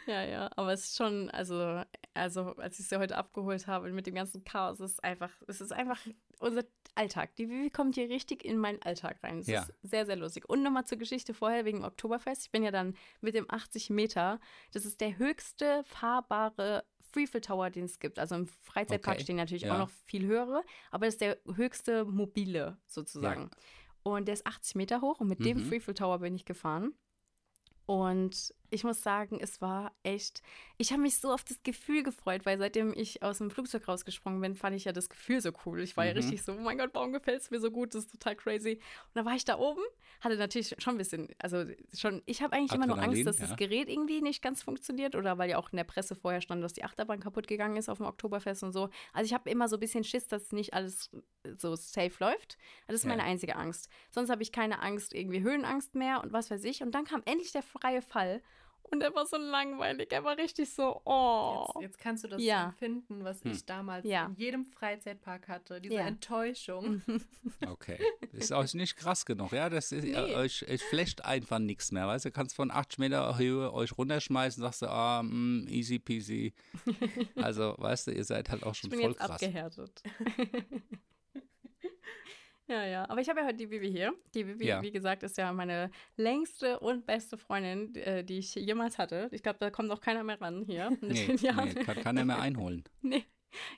Ja, 0.09 0.25
ja, 0.25 0.51
aber 0.57 0.73
es 0.73 0.85
ist 0.85 0.97
schon, 0.97 1.29
also, 1.31 1.83
also 2.15 2.57
als 2.57 2.79
ich 2.81 2.89
sie 2.89 2.99
heute 2.99 3.17
abgeholt 3.19 3.67
habe 3.67 3.91
mit 3.93 4.07
dem 4.07 4.15
ganzen 4.15 4.43
Chaos, 4.43 4.81
es 4.81 4.93
ist 4.93 5.05
einfach, 5.05 5.31
es 5.47 5.61
ist 5.61 5.71
einfach 5.73 6.01
unser 6.41 6.65
Alltag. 6.95 7.37
Die 7.37 7.49
Vivi 7.51 7.69
kommt 7.71 7.95
hier 7.95 8.09
richtig 8.09 8.43
in 8.45 8.57
meinen 8.57 8.81
Alltag 8.83 9.23
rein. 9.23 9.41
Es 9.41 9.49
Ja. 9.49 9.63
ist 9.63 9.73
sehr, 9.83 10.07
sehr 10.07 10.17
lustig. 10.17 10.49
Und 10.49 10.63
nochmal 10.63 10.87
zur 10.87 10.97
Geschichte 10.99 11.35
vorher 11.35 11.65
wegen 11.67 11.85
Oktoberfest. 11.85 12.47
Ich 12.47 12.51
bin 12.51 12.63
ja 12.63 12.71
dann 12.71 12.97
mit 13.21 13.35
dem 13.35 13.45
80 13.51 13.91
Meter, 13.91 14.41
das 14.73 14.87
ist 14.87 15.01
der 15.03 15.19
höchste 15.19 15.85
fahrbare 15.85 16.85
Freefall 17.13 17.41
Tower, 17.43 17.69
den 17.71 17.85
es 17.85 17.99
gibt. 17.99 18.19
Also 18.19 18.35
im 18.35 18.47
Freizeitpark 18.47 19.17
Okay, 19.17 19.25
stehen 19.25 19.37
natürlich 19.37 19.65
ja. 19.65 19.75
auch 19.75 19.79
noch 19.79 19.91
viel 19.91 20.27
höhere, 20.27 20.63
aber 20.91 21.05
das 21.07 21.15
ist 21.17 21.21
der 21.21 21.39
höchste 21.55 22.05
mobile 22.07 22.79
sozusagen. 22.87 23.51
Und 24.03 24.27
der 24.27 24.35
ist 24.35 24.47
80 24.47 24.75
Meter 24.77 25.03
hoch 25.03 25.21
und 25.21 25.29
mit 25.29 25.45
dem 25.45 25.59
Mhm. 25.59 25.65
Freefall 25.69 25.95
Tower 25.95 26.19
bin 26.21 26.35
ich 26.35 26.47
gefahren. 26.47 26.95
Und 27.87 28.55
ich 28.71 28.85
muss 28.85 29.03
sagen, 29.03 29.39
es 29.41 29.61
war 29.61 29.93
echt, 30.03 30.43
ich 30.77 30.93
habe 30.93 31.03
mich 31.03 31.17
so 31.19 31.33
auf 31.33 31.45
das 31.45 31.63
Gefühl 31.63 32.03
gefreut, 32.03 32.45
weil 32.47 32.59
seitdem 32.59 32.93
ich 32.95 33.23
aus 33.23 33.39
dem 33.39 33.51
Flugzeug 33.51 33.89
rausgesprungen 33.89 34.41
bin, 34.41 34.55
fand 34.55 34.77
ich 34.77 34.85
ja 34.85 34.93
das 34.93 35.09
Gefühl 35.09 35.41
so 35.41 35.51
cool. 35.67 35.81
Ich 35.81 35.97
war 35.97 36.05
ja 36.05 36.13
Mhm. 36.13 36.19
richtig 36.19 36.43
so, 36.43 36.53
oh 36.53 36.61
mein 36.61 36.79
Gott, 36.79 36.91
warum 36.93 37.13
gefällt 37.13 37.41
es 37.43 37.51
mir 37.51 37.61
so 37.61 37.71
gut? 37.71 37.95
Das 37.95 38.05
ist 38.05 38.13
total 38.13 38.37
crazy. 38.37 38.75
Und 38.75 39.15
dann 39.15 39.25
war 39.25 39.35
ich 39.35 39.45
da 39.45 39.59
oben, 39.59 39.81
hatte 40.21 40.37
natürlich 40.37 40.75
schon 40.79 40.95
ein 40.95 40.99
bisschen, 40.99 41.29
also 41.39 41.65
schon, 41.97 42.23
ich 42.27 42.43
habe 42.43 42.55
eigentlich 42.57 42.73
immer 42.73 42.87
nur 42.87 42.97
Adrenalin, 42.99 43.27
Angst, 43.27 43.41
dass 43.41 43.41
ja. 43.41 43.47
das 43.49 43.57
Gerät 43.57 43.89
irgendwie 43.89 44.21
nicht 44.21 44.43
ganz 44.43 44.63
funktioniert 44.63 45.15
oder 45.17 45.39
weil 45.39 45.51
ja 45.51 45.59
auch 45.59 45.71
in 45.73 45.77
der 45.77 45.85
Presse 45.85 46.15
vorher 46.15 46.41
stand, 46.41 46.63
dass 46.63 46.73
die 46.73 46.85
Achterbahn 46.85 47.21
kaputt 47.21 47.47
gegangen 47.47 47.77
ist 47.77 47.89
auf 47.89 47.99
dem 47.99 48.07
Oktoberfest 48.07 48.63
und 48.63 48.73
so. 48.73 48.91
Also 49.13 49.27
ich 49.27 49.35
habe 49.35 49.49
immer 49.51 49.69
so 49.69 49.77
ein 49.77 49.81
bisschen 49.81 50.05
Schiss, 50.05 50.27
dass 50.29 50.53
nicht 50.53 50.75
alles 50.75 51.11
so 51.57 51.75
safe 51.77 52.13
läuft. 52.21 52.59
Das 52.87 52.97
ist 52.97 53.05
Ja. 53.05 53.11
meine 53.11 53.23
einzige 53.23 53.57
Angst. 53.57 53.89
Sonst 54.11 54.31
habe 54.31 54.43
ich 54.43 54.53
keine 54.53 54.83
Angst, 54.83 55.15
irgendwie 55.15 55.41
Höhenangst 55.41 55.95
mehr 55.95 56.23
und 56.23 56.33
was 56.33 56.51
weiß 56.51 56.65
ich. 56.65 56.83
Und 56.83 56.93
dann 56.95 57.05
kam 57.05 57.23
endlich 57.25 57.53
der 57.53 57.63
freie 57.63 58.03
Fall. 58.03 58.43
Und 58.91 59.03
er 59.03 59.15
war 59.15 59.27
so 59.27 59.37
langweilig. 59.37 60.13
Er 60.13 60.25
war 60.25 60.37
richtig 60.37 60.73
so, 60.73 61.01
oh. 61.05 61.67
Jetzt, 61.75 61.83
jetzt 61.83 61.99
kannst 61.99 62.25
du 62.25 62.29
das 62.29 62.43
Ja. 62.43 62.67
empfinden, 62.67 63.23
was 63.25 63.43
Hm. 63.45 63.51
ich 63.53 63.65
damals 63.67 64.07
Ja. 64.07 64.27
in 64.27 64.35
jedem 64.37 64.65
Freizeitpark 64.65 65.49
hatte. 65.49 65.81
Diese 65.81 65.95
Ja. 65.95 66.07
Enttäuschung. 66.07 67.03
Okay. 67.67 67.99
Ist 68.33 68.53
euch 68.53 68.75
nicht 68.75 68.97
krass 68.97 69.25
genug, 69.27 69.53
ja? 69.53 69.69
Das 69.71 69.91
ist, 69.93 70.05
Nee. 70.05 70.13
äh, 70.13 70.35
euch, 70.37 70.69
euch 70.69 70.83
flecht 70.83 71.25
einfach 71.25 71.59
nichts 71.59 71.93
mehr, 71.93 72.07
weißt 72.07 72.27
du? 72.27 72.31
Kannst 72.31 72.55
von 72.57 72.71
80 72.71 72.99
Meter 72.99 73.37
Höhe 73.39 73.73
euch 73.73 73.97
runterschmeißen, 73.97 74.63
sagst 74.63 74.83
du, 74.83 74.87
ah, 74.91 75.23
mm, 75.23 75.67
easy 75.69 75.99
peasy. 75.99 76.53
Also, 77.37 77.75
weißt 77.79 78.09
du, 78.09 78.11
ihr 78.13 78.25
seid 78.25 78.49
halt 78.51 78.63
auch 78.65 78.73
Ich 78.73 78.79
schon 78.79 78.91
bin 78.91 79.01
voll 79.01 79.11
jetzt 79.11 79.19
krass. 79.21 79.31
abgehärtet. 79.31 80.03
ja, 82.69 82.85
ja. 82.85 83.09
Aber 83.09 83.21
ich 83.21 83.29
habe 83.29 83.41
ja 83.41 83.47
heute 83.47 83.57
die 83.57 83.71
Vivi 83.71 83.91
hier. 83.91 84.13
Die 84.35 84.47
Vivi, 84.47 84.67
Ja. 84.67 84.83
wie 84.83 84.91
gesagt, 84.93 85.23
ist 85.23 85.37
ja 85.39 85.53
meine 85.53 85.91
längste 86.17 86.79
und 86.81 87.07
beste 87.07 87.37
Freundin, 87.39 87.95
äh, 87.97 88.23
die 88.25 88.39
ich 88.39 88.55
jemals 88.55 88.99
hatte. 88.99 89.29
Ich 89.33 89.43
glaube, 89.43 89.59
da 89.59 89.71
kommt 89.71 89.89
noch 89.89 90.01
keiner 90.01 90.23
mehr 90.25 90.41
ran 90.41 90.63
hier. 90.67 90.91
Nee, 91.01 91.37
nee, 91.41 91.85
kann 91.85 92.03
keiner 92.03 92.25
mehr 92.25 92.41
einholen. 92.41 92.85
Nee, 93.03 93.25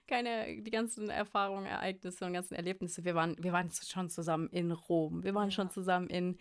keine, 0.09 0.61
die 0.63 0.71
ganzen 0.71 1.11
Erfahrungen, 1.11 1.67
Ereignisse 1.67 2.25
und 2.27 2.33
ganzen 2.33 2.55
Erlebnisse. 2.55 3.05
Wir 3.05 3.15
waren, 3.15 3.37
wir 3.39 3.53
waren 3.53 3.71
schon 3.71 4.11
zusammen 4.11 4.49
in 4.51 4.73
Rom, 4.73 5.23
wir 5.23 5.33
waren 5.35 5.53
schon 5.53 5.71
zusammen 5.71 6.09
in 6.09 6.37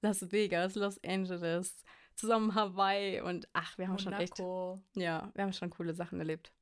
Las 0.00 0.32
Vegas, 0.32 0.74
Los 0.74 0.98
Angeles, 1.04 1.84
zusammen 2.16 2.54
Hawaii 2.56 3.20
und 3.20 3.48
ach, 3.52 3.78
wir 3.78 3.86
haben 3.86 3.98
schon 3.98 4.12
echt, 4.14 4.36
Monaco. 4.40 4.82
ja, 4.96 5.30
wir 5.34 5.44
haben 5.44 5.52
schon 5.52 5.70
coole 5.70 5.94
Sachen 5.94 6.18
erlebt. 6.18 6.52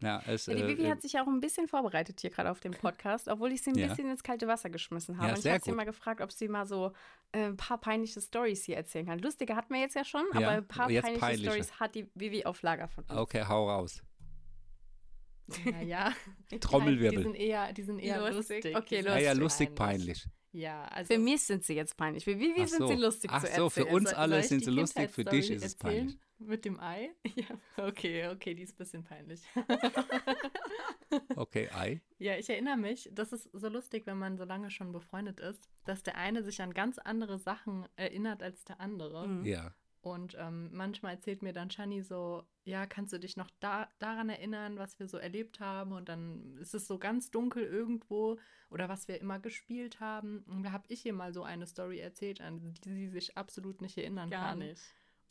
Ja, 0.00 0.22
es, 0.26 0.46
Ja, 0.46 0.54
die 0.54 0.62
äh, 0.62 0.68
Vivi 0.68 0.84
äh, 0.84 0.90
hat 0.90 1.02
sich 1.02 1.18
auch 1.18 1.26
ein 1.26 1.40
bisschen 1.40 1.66
vorbereitet 1.66 2.20
hier 2.20 2.30
gerade 2.30 2.50
auf 2.50 2.60
dem 2.60 2.72
Podcast, 2.72 3.28
obwohl 3.28 3.50
ich 3.52 3.62
sie 3.62 3.70
ein 3.70 3.78
Ja. 3.78 3.88
bisschen 3.88 4.08
ins 4.10 4.22
kalte 4.22 4.46
Wasser 4.46 4.70
geschmissen 4.70 5.16
habe. 5.18 5.28
Ja, 5.28 5.34
und 5.34 5.44
ich 5.44 5.50
habe 5.50 5.64
sie 5.64 5.72
mal 5.72 5.84
gefragt, 5.84 6.20
ob 6.20 6.30
sie 6.30 6.46
mal 6.48 6.66
so 6.66 6.92
äh, 7.32 7.46
ein 7.46 7.56
paar 7.56 7.78
peinliche 7.78 8.20
Stories 8.20 8.64
hier 8.64 8.76
erzählen 8.76 9.06
kann. 9.06 9.18
Lustige 9.18 9.56
hatten 9.56 9.74
wir 9.74 9.80
jetzt 9.80 9.96
ja 9.96 10.04
schon, 10.04 10.24
Ja, 10.34 10.38
aber 10.38 10.48
ein 10.50 10.68
paar 10.68 10.86
peinliche, 10.86 11.18
peinliche. 11.18 11.50
Stories 11.50 11.80
hat 11.80 11.94
die 11.96 12.08
Vivi 12.14 12.44
auf 12.44 12.62
Lager 12.62 12.86
von 12.88 13.04
uns. 13.04 13.12
okay, 13.18 13.44
hau 13.48 13.68
raus. 13.68 14.02
Naja. 15.64 16.12
Trommelwirbel. 16.60 17.18
Die 17.18 17.22
sind 17.24 17.34
eher, 17.34 17.72
die 17.72 17.82
sind 17.82 17.98
eher 17.98 18.30
Lustig. 18.30 18.64
lustig. 18.64 18.76
Okay, 18.76 19.02
sind 19.02 19.10
Ah 19.10 19.18
ja, 19.18 19.32
lustig. 19.32 19.68
lustig, 19.68 19.74
peinlich. 19.74 20.28
Ja, 20.52 20.84
also. 20.84 21.14
Für 21.14 21.18
mich 21.18 21.42
sind 21.42 21.64
sie 21.64 21.74
jetzt 21.74 21.96
peinlich. 21.96 22.24
Für 22.24 22.38
Vivi 22.38 22.60
Ach 22.62 22.68
sind 22.68 22.86
sie 22.86 22.94
so. 22.94 23.00
lustig 23.00 23.30
Ach 23.32 23.42
zu 23.44 23.52
so, 23.54 23.70
für 23.70 23.80
erzählen. 23.80 23.96
uns 23.96 24.12
alle 24.12 24.42
sind 24.42 24.64
sie 24.64 24.70
lustig, 24.70 25.10
für 25.10 25.24
dich 25.24 25.50
ist 25.50 25.64
es 25.64 25.72
erzählen? 25.74 26.06
peinlich. 26.06 26.18
Mit 26.46 26.64
dem 26.64 26.80
Ei? 26.80 27.10
Ja, 27.34 27.86
okay, 27.86 28.28
okay, 28.28 28.54
die 28.54 28.62
ist 28.62 28.74
ein 28.74 28.78
bisschen 28.78 29.04
peinlich. 29.04 29.42
Okay, 31.36 31.68
Ei. 31.74 32.00
Ja, 32.18 32.36
ich 32.36 32.48
erinnere 32.48 32.76
mich, 32.76 33.10
das 33.12 33.32
ist 33.32 33.50
so 33.52 33.68
lustig, 33.68 34.06
wenn 34.06 34.18
man 34.18 34.38
so 34.38 34.44
lange 34.44 34.70
schon 34.70 34.92
befreundet 34.92 35.40
ist, 35.40 35.68
dass 35.84 36.02
der 36.02 36.16
eine 36.16 36.42
sich 36.42 36.62
an 36.62 36.72
ganz 36.72 36.98
andere 36.98 37.38
Sachen 37.38 37.86
erinnert 37.96 38.42
als 38.42 38.64
der 38.64 38.80
andere. 38.80 39.28
Mhm. 39.28 39.44
Ja. 39.44 39.74
Und 40.02 40.36
ähm, 40.38 40.70
manchmal 40.72 41.14
erzählt 41.14 41.42
mir 41.42 41.52
dann 41.52 41.70
Shani 41.70 42.02
so, 42.02 42.42
ja, 42.64 42.86
kannst 42.86 43.12
du 43.12 43.18
dich 43.18 43.36
noch 43.36 43.50
da, 43.60 43.88
daran 44.00 44.30
erinnern, 44.30 44.76
was 44.76 44.98
wir 44.98 45.06
so 45.06 45.16
erlebt 45.16 45.60
haben? 45.60 45.92
Und 45.92 46.08
dann 46.08 46.56
ist 46.58 46.74
es 46.74 46.88
so 46.88 46.98
ganz 46.98 47.30
dunkel 47.30 47.62
irgendwo 47.62 48.38
oder 48.68 48.88
was 48.88 49.06
wir 49.06 49.20
immer 49.20 49.38
gespielt 49.38 50.00
haben. 50.00 50.44
Und 50.48 50.64
da 50.64 50.72
habe 50.72 50.84
ich 50.88 51.06
ihr 51.06 51.12
mal 51.12 51.32
so 51.32 51.44
eine 51.44 51.66
Story 51.66 52.00
erzählt, 52.00 52.40
an 52.40 52.74
die 52.84 52.94
sie 52.94 53.08
sich 53.08 53.36
absolut 53.36 53.80
nicht 53.80 53.96
erinnern 53.96 54.30
kann. 54.30 54.62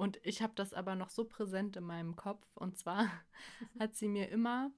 Und 0.02 0.20
ich 0.24 0.42
habe 0.42 0.54
das 0.56 0.74
aber 0.74 0.96
noch 0.96 1.12
so 1.12 1.26
präsent 1.26 1.76
in 1.78 1.84
meinem 1.84 2.16
Kopf. 2.16 2.44
Und 2.56 2.76
zwar 2.76 3.08
hat 3.80 3.96
sie 3.96 4.08
mir 4.08 4.30
immer, 4.30 4.72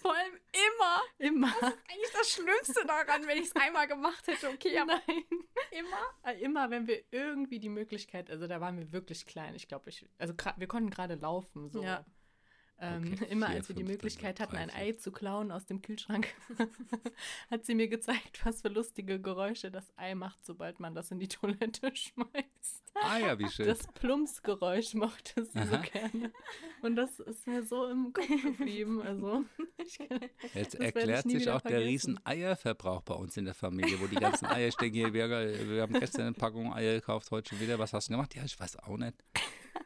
Vor 0.00 0.14
allem 0.14 0.32
immer. 0.52 1.02
immer, 1.18 1.54
Eigentlich 1.62 2.12
das 2.14 2.30
Schlimmste 2.30 2.86
daran, 2.86 3.26
wenn 3.26 3.36
ich 3.36 3.48
es 3.48 3.56
einmal 3.56 3.86
gemacht 3.86 4.26
hätte. 4.26 4.48
Okay, 4.48 4.78
aber 4.78 5.02
nein, 5.06 5.24
immer. 5.70 5.98
Äh, 6.22 6.40
Immer, 6.40 6.70
wenn 6.70 6.86
wir 6.86 7.02
irgendwie 7.10 7.58
die 7.58 7.68
Möglichkeit, 7.68 8.30
also 8.30 8.46
da 8.46 8.58
waren 8.58 8.78
wir 8.78 8.90
wirklich 8.90 9.26
klein, 9.26 9.54
ich 9.54 9.68
glaube, 9.68 9.90
ich, 9.90 10.08
also 10.16 10.32
wir 10.56 10.66
konnten 10.66 10.88
gerade 10.88 11.16
laufen, 11.16 11.68
so. 11.68 11.82
Ja. 11.82 12.02
Ähm, 12.84 13.12
Okay, 13.14 13.26
immer 13.30 13.46
vier, 13.46 13.56
als 13.56 13.68
wir 13.68 13.76
die 13.76 13.84
Möglichkeit 13.84 14.40
hatten, 14.40 14.56
ein. 14.56 14.68
Ei 14.70 14.92
zu 14.92 15.12
klauen 15.12 15.52
aus 15.52 15.66
dem 15.66 15.82
Kühlschrank, 15.82 16.26
hat 17.50 17.64
sie 17.64 17.76
mir 17.76 17.86
gezeigt, 17.86 18.44
was 18.44 18.62
für 18.62 18.68
lustige 18.68 19.20
Geräusche 19.20 19.70
das 19.70 19.92
Ei 19.96 20.16
macht, 20.16 20.44
sobald 20.44 20.80
man 20.80 20.92
das 20.94 21.12
in 21.12 21.20
die 21.20 21.28
Toilette 21.28 21.90
schmeißt. 21.94 22.82
Ah 22.94 23.18
ja, 23.18 23.38
wie 23.38 23.48
schön. 23.48 23.66
Das 23.66 23.86
Plumpsgeräusch 23.94 24.94
mochte 24.94 25.44
sie 25.44 25.52
so 25.64 25.74
Aha. 25.74 25.76
gerne. 25.78 26.32
Und 26.82 26.96
das 26.96 27.20
ist 27.20 27.46
mir 27.46 27.62
so 27.62 27.86
im 27.86 28.12
Kopf 28.12 28.26
geblieben. 28.42 29.00
Also, 29.00 29.44
ich 29.78 29.98
Jetzt 30.52 30.74
erklärt 30.74 31.30
sich 31.30 31.48
auch 31.50 31.60
der 31.60 31.70
vergessen. 31.70 31.88
riesen 31.88 32.26
Eierverbrauch 32.26 33.02
bei 33.02 33.14
uns 33.14 33.36
in 33.36 33.44
der 33.44 33.54
Familie, 33.54 34.00
wo 34.00 34.06
die 34.08 34.16
ganzen 34.16 34.46
Eier 34.46 34.72
stecken. 34.72 34.94
Hier, 34.94 35.12
wir, 35.12 35.28
wir 35.30 35.82
haben 35.82 35.94
gestern 35.94 36.22
eine 36.22 36.32
Packung 36.32 36.74
Eier 36.74 36.94
gekauft, 36.94 37.30
heute 37.30 37.50
schon 37.50 37.60
wieder. 37.60 37.78
Was 37.78 37.92
hast 37.92 38.08
du 38.08 38.12
gemacht? 38.14 38.34
Ja, 38.34 38.42
ich 38.44 38.58
weiß 38.58 38.76
auch 38.80 38.96
nicht. 38.98 39.14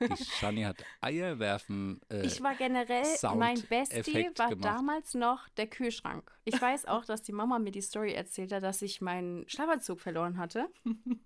Die 0.01 0.25
Shani 0.25 0.62
hat 0.62 0.85
Eierwerfen. 1.01 2.01
Äh, 2.11 2.27
Ich 2.27 2.42
war 2.42 2.55
generell, 2.55 3.05
mein 3.37 3.61
Bestie 3.62 4.31
war 4.37 4.51
gemacht. 4.51 4.64
damals 4.64 5.14
noch 5.14 5.49
der 5.51 5.66
Kühlschrank. 5.66 6.31
Ich 6.44 6.61
weiß 6.61 6.87
auch, 6.87 7.05
dass 7.05 7.22
die 7.22 7.33
Mama 7.33 7.59
mir 7.59 7.70
die 7.72 7.81
Story 7.81 8.12
erzählt 8.12 8.53
hat, 8.53 8.62
dass 8.62 8.83
ich 8.83 9.01
meinen 9.01 9.49
Schlafanzug 9.49 10.01
verloren 10.01 10.38
hatte 10.38 10.68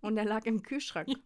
und 0.00 0.16
der 0.16 0.24
lag 0.24 0.44
im 0.46 0.62
Kühlschrank. 0.62 1.08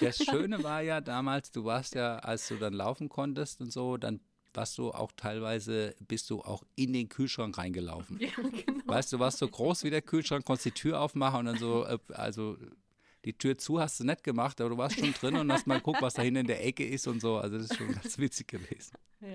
Das 0.00 0.16
Schöne 0.18 0.64
war 0.64 0.82
ja 0.82 1.00
damals, 1.00 1.52
du 1.52 1.64
warst 1.64 1.94
ja, 1.94 2.16
als 2.18 2.48
du 2.48 2.56
dann 2.56 2.72
laufen 2.72 3.08
konntest 3.08 3.60
und 3.60 3.70
so, 3.72 3.96
dann 3.96 4.18
warst 4.52 4.76
du 4.76 4.90
auch 4.90 5.12
teilweise, 5.12 5.94
bist 6.00 6.30
du 6.30 6.40
auch 6.42 6.64
in 6.74 6.92
den 6.92 7.08
Kühlschrank 7.08 7.56
reingelaufen. 7.56 8.18
ja, 8.18 8.28
genau. 8.42 8.82
Weißt 8.86 9.12
du, 9.12 9.18
du 9.18 9.20
warst 9.22 9.38
so 9.38 9.46
groß 9.46 9.84
wie 9.84 9.90
der 9.90 10.02
Kühlschrank, 10.02 10.44
konntest 10.44 10.64
die 10.66 10.70
Tür 10.72 11.00
aufmachen 11.00 11.40
und 11.40 11.46
dann 11.46 11.58
so, 11.58 11.84
äh, 11.84 11.98
also 12.12 12.56
die 13.28 13.36
Tür 13.36 13.58
zu 13.58 13.78
hast 13.78 14.00
du 14.00 14.04
nicht 14.04 14.24
gemacht, 14.24 14.58
aber 14.60 14.70
du 14.70 14.78
warst 14.78 14.98
schon 14.98 15.12
drin 15.12 15.36
und 15.36 15.52
hast 15.52 15.66
mal 15.66 15.76
geguckt, 15.76 16.00
was 16.00 16.14
da 16.14 16.22
hinten 16.22 16.40
in 16.40 16.46
der 16.46 16.64
Ecke 16.64 16.86
ist 16.86 17.06
und 17.06 17.20
so. 17.20 17.36
Also 17.36 17.58
das 17.58 17.66
ist 17.70 17.76
schon 17.76 17.92
ganz 17.92 18.18
witzig 18.18 18.48
gewesen. 18.48 18.92
Ja. 19.20 19.28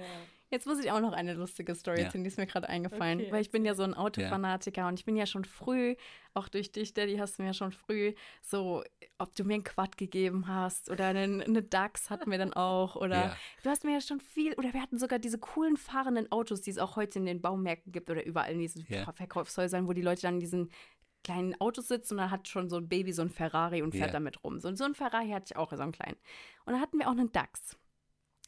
Jetzt 0.50 0.66
muss 0.68 0.80
ich 0.80 0.92
auch 0.92 1.00
noch 1.00 1.14
eine 1.14 1.34
lustige 1.34 1.74
Story 1.76 2.00
Ja. 2.00 2.06
erzählen, 2.06 2.24
die 2.24 2.28
ist 2.28 2.38
mir 2.38 2.46
gerade 2.46 2.70
eingefallen. 2.70 3.22
Okay, 3.22 3.32
weil 3.32 3.42
ich 3.42 3.50
bin 3.52 3.66
ja 3.66 3.74
so 3.76 3.82
ein 3.84 3.94
Autofanatiker 3.96 4.88
und 4.88 5.00
ich 5.00 5.06
bin 5.06 5.16
ja 5.16 5.26
schon 5.26 5.46
früh, 5.46 5.96
auch 6.36 6.48
durch 6.48 6.72
dich, 6.72 6.94
Daddy, 6.94 7.18
hast 7.18 7.38
du 7.38 7.42
mir 7.44 7.48
ja 7.50 7.54
schon 7.54 7.72
früh 7.72 8.14
so, 8.42 8.84
ob 9.18 9.36
du 9.36 9.44
mir 9.44 9.56
einen 9.56 9.64
Quad 9.64 9.98
gegeben 9.98 10.48
hast 10.48 10.90
oder 10.92 11.08
einen, 11.08 11.42
eine 11.42 11.62
DAX 11.64 12.10
hatten 12.12 12.30
wir 12.32 12.38
dann 12.38 12.54
auch. 12.54 12.96
Oder 12.96 13.16
Ja. 13.26 13.38
du 13.64 13.70
hast 13.70 13.84
mir 13.84 13.94
ja 13.94 14.02
schon 14.02 14.20
viel, 14.20 14.54
oder 14.54 14.74
wir 14.74 14.82
hatten 14.82 15.00
sogar 15.00 15.18
diese 15.20 15.38
coolen 15.40 15.76
fahrenden 15.78 16.32
Autos, 16.32 16.62
die 16.62 16.70
es 16.72 16.78
auch 16.78 16.96
heute 16.98 17.18
in 17.20 17.26
den 17.26 17.42
Baumärkten 17.42 17.92
gibt 17.92 18.10
oder 18.12 18.24
überall 18.26 18.52
in 18.54 18.60
diesen 18.60 18.86
Ja. 18.90 19.12
Verkaufshäusern, 19.12 19.88
wo 19.88 19.94
die 19.94 20.02
Leute 20.04 20.22
dann 20.24 20.36
in 20.36 20.40
diesen 20.40 20.70
kleinen 21.24 21.60
Autos 21.60 21.88
sitzen 21.88 22.16
und 22.16 22.18
dann 22.20 22.32
hat 22.32 22.48
schon 22.48 22.70
so 22.70 22.78
ein 22.78 22.88
Baby 22.88 23.14
so 23.14 23.22
ein 23.22 23.30
Ferrari 23.30 23.82
und 23.82 23.92
fährt 23.92 24.08
Ja. 24.08 24.14
damit 24.14 24.44
rum. 24.44 24.60
So, 24.60 24.74
so 24.76 24.84
ein 24.84 24.96
Ferrari 24.96 25.30
hatte 25.30 25.46
ich 25.52 25.56
auch, 25.56 25.72
so 25.72 25.82
einen 25.82 25.92
kleinen. 25.92 26.18
Und 26.66 26.74
dann 26.74 26.82
hatten 26.82 27.00
wir 27.00 27.08
auch 27.08 27.12
einen 27.12 27.32
DAX. 27.32 27.78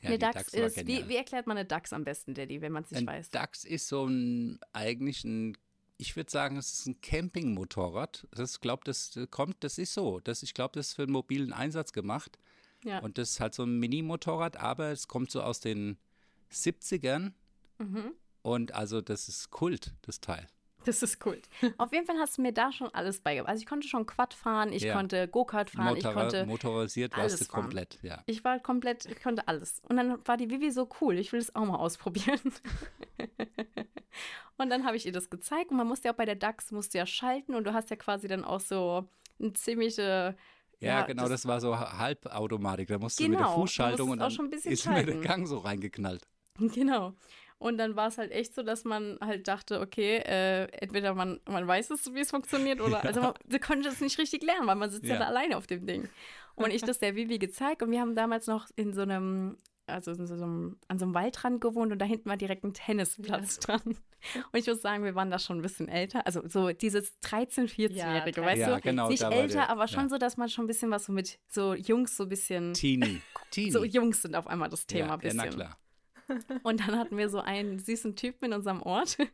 Ja, 0.02 0.10
eine 0.10 0.20
DAX, 0.20 0.54
war 0.54 0.64
ist, 0.66 0.86
wie, 0.86 1.08
wie 1.08 1.16
erklärt 1.16 1.48
man 1.48 1.58
eine 1.58 1.66
DAX 1.66 1.94
am 1.94 2.04
besten, 2.04 2.34
Daddy, 2.34 2.62
wenn 2.62 2.72
man 2.72 2.84
es 2.84 2.92
nicht 2.92 3.02
Ein 3.02 3.08
weiß? 3.08 3.30
DAX 3.30 3.64
ist 3.64 3.88
so 3.88 4.06
ein, 4.06 4.60
eigentlich 4.74 5.24
ein, 5.24 5.58
ich 5.98 6.16
würde 6.16 6.30
sagen, 6.30 6.58
es 6.58 6.74
ist 6.74 6.88
ein 6.88 7.02
Campingmotorrad. 7.02 8.28
Das 8.32 8.60
glaube, 8.60 8.84
das 8.84 9.18
kommt, 9.32 9.64
das 9.64 9.78
ist 9.78 9.94
so. 9.94 10.20
Das, 10.20 10.44
ich 10.44 10.54
glaube, 10.54 10.74
das 10.74 10.88
ist 10.90 10.94
für 10.96 11.04
einen 11.04 11.14
mobilen 11.14 11.54
Einsatz 11.54 11.94
gemacht. 11.94 12.38
Ja. 12.84 13.00
Und 13.00 13.18
das 13.18 13.32
ist 13.32 13.40
halt 13.40 13.56
so 13.56 13.64
ein 13.64 13.80
Mini-Motorrad, 13.80 14.58
aber 14.58 14.92
es 14.92 15.08
kommt 15.08 15.32
so 15.32 15.42
aus 15.42 15.60
den 15.60 15.98
70ern. 16.52 17.32
Mhm. 17.80 18.12
Und 18.42 18.74
also 18.74 19.02
das 19.02 19.28
ist 19.28 19.50
Kult, 19.50 19.96
das 20.04 20.20
Teil. 20.22 20.46
Das 20.86 21.02
ist 21.04 21.26
cool. 21.26 21.42
Auf 21.78 21.92
jeden 21.92 22.06
Fall 22.06 22.18
hast 22.20 22.38
du 22.38 22.42
mir 22.42 22.54
da 22.54 22.72
schon 22.72 22.94
alles 22.94 23.20
beigebracht. 23.20 23.50
Also 23.52 23.62
ich 23.62 23.68
konnte 23.68 23.88
schon 23.88 24.06
Quad 24.06 24.34
fahren, 24.34 24.72
ich 24.72 24.84
Ja. 24.84 24.94
konnte 24.94 25.28
Go-Kart 25.28 25.70
fahren, 25.70 25.98
ich 25.98 26.04
Motora 26.04 26.14
konnte 26.22 26.46
motorisiert 26.46 27.12
warst 27.14 27.22
alles 27.24 27.40
du 27.40 27.46
fahren. 27.46 27.62
komplett, 27.64 28.00
ja. 28.04 28.24
Ich 28.28 28.44
war 28.44 28.60
komplett, 28.60 29.06
ich 29.06 29.22
konnte 29.22 29.48
alles. 29.48 29.82
Und 29.90 29.98
dann 29.98 30.20
war 30.26 30.38
die 30.38 30.50
Vivi 30.50 30.72
so 30.72 30.88
cool, 31.02 31.18
ich 31.18 31.32
will 31.34 31.40
es 31.40 31.54
auch 31.56 31.66
mal 31.66 31.78
ausprobieren. 31.78 32.40
und 34.58 34.70
dann 34.70 34.86
habe 34.86 34.98
ich 34.98 35.06
ihr 35.06 35.12
das 35.12 35.30
gezeigt 35.30 35.72
und 35.72 35.78
man 35.78 35.88
musste 35.88 36.08
ja 36.08 36.14
auch 36.14 36.18
bei 36.18 36.26
der 36.26 36.36
DAX, 36.36 36.72
musste 36.72 36.98
ja 36.98 37.06
schalten 37.06 37.56
und 37.56 37.66
du 37.66 37.74
hast 37.74 37.90
ja 37.90 37.96
quasi 37.96 38.28
dann 38.28 38.44
auch 38.44 38.60
so 38.62 39.08
eine 39.40 39.54
ziemliche, 39.54 40.36
Ja, 40.82 41.00
Ja, 41.00 41.06
genau, 41.06 41.24
das- 41.24 41.42
das, 41.44 41.48
war 41.48 41.62
so 41.62 41.78
Halbautomatik. 41.80 42.88
Da 42.90 43.00
musst 43.00 43.18
du 43.20 43.24
mit 43.24 43.34
der 43.34 43.40
Genau, 43.40 43.56
Fußschaltung 43.62 44.10
und 44.12 44.20
dann 44.20 44.30
schon 44.32 44.46
ein 44.46 44.50
bisschen 44.52 44.72
ist 44.74 44.86
mir 44.88 44.96
der 45.06 45.14
schalten. 45.14 45.22
Gang 45.22 45.48
so 45.48 45.58
reingeknallt. 45.60 46.28
genau. 46.60 47.14
Und 47.58 47.78
dann 47.78 47.96
war 47.96 48.10
es 48.10 48.18
halt 48.18 48.32
echt 48.32 48.54
so, 48.54 48.64
dass 48.64 48.84
man 48.84 49.18
halt 49.22 49.48
dachte, 49.48 49.80
okay, 49.80 50.18
äh, 50.18 50.66
entweder 50.82 51.14
man, 51.14 51.40
man 51.48 51.66
weiß 51.66 51.90
es, 51.92 52.14
wie 52.14 52.20
es 52.20 52.30
funktioniert, 52.32 52.82
oder 52.82 53.04
also 53.06 53.22
man, 53.22 53.34
sie 53.48 53.60
konnte 53.60 53.88
es 53.90 54.02
nicht 54.02 54.18
richtig 54.20 54.44
lernen, 54.44 54.68
weil 54.68 54.76
man 54.76 54.90
sitzt 54.90 55.06
ja, 55.06 55.14
Ja. 55.14 55.20
da 55.20 55.26
alleine 55.28 55.58
auf 55.58 55.66
dem 55.68 55.86
Ding. 55.86 56.10
Und 56.56 56.72
ich 56.72 56.82
das 56.82 57.00
der 57.00 57.16
Vivi 57.16 57.38
gezeigt 57.40 57.82
und 57.82 57.92
wir 57.92 58.00
haben 58.02 58.16
damals 58.16 58.48
noch 58.48 58.68
in 58.76 58.94
so 58.94 59.02
einem, 59.02 59.58
also 59.88 60.12
in 60.12 60.26
so 60.28 60.34
einem, 60.34 60.78
an 60.88 61.00
so 61.00 61.06
einem 61.06 61.14
Waldrand 61.14 61.60
gewohnt 61.62 61.92
und 61.92 62.00
da 62.00 62.06
hinten 62.06 62.30
war 62.30 62.38
direkt 62.38 62.64
ein 62.64 62.74
Tennisplatz 62.74 63.60
dran. 63.60 63.82
Und 63.86 64.60
ich 64.60 64.66
muss 64.68 64.82
sagen, 64.82 65.04
wir 65.04 65.16
waren 65.16 65.30
da 65.32 65.38
schon 65.40 65.60
ein 65.60 65.62
bisschen 65.62 65.88
älter, 65.88 66.26
also 66.26 66.42
so 66.48 66.72
dieses 66.72 67.14
13-, 67.24 67.70
14-Jährige, 67.70 68.42
Ja, 68.42 68.48
weißt 68.48 68.62
ja, 68.62 68.76
du? 68.76 68.82
genau, 68.82 69.10
Nicht 69.10 69.22
älter, 69.24 69.70
aber 69.70 69.88
schon 69.88 70.04
ja. 70.04 70.10
so, 70.10 70.18
dass 70.18 70.36
man 70.38 70.50
schon 70.50 70.66
ein 70.66 70.68
bisschen 70.68 70.92
was 70.92 71.06
so 71.06 71.14
mit 71.14 71.40
so 71.48 71.74
Jungs 71.74 72.18
so 72.18 72.24
ein 72.24 72.30
bisschen, 72.30 72.74
Teenie. 72.74 73.22
Teenie. 73.52 73.72
so 73.72 73.84
Jungs 73.84 74.22
sind 74.22 74.36
auf 74.36 74.48
einmal 74.48 74.70
das 74.70 74.88
Thema 74.88 75.08
ja, 75.08 75.14
ein 75.14 75.20
bisschen. 75.20 75.40
Ja, 75.40 75.46
na 75.46 75.52
klar. 75.52 75.78
Und 76.64 76.80
dann 76.88 76.98
hatten 76.98 77.18
wir 77.18 77.30
so 77.30 77.40
einen 77.40 77.80
süßen 77.80 78.16
Typen 78.16 78.46
in 78.46 78.54
unserem 78.54 78.82
Ort. 78.82 79.18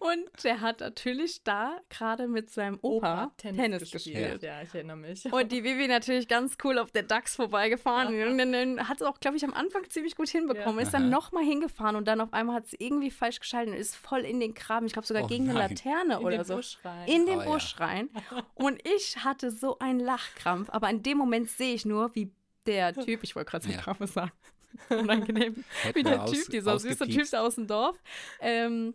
Und 0.00 0.24
der 0.42 0.62
hat 0.62 0.80
natürlich 0.80 1.44
da 1.44 1.78
gerade 1.90 2.26
mit 2.26 2.50
seinem 2.50 2.78
Opa, 2.80 3.30
Tennis, 3.36 3.90
gespielt. 3.90 4.42
Ja, 4.42 4.62
ich 4.62 4.74
erinnere 4.74 4.96
mich. 4.96 5.30
Und 5.30 5.52
die 5.52 5.62
Vivi 5.62 5.86
natürlich 5.86 6.26
ganz 6.28 6.56
cool 6.64 6.78
auf 6.78 6.90
der 6.90 7.02
DAX 7.04 7.36
vorbeigefahren. 7.36 8.08
Und 8.28 8.38
dann- 8.38 8.52
dann 8.52 8.88
hat 8.88 9.00
es 9.00 9.06
auch, 9.06 9.20
glaube 9.20 9.36
ich, 9.36 9.44
am 9.44 9.52
Anfang 9.52 9.88
ziemlich 9.90 10.16
gut 10.16 10.28
hinbekommen. 10.30 10.76
Ja. 10.78 10.82
Ist 10.82 10.94
dann 10.94 11.10
nochmal 11.10 11.44
hingefahren 11.44 11.94
und 11.94 12.08
dann 12.08 12.20
auf 12.22 12.32
einmal 12.32 12.56
hat 12.56 12.64
es 12.66 12.74
irgendwie 12.78 13.10
falsch 13.10 13.38
geschaltet 13.38 13.74
und 13.74 13.78
ist 13.80 13.94
voll 13.96 14.20
in 14.20 14.40
den 14.40 14.54
Graben. 14.54 14.86
Ich 14.86 14.92
glaube 14.94 15.06
sogar 15.06 15.24
Oh 15.24 15.28
gegen 15.28 15.44
eine 15.50 15.58
nein. 15.58 15.68
Laterne 15.70 16.14
in 16.14 16.20
oder 16.24 16.38
den 16.38 16.44
so. 16.44 16.56
Busch 16.56 16.78
rein. 16.82 17.06
In 17.08 17.26
den 17.26 17.38
Oh 17.38 17.42
ja. 17.42 17.52
Busch 17.52 17.78
rein. 17.78 18.08
Und 18.54 18.80
ich 18.88 19.18
hatte 19.18 19.50
so 19.50 19.78
einen 19.78 20.00
Lachkrampf. 20.00 20.70
Aber 20.70 20.88
in 20.90 21.02
dem 21.02 21.18
Moment 21.18 21.48
sehe 21.50 21.74
ich 21.74 21.84
nur, 21.84 22.12
wie 22.14 22.32
der 22.66 22.94
Typ, 23.04 23.22
ich 23.22 23.36
wollte 23.36 23.50
gerade 23.50 23.64
seinen 23.66 23.74
Ja. 23.78 23.82
Namen 23.86 24.06
sagen, 24.08 24.32
unangenehm, 24.90 25.64
wie 25.94 26.02
der 26.02 26.26
Typ, 26.26 26.48
dieser 26.50 26.78
süße 26.78 27.08
Typ 27.08 27.32
aus 27.34 27.54
dem 27.56 27.66
Dorf, 27.66 27.96
ähm, 28.40 28.94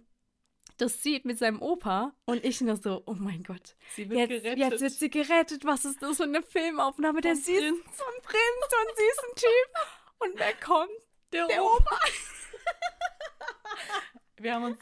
das 0.78 1.02
sieht 1.02 1.24
mit 1.26 1.38
seinem 1.40 1.62
Opa 1.62 2.14
und 2.26 2.44
ich 2.44 2.60
nur 2.62 2.76
so, 2.76 3.02
oh 3.06 3.16
mein 3.18 3.44
Gott, 3.44 3.76
Sie 3.96 4.10
wird 4.10 4.30
jetzt, 4.30 4.44
gerettet. 4.44 4.58
jetzt 4.58 4.82
wird 4.82 4.94
sie 4.94 5.10
gerettet. 5.10 5.66
Was 5.66 5.86
ist 5.86 6.02
das 6.02 6.18
für 6.18 6.24
eine 6.24 6.42
Filmaufnahme? 6.42 7.22
Der 7.22 7.36
süßen 7.36 7.82
vom 7.84 8.22
Prinz, 8.24 8.60
so 8.70 8.76
einen 8.76 8.96
süßen 8.98 9.36
Typ. 9.36 9.72
Und 10.20 10.40
wer 10.40 10.54
kommt? 10.56 10.92
der 11.32 11.48
Der 11.48 11.64
Opa. 11.64 11.78
Opa. 11.78 12.00
Wir 14.38 14.54
haben 14.56 14.64
uns, 14.66 14.80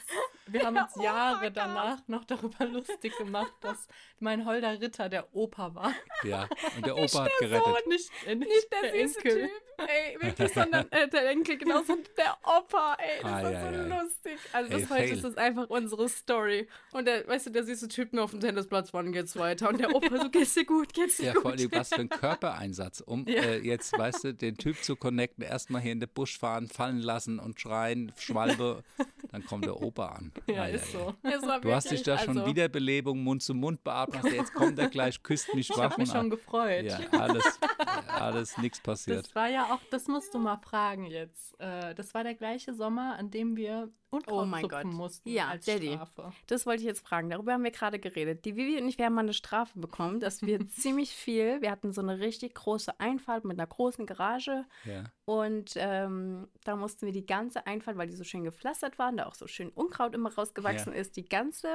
wir 0.47 0.65
haben 0.65 0.77
uns 0.77 0.95
Jahre 1.03 1.51
danach 1.51 1.99
noch 2.08 2.25
darüber 2.25 2.65
lustig 2.65 3.17
gemacht, 3.17 3.53
dass 3.62 3.88
mein 4.19 4.45
Holder 4.45 4.79
Ritter 4.82 5.10
der 5.10 5.34
Opa 5.36 5.73
war. 5.75 5.93
Ja, 6.23 6.47
und 6.75 6.86
der 6.86 6.95
Opa 6.97 7.23
hat 7.25 7.32
der 7.41 7.49
gerettet. 7.49 7.65
Sohn. 7.65 7.89
Nicht, 7.89 8.10
äh, 8.27 8.36
nicht, 8.36 8.49
Nicht 8.49 8.71
der, 8.71 8.91
der 8.91 9.08
süße 9.08 9.19
Enkel. 9.19 9.47
Typ, 9.49 9.89
ey, 9.89 10.17
wirklich, 10.21 10.53
sondern 10.53 10.91
äh, 10.91 11.08
der 11.10 11.29
Enkel 11.29 11.58
genauso 11.58 11.93
und 11.93 12.10
der 12.17 12.38
Opa, 12.43 12.95
ey, 12.99 13.21
das 13.21 13.32
Ei, 13.32 13.43
war 13.43 13.51
ei, 13.51 13.62
so 13.62 13.67
ei. 13.93 14.01
lustig. 14.01 14.39
Also 14.53 14.71
Ey, 14.71 14.79
bis 14.82 14.89
heute 14.89 14.99
fail. 15.03 15.13
ist 15.13 15.23
das 15.23 15.38
einfach 15.38 15.69
unsere 15.69 16.10
Story. 16.10 16.67
Und 16.91 17.06
der, 17.06 17.27
weißt 17.27 17.47
du, 17.47 17.49
der 17.51 17.63
süße 17.63 17.88
Typ 17.88 18.13
nur 18.13 18.23
auf 18.25 18.32
dem 18.32 18.39
Tennisplatz, 18.39 18.93
wann 18.93 19.12
geht's 19.12 19.36
weiter? 19.36 19.69
Und 19.69 19.79
der 19.79 19.93
Opa 19.95 20.17
so, 20.17 20.29
geht's 20.29 20.53
dir 20.53 20.65
gut, 20.65 20.93
geht's 20.93 21.17
dir 21.17 21.25
Ja, 21.27 21.34
gut? 21.34 21.41
vor 21.43 21.51
allem, 21.51 21.71
was 21.71 21.89
für 21.89 22.01
ein 22.01 22.10
Körpereinsatz, 22.10 23.01
um 23.01 23.25
Ja. 23.27 23.41
äh, 23.43 23.58
jetzt, 23.60 23.97
weißt 23.97 24.23
du, 24.25 24.34
den 24.34 24.58
Typ 24.58 24.84
zu 24.84 24.95
connecten, 24.95 25.43
erstmal 25.43 25.82
hier 25.82 25.91
in 25.91 25.99
den 25.99 26.10
Busch 26.10 26.38
fahren, 26.38 26.67
fallen 26.67 26.99
lassen 26.99 27.39
und 27.39 27.60
schreien, 27.60 28.12
Schwalbe, 28.17 28.84
dann 29.32 29.45
kommt 29.45 29.65
der 29.65 29.82
Opa 29.82 30.08
an. 30.08 30.32
Ja, 30.47 30.65
ist 30.65 30.91
so. 30.91 31.13
War 31.21 31.60
Du 31.62 31.73
hast 31.73 31.89
dich 31.91 32.03
da 32.03 32.17
schon 32.17 32.38
also, 32.38 32.49
Wiederbelebung, 32.49 33.23
Mund-zu-Mund-Beatmung, 33.23 34.34
jetzt 34.34 34.53
kommt 34.53 34.77
er 34.79 34.89
gleich, 34.89 35.21
küsst 35.23 35.53
mich 35.53 35.69
Ich 35.69 35.77
wach 35.77 35.91
habe 35.91 36.01
mich 36.01 36.12
schon 36.12 36.29
gefreut. 36.29 36.86
ja, 36.86 36.99
alles, 37.12 37.60
alles, 38.08 38.58
nichts 38.58 38.79
passiert. 38.82 39.25
Das 39.27 39.36
war 39.36 39.47
ja 39.49 39.65
auch, 39.73 39.79
das 39.91 40.08
musst 40.08 40.34
du 40.34 40.39
mal 40.39 40.58
fragen 40.58 41.06
jetzt. 41.06 41.60
Äh, 41.60 41.95
das 41.95 42.13
war 42.13 42.23
der 42.23 42.36
gleiche 42.36 42.73
Sommer, 42.73 43.15
an 43.17 43.32
dem 43.32 43.56
wir 43.56 43.89
Unkraut 44.10 44.43
Oh 44.43 44.45
mein 44.45 44.62
zupfen 44.62 44.91
Gott. 44.91 44.93
mussten 44.93 45.27
Ja, 45.29 45.47
als 45.47 45.65
Daddy. 45.65 45.93
Strafe. 45.93 46.34
Das 46.45 46.67
wollte 46.67 46.82
ich 46.82 46.86
jetzt 46.88 47.03
fragen. 47.03 47.32
Darüber 47.32 47.53
haben 47.53 47.63
wir 47.63 47.71
gerade 47.71 47.97
geredet. 47.97 48.45
Die 48.45 48.56
Vivi 48.56 48.79
und 48.79 48.88
ich, 48.88 48.99
wir 48.99 49.06
haben 49.06 49.15
mal 49.15 49.21
eine 49.21 49.34
Strafe 49.34 49.79
bekommen, 49.79 50.19
dass 50.19 50.43
wir 50.43 50.67
ziemlich 50.67 51.10
viel, 51.15 51.62
wir 51.63 51.71
hatten 51.71 51.91
so 51.93 52.01
eine 52.01 52.19
richtig 52.19 52.53
große 52.53 52.99
Einfahrt 52.99 53.43
mit 53.43 53.58
einer 53.58 53.65
großen 53.65 54.06
Garage 54.06 54.65
Ja. 54.86 55.06
und 55.25 55.71
ähm, 55.77 56.47
da 56.63 56.75
mussten 56.75 57.08
wir 57.08 57.13
die 57.13 57.25
ganze 57.25 57.65
Einfahrt, 57.65 57.97
weil 57.97 58.06
die 58.08 58.13
so 58.15 58.23
schön 58.23 58.43
gepflastert 58.43 58.99
waren, 58.99 59.17
da 59.17 59.25
auch 59.25 59.34
so 59.34 59.47
schön 59.47 59.69
Unkraut 59.69 60.13
immer 60.13 60.22
rausgewachsen 60.27 60.93
ist, 60.93 61.15
die 61.17 61.25
ganze, 61.25 61.67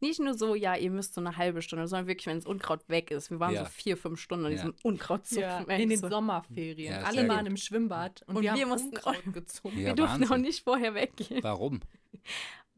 nicht 0.00 0.20
nur 0.20 0.34
so, 0.34 0.54
ja, 0.54 0.76
ihr 0.76 0.90
müsst 0.90 1.14
so 1.14 1.20
eine 1.20 1.36
halbe 1.36 1.62
Stunde, 1.62 1.88
sondern 1.88 2.06
wirklich, 2.06 2.26
wenn 2.26 2.36
das 2.36 2.46
Unkraut 2.46 2.86
weg 2.88 3.10
ist. 3.10 3.30
Wir 3.30 3.40
waren 3.40 3.54
Ja. 3.54 3.64
so 3.64 3.70
vier, 3.70 3.96
fünf 3.96 4.20
Stunden 4.20 4.44
an 4.46 4.52
Ja. 4.52 4.56
diesem 4.58 4.74
Unkrautzupfen. 4.82 5.40
Ja, 5.42 5.60
in 5.76 5.88
den 5.88 5.98
so. 5.98 6.08
Sommerferien. 6.10 6.92
Ja, 6.92 7.02
Alle 7.02 7.26
waren 7.28 7.40
gut. 7.40 7.48
im 7.48 7.56
Schwimmbad 7.56 8.22
und, 8.26 8.36
Und 8.36 8.42
wir, 8.42 8.54
wir 8.54 8.66
mussten 8.66 8.88
Unkraut 8.90 9.22
gezogen. 9.32 9.78
Ja, 9.78 9.86
wir 9.86 9.94
durften 9.94 10.24
auch 10.24 10.30
Wahnsinn. 10.30 10.42
nicht 10.42 10.62
vorher 10.64 10.94
weggehen, 10.94 11.42
Warum? 11.42 11.80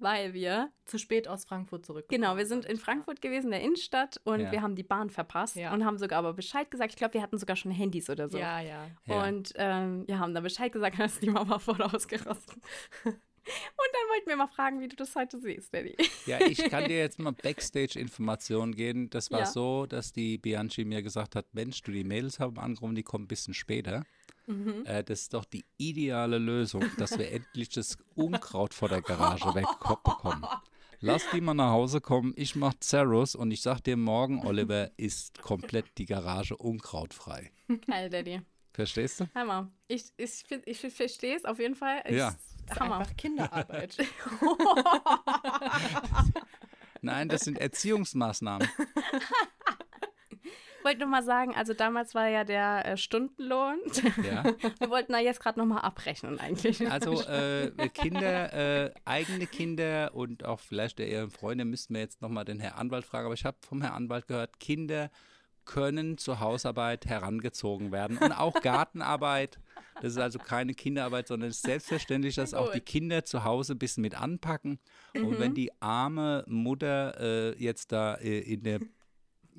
weil 0.01 0.33
wir 0.33 0.71
Zu 0.85 0.97
spät 0.97 1.27
aus 1.27 1.45
Frankfurt 1.45 1.85
zurück. 1.85 2.07
Genau, 2.09 2.37
wir 2.37 2.47
sind 2.47 2.65
in 2.65 2.77
Frankfurt 2.77 3.21
gewesen, 3.21 3.47
in 3.47 3.51
der 3.51 3.63
Innenstadt, 3.63 4.21
und 4.23 4.39
Ja. 4.41 4.53
wir 4.53 4.63
haben 4.63 4.77
die 4.77 4.85
Bahn 4.85 5.11
verpasst 5.11 5.57
Ja. 5.57 5.75
und 5.75 5.85
haben 5.85 5.99
sogar 5.99 6.21
aber 6.21 6.35
Bescheid 6.35 6.71
gesagt. 6.71 6.93
Ich 6.93 6.97
glaube, 6.97 7.15
wir 7.15 7.23
hatten 7.23 7.37
sogar 7.37 7.57
schon 7.57 7.73
Handys 7.73 8.09
oder 8.09 8.29
so. 8.29 8.39
Ja, 8.39 8.61
ja. 8.61 8.87
Ja. 9.07 9.25
Und 9.27 9.53
ähm, 9.57 10.07
wir 10.07 10.21
haben 10.21 10.35
dann 10.35 10.45
Bescheid 10.45 10.71
gesagt, 10.73 10.99
dass 11.01 11.19
die 11.19 11.31
Mama 11.31 11.59
voll 11.59 11.83
ausgerastet. 11.83 12.59
Und 13.49 13.89
dann 13.93 14.11
wollten 14.11 14.29
wir 14.29 14.37
mal 14.37 14.47
fragen, 14.49 14.81
wie 14.81 14.89
du 14.89 14.97
das 14.97 15.15
heute 15.15 15.39
siehst, 15.41 15.73
Daddy. 15.75 15.97
Ja, 16.27 16.41
ich 16.41 16.59
kann 16.71 16.85
dir 16.85 16.99
jetzt 16.99 17.19
mal 17.19 17.33
Backstage-Informationen 17.33 18.75
geben. 18.75 19.11
Das 19.11 19.31
war 19.31 19.41
Ja. 19.41 19.47
so, 19.47 19.87
dass 19.87 20.13
die 20.13 20.39
Bianchi 20.39 20.85
mir 20.85 21.03
gesagt 21.03 21.35
hat, 21.37 21.47
Mensch, 21.55 21.83
du, 21.83 21.93
die 21.93 22.05
Mädels 22.05 22.39
haben 22.41 22.59
angerufen, 22.59 22.95
die 22.95 23.03
kommen 23.03 23.25
ein 23.25 23.29
bisschen 23.29 23.55
später. 23.55 24.05
Mhm. 24.47 24.85
Äh, 24.87 25.05
das 25.05 25.23
ist 25.23 25.35
doch 25.35 25.45
die 25.45 25.65
ideale 25.77 26.39
Lösung, 26.39 26.85
dass 26.99 27.19
wir 27.19 27.31
endlich 27.33 27.69
das 27.71 27.97
Unkraut 28.15 28.75
vor 28.75 28.89
der 28.89 29.03
Garage 29.03 29.55
wegbekommen. 29.55 30.45
Lass 31.01 31.23
die 31.33 31.41
mal 31.41 31.55
nach 31.55 31.71
Hause 31.71 32.01
kommen, 32.01 32.33
ich 32.37 32.57
mach 32.57 32.75
Zerros 32.81 33.37
und 33.37 33.53
ich 33.53 33.63
sag 33.63 33.81
dir 33.81 33.97
morgen, 33.97 34.45
Oliver, 34.45 34.91
ist 34.97 35.41
komplett 35.41 35.87
die 35.97 36.07
Garage 36.07 36.57
unkrautfrei. 36.57 37.53
Geil, 37.87 38.11
Daddy. 38.11 38.41
Verstehst 38.73 39.21
du? 39.21 39.29
Hammer. 39.35 39.71
Ich, 39.87 40.07
ich, 40.17 40.31
find- 40.47 40.67
ich, 40.67 40.79
verstehe 40.81 41.37
es 41.37 41.45
auf 41.45 41.59
jeden 41.61 41.75
Fall. 41.77 42.03
Ich, 42.09 42.17
Ja. 42.17 42.35
Das 42.69 42.77
ist 42.77 42.81
Hammer. 42.81 42.99
einfach 42.99 43.17
Kinderarbeit. 43.17 43.97
Nein, 47.01 47.29
das 47.29 47.43
sind 47.43 47.59
Erziehungsmaßnahmen. 47.59 48.69
Ich 50.31 50.85
wollte 50.85 51.01
nur 51.01 51.09
mal 51.09 51.23
sagen, 51.23 51.55
also 51.55 51.75
damals 51.75 52.15
war 52.15 52.29
ja 52.29 52.45
der 52.45 52.87
äh, 52.87 52.97
Stundenlohn. 52.97 53.79
Ja. 54.25 54.45
Wir 54.79 54.91
wollten 54.91 55.13
da 55.13 55.19
jetzt 55.19 55.41
gerade 55.41 55.59
nochmal 55.59 55.83
abrechnen 55.83 56.39
eigentlich. 56.39 56.89
Also 56.91 57.21
äh, 57.23 57.71
Kinder, 57.89 58.53
äh, 58.53 58.95
eigene 59.05 59.47
Kinder 59.47 60.15
und 60.15 60.45
auch 60.45 60.61
vielleicht 60.61 60.99
der 60.99 61.09
ihren 61.09 61.31
Freunde 61.31 61.65
müssten 61.65 61.95
wir 61.95 62.01
jetzt 62.01 62.23
nochmal 62.23 62.45
den 62.45 62.61
Herrn 62.61 62.75
Anwalt 62.75 63.05
fragen, 63.05 63.27
aber 63.27 63.35
ich 63.35 63.45
habe 63.45 63.57
vom 63.61 63.83
Herrn 63.83 63.95
Anwalt 63.95 64.29
gehört, 64.29 64.61
Kinder 64.61 65.11
können 65.69 66.19
zur 66.19 66.41
Hausarbeit 66.41 67.07
herangezogen 67.07 67.93
werden. 67.93 68.19
Und 68.19 68.33
auch 68.33 68.55
Gartenarbeit. 68.63 69.61
Das 70.01 70.13
ist 70.13 70.19
also 70.19 70.39
keine 70.39 70.75
Kinderarbeit, 70.75 71.29
sondern 71.29 71.51
es 71.51 71.57
ist 71.57 71.67
selbstverständlich, 71.67 72.37
dass 72.37 72.55
auch 72.55 72.73
die. 72.73 72.81
Kinder 72.81 73.25
zu 73.25 73.45
Hause 73.45 73.75
ein 73.75 73.79
bisschen 73.79 74.03
mit 74.03 74.21
anpacken. 74.21 74.79
Und 75.15 75.31
Mhm. 75.33 75.39
wenn 75.39 75.55
die 75.55 75.71
arme 75.81 76.45
Mutter 76.49 77.21
äh, 77.21 77.63
jetzt 77.63 77.93
da 77.93 78.15
äh, 78.17 78.39
in 78.41 78.63
der 78.63 78.81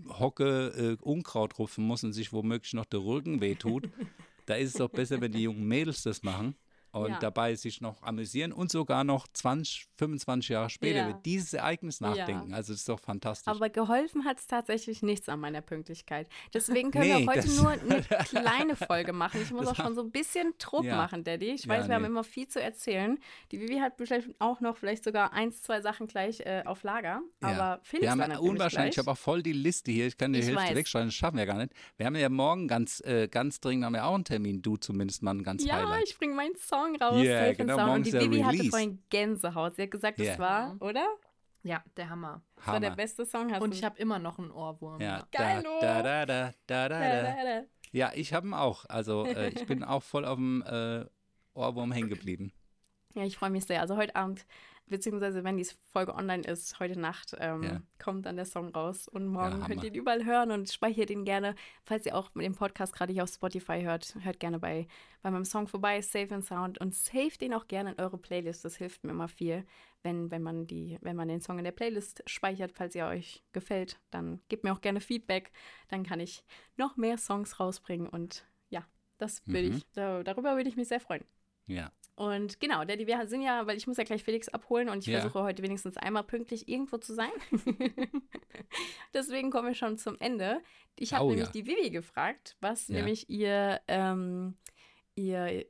Hocke 0.08 0.98
äh, 1.00 1.04
Unkraut 1.04 1.60
rupfen 1.60 1.86
muss 1.86 2.04
und 2.04 2.14
sich 2.14 2.34
womöglich 2.34 2.74
noch 2.74 2.86
der 2.86 3.02
Rücken 3.02 3.40
wehtut, 3.42 3.90
da 4.46 4.56
ist 4.56 4.70
es 4.70 4.74
doch 4.76 4.90
besser, 4.90 5.22
wenn 5.22 5.32
die 5.32 5.44
jungen 5.44 5.68
Mädels 5.68 6.04
das 6.04 6.24
machen 6.24 6.56
und 6.92 7.10
Ja. 7.12 7.20
dabei 7.20 7.56
sich 7.56 7.82
noch 7.82 8.02
amüsieren 8.04 8.52
und 8.52 8.72
sogar 8.72 9.04
noch 9.04 9.28
20, 9.28 9.88
25 9.98 10.50
Jahre 10.50 10.70
später 10.70 10.98
Ja. 11.00 11.10
über 11.10 11.20
dieses 11.26 11.54
Ereignis 11.54 12.02
nachdenken. 12.02 12.54
Also 12.54 12.74
das 12.74 12.82
ist 12.82 12.90
doch 12.90 13.00
fantastisch. 13.00 13.48
Aber 13.48 13.70
geholfen 13.70 14.26
hat 14.26 14.40
es 14.40 14.48
tatsächlich 14.48 15.02
nichts 15.04 15.30
an 15.30 15.40
meiner 15.40 15.62
Pünktlichkeit. 15.62 16.28
Deswegen 16.54 16.92
können 16.92 17.10
Nee, 17.10 17.26
wir 17.26 17.28
heute 17.28 17.50
nur 17.52 17.70
eine 17.72 18.02
kleine 18.26 18.76
Folge 18.76 19.14
machen. 19.14 19.42
Ich 19.42 19.52
muss 19.52 19.68
auch 19.68 19.76
schon 19.76 19.96
so 19.96 20.02
ein 20.02 20.12
bisschen 20.12 20.54
Druck 20.58 20.84
Ja. 20.86 20.96
machen, 20.98 21.24
Daddy. 21.24 21.52
Ich 21.52 21.66
Ja, 21.66 21.70
weiß, 21.70 21.88
wir 21.88 21.96
haben 21.96 22.02
nee. 22.04 22.08
immer 22.08 22.24
viel 22.24 22.48
zu 22.48 22.62
erzählen. 22.62 23.20
Die 23.52 23.60
Vivi 23.60 23.78
hat 23.80 23.98
bestimmt 23.98 24.36
auch 24.40 24.60
noch 24.60 24.78
vielleicht 24.78 25.04
sogar 25.04 25.34
eins, 25.34 25.62
zwei 25.62 25.82
Sachen 25.82 26.08
gleich 26.08 26.40
äh, 26.42 26.64
auf 26.66 26.84
Lager. 26.84 27.22
Ja. 27.42 27.48
Aber 27.48 27.80
Felix 27.84 28.04
wir 28.04 28.12
haben 28.12 28.32
ja 28.32 28.40
unwahrscheinlich, 28.40 28.90
ich 28.90 28.96
gleich. 28.96 29.06
habe 29.08 29.12
auch 29.12 29.18
voll 29.22 29.44
die 29.44 29.54
Liste 29.54 29.92
hier, 29.92 30.08
ich 30.08 30.18
kann 30.18 30.34
die 30.34 30.40
Ich 30.40 30.46
Hälfte 30.48 30.64
weiß. 30.64 30.76
wegschreiben, 30.76 31.08
das 31.10 31.16
schaffen 31.16 31.38
wir 31.38 31.46
gar 31.46 31.58
nicht. 31.58 31.74
Wir 31.98 32.06
haben 32.06 32.16
ja 32.16 32.30
morgen 32.30 32.68
ganz, 32.68 33.02
äh, 33.02 33.28
ganz 33.28 33.60
dringend 33.60 33.86
haben 33.86 33.94
wir 33.94 34.06
auch 34.06 34.16
einen 34.16 34.26
Termin, 34.26 34.62
du 34.62 34.78
zumindest 34.78 35.22
mal 35.24 35.32
ein 35.36 35.44
ganz 35.44 35.64
Ja, 35.66 35.76
Highlight. 35.76 36.04
ich 36.10 36.18
bringe 36.18 36.34
meinen 36.36 36.56
Song 36.56 36.79
raus. 37.02 37.22
Yeah, 37.24 37.40
Safe 37.40 37.50
and 37.50 37.58
genau, 37.58 37.76
Sound. 37.76 37.88
morgen 37.88 37.98
Und 38.00 38.06
die 38.08 38.14
Vivi 38.14 38.42
hatte 38.42 38.64
vorhin 38.70 39.04
Gänsehaut. 39.10 39.76
Sie 39.76 39.84
hat 39.84 39.92
gesagt, 39.92 40.20
das 40.20 40.28
Yeah. 40.28 40.40
war, 40.40 40.78
oder? 40.80 41.06
Ja, 41.64 41.84
der 41.98 42.10
Hammer. 42.10 42.42
Das 42.56 42.68
war 42.68 42.80
der 42.80 42.90
Hammer. 42.92 42.96
beste 42.98 43.26
Song. 43.26 43.52
Hast 43.52 43.62
Und 43.62 43.74
ich 43.74 43.84
habe 43.84 43.98
immer 44.00 44.18
noch 44.20 44.40
einen 44.40 44.52
Ohrwurm. 44.52 45.02
Ja, 45.02 45.28
Geilo. 45.32 45.78
da, 45.82 46.02
da, 46.02 46.26
da, 46.26 46.54
da, 46.68 46.88
da, 46.88 46.90
Da, 46.90 46.90
da. 46.90 47.22
da, 47.22 47.44
da. 47.62 47.62
Ja, 47.92 48.12
ich 48.16 48.34
habe 48.34 48.48
ihn 48.48 48.54
auch. 48.54 48.86
Also 48.88 49.26
äh, 49.26 49.50
ich 49.50 49.66
bin 49.66 49.84
auch 49.84 50.04
voll 50.04 50.24
auf 50.26 50.36
dem 50.38 50.62
äh, 50.64 51.06
Ohrwurm 51.54 51.92
hängen 51.92 52.10
geblieben. 52.10 52.54
Ja, 53.16 53.24
ich 53.24 53.36
freue 53.38 53.50
mich 53.50 53.66
sehr. 53.66 53.82
Also 53.82 53.98
heute 53.98 54.16
Abend, 54.16 54.46
beziehungsweise 54.90 55.44
wenn 55.44 55.58
die 55.58 55.68
Folge 55.86 56.14
online 56.16 56.44
ist, 56.44 56.80
heute 56.80 57.00
Nacht 57.00 57.36
ähm, 57.40 57.64
Ja. 57.64 57.82
kommt 57.98 58.26
dann 58.26 58.36
der 58.36 58.46
Song 58.46 58.70
raus 58.70 59.08
und 59.08 59.28
morgen 59.28 59.62
Ja, 59.62 59.68
könnt 59.68 59.84
ihr 59.84 59.90
ihn 59.90 59.96
überall 59.96 60.26
hören 60.26 60.52
und 60.52 60.70
speichert 60.72 61.10
ihn 61.10 61.24
gerne. 61.26 61.56
Falls 61.84 62.06
ihr 62.06 62.16
auch 62.16 62.34
mit 62.36 62.46
dem 62.46 62.56
Podcast 62.56 62.94
gerade 62.94 63.14
hier 63.14 63.24
auf 63.24 63.30
Spotify 63.30 63.82
hört, 63.82 64.16
hört 64.22 64.40
gerne 64.40 64.60
bei, 64.60 64.88
bei 65.22 65.32
meinem 65.32 65.46
Song 65.46 65.68
vorbei, 65.68 66.02
Safe 66.02 66.34
and 66.34 66.44
Sound 66.46 66.80
und 66.80 66.94
save 66.94 67.38
den 67.40 67.54
auch 67.54 67.68
gerne 67.68 67.92
in 67.94 68.00
eure 68.00 68.18
Playlist. 68.18 68.66
Das 68.66 68.76
hilft 68.76 69.04
mir 69.04 69.12
immer 69.12 69.28
viel, 69.28 69.66
wenn, 70.04 70.32
wenn, 70.32 70.42
man 70.44 70.68
die, 70.68 70.98
wenn 71.02 71.16
man 71.16 71.28
den 71.28 71.42
Song 71.42 71.58
in 71.58 71.64
der 71.66 71.72
Playlist 71.72 72.24
speichert. 72.26 72.72
Falls 72.72 72.96
ihr 72.96 73.06
euch 73.06 73.44
gefällt, 73.54 74.00
dann 74.12 74.42
gebt 74.50 74.64
mir 74.64 74.74
auch 74.74 74.82
gerne 74.82 75.02
Feedback. 75.02 75.52
Dann 75.88 76.04
kann 76.04 76.20
ich 76.20 76.44
noch 76.78 76.98
mehr 76.98 77.18
Songs 77.18 77.60
rausbringen 77.60 78.08
und 78.08 78.46
ja, 78.70 78.86
das 79.18 79.46
will 79.48 79.70
Mhm. 79.70 79.76
ich, 79.78 79.86
da, 79.94 80.24
darüber 80.24 80.56
würde 80.56 80.70
ich 80.70 80.76
mich 80.78 80.88
sehr 80.88 81.00
freuen. 81.00 81.24
Ja. 81.68 81.92
Und 82.20 82.60
genau, 82.60 82.84
Daddy, 82.84 83.08
wir 83.08 83.26
sind 83.28 83.42
ja, 83.44 83.66
weil 83.66 83.78
ich 83.78 83.88
muss 83.88 83.96
ja 83.96 84.04
gleich 84.04 84.26
Felix 84.26 84.50
abholen 84.50 84.90
und 84.90 85.00
ich 85.00 85.06
Ja. 85.06 85.22
versuche 85.22 85.42
heute 85.42 85.64
wenigstens 85.64 85.96
einmal 85.96 86.24
pünktlich 86.26 86.68
irgendwo 86.68 86.98
zu 86.98 87.14
sein. 87.14 87.32
Deswegen 89.14 89.52
kommen 89.52 89.70
wir 89.70 89.74
schon 89.74 89.98
zum 89.98 90.18
Ende. 90.20 90.62
Ich 90.98 91.14
habe 91.14 91.24
Oh, 91.24 91.30
nämlich 91.30 91.46
ja. 91.48 91.52
die 91.54 91.66
Vivi 91.66 91.90
gefragt, 91.90 92.58
was 92.60 92.90
Ja. 92.90 92.96
nämlich 92.98 93.30
ihr, 93.30 93.80
ähm, 93.88 94.58
ihr, 95.16 95.66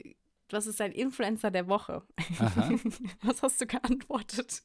was 0.49 0.65
ist 0.65 0.81
ein 0.81 0.91
Influencer 0.91 1.51
der 1.51 1.67
Woche? 1.67 2.01
Was 3.21 3.43
hast 3.43 3.61
du 3.61 3.67
geantwortet? 3.67 4.63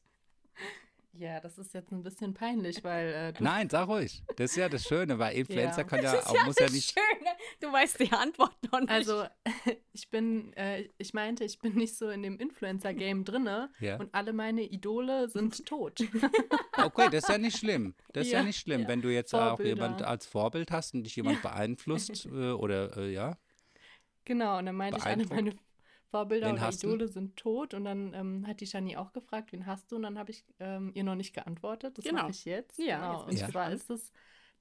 Ja, 1.17 1.39
das 1.39 1.59
ist 1.59 1.73
jetzt 1.75 1.93
ein 1.93 2.03
bisschen 2.03 2.35
peinlich, 2.35 2.83
weil 2.83 3.09
äh, 3.13 3.33
du 3.33 3.45
Nein, 3.45 3.71
sag 3.71 3.87
ruhig. 3.87 4.25
Das 4.37 4.51
ist 4.51 4.57
ja 4.57 4.69
das 4.69 4.83
Schöne, 4.83 5.17
weil 5.19 5.37
Influencer 5.37 5.83
Ja. 5.83 5.85
kann 5.85 6.03
ja, 6.03 6.13
Das 6.13 6.25
ist 6.25 6.27
auch, 6.29 6.45
muss 6.47 6.59
ja 6.59 6.65
das 6.67 6.73
nicht. 6.75 6.91
Schöne. 6.93 7.31
Du 7.61 7.73
weißt 7.73 8.01
die 8.01 8.11
Antwort 8.13 8.57
noch 8.73 8.81
nicht. 8.81 8.91
Also, 8.91 9.25
ich 9.93 10.11
bin, 10.11 10.53
äh, 10.55 10.89
ich 10.99 11.15
meinte, 11.15 11.45
ich 11.45 11.61
bin 11.61 11.75
nicht 11.77 11.97
so 11.97 12.09
in 12.09 12.25
dem 12.25 12.39
Influencer-Game 12.41 13.25
drinne 13.25 13.71
Ja. 13.79 13.97
und 13.99 14.13
alle 14.13 14.33
meine 14.33 14.63
Idole 14.63 15.29
sind 15.29 15.65
tot. 15.67 16.01
Okay, 16.77 17.09
das 17.13 17.23
ist 17.25 17.29
ja 17.29 17.39
nicht 17.39 17.57
schlimm. 17.59 17.95
Das 18.13 18.27
ist 18.27 18.33
ja, 18.33 18.41
Ja, 18.41 18.45
nicht 18.45 18.59
schlimm, 18.61 18.83
ja. 18.83 18.89
wenn 18.89 19.01
du 19.01 19.09
jetzt 19.09 19.33
auch 19.35 19.51
Vorbilder. 19.57 19.71
jemand 19.85 20.03
als 20.03 20.27
Vorbild 20.27 20.73
hast 20.73 20.95
und 20.95 21.05
dich 21.05 21.15
jemand 21.15 21.41
beeinflusst 21.43 22.27
äh, 22.27 22.51
oder 22.51 22.97
äh, 22.97 23.13
ja. 23.13 23.39
genau, 24.25 24.59
und 24.59 24.67
dann 24.67 24.75
meinte 24.75 24.99
ich, 24.99 25.05
alle 25.05 25.25
meine 25.27 25.55
Vorbilder 26.15 26.47
Wen 26.47 26.53
oder 26.55 26.63
hast 26.63 26.83
du? 26.85 26.87
Idole 26.89 27.09
sind 27.09 27.37
tot. 27.37 27.75
Und 27.75 27.85
dann 27.87 28.15
ähm, 28.15 28.47
hat 28.47 28.61
die 28.61 28.67
Shani 28.69 28.97
auch 28.97 29.13
gefragt, 29.13 29.53
wen 29.53 29.67
hast 29.67 29.91
du? 29.91 29.97
Und 29.97 30.03
dann 30.03 30.17
habe 30.17 30.31
ich 30.31 30.45
ähm, 30.61 30.93
ihr 30.95 31.03
noch 31.03 31.17
nicht 31.17 31.35
geantwortet. 31.35 31.99
Das 31.99 32.05
Genau. 32.05 32.23
mache 32.23 32.31
ich 32.31 32.45
jetzt. 32.45 32.79
Ja, 32.79 32.99
genau. 32.99 33.19
jetzt 33.19 33.27
Und 33.27 33.33
ich 33.35 33.53
zwar 33.53 33.73
ist 33.73 33.91
es 33.91 34.13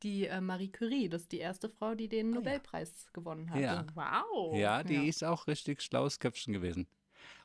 die 0.01 0.25
äh, 0.25 0.41
Marie 0.41 0.71
Curie. 0.71 1.09
Das 1.09 1.21
ist 1.21 1.31
die 1.31 1.37
erste 1.37 1.69
Frau, 1.69 1.93
die 1.93 2.07
den 2.09 2.29
ja. 2.29 2.35
Nobelpreis 2.35 3.05
gewonnen 3.13 3.51
hat. 3.51 3.59
Ja. 3.59 3.85
wow. 3.93 4.55
Ja, 4.55 4.81
die 4.81 4.95
ja. 4.95 5.03
ist 5.03 5.23
auch 5.23 5.45
richtig 5.45 5.83
schlaues 5.83 6.19
Köpfchen 6.19 6.53
gewesen. 6.53 6.87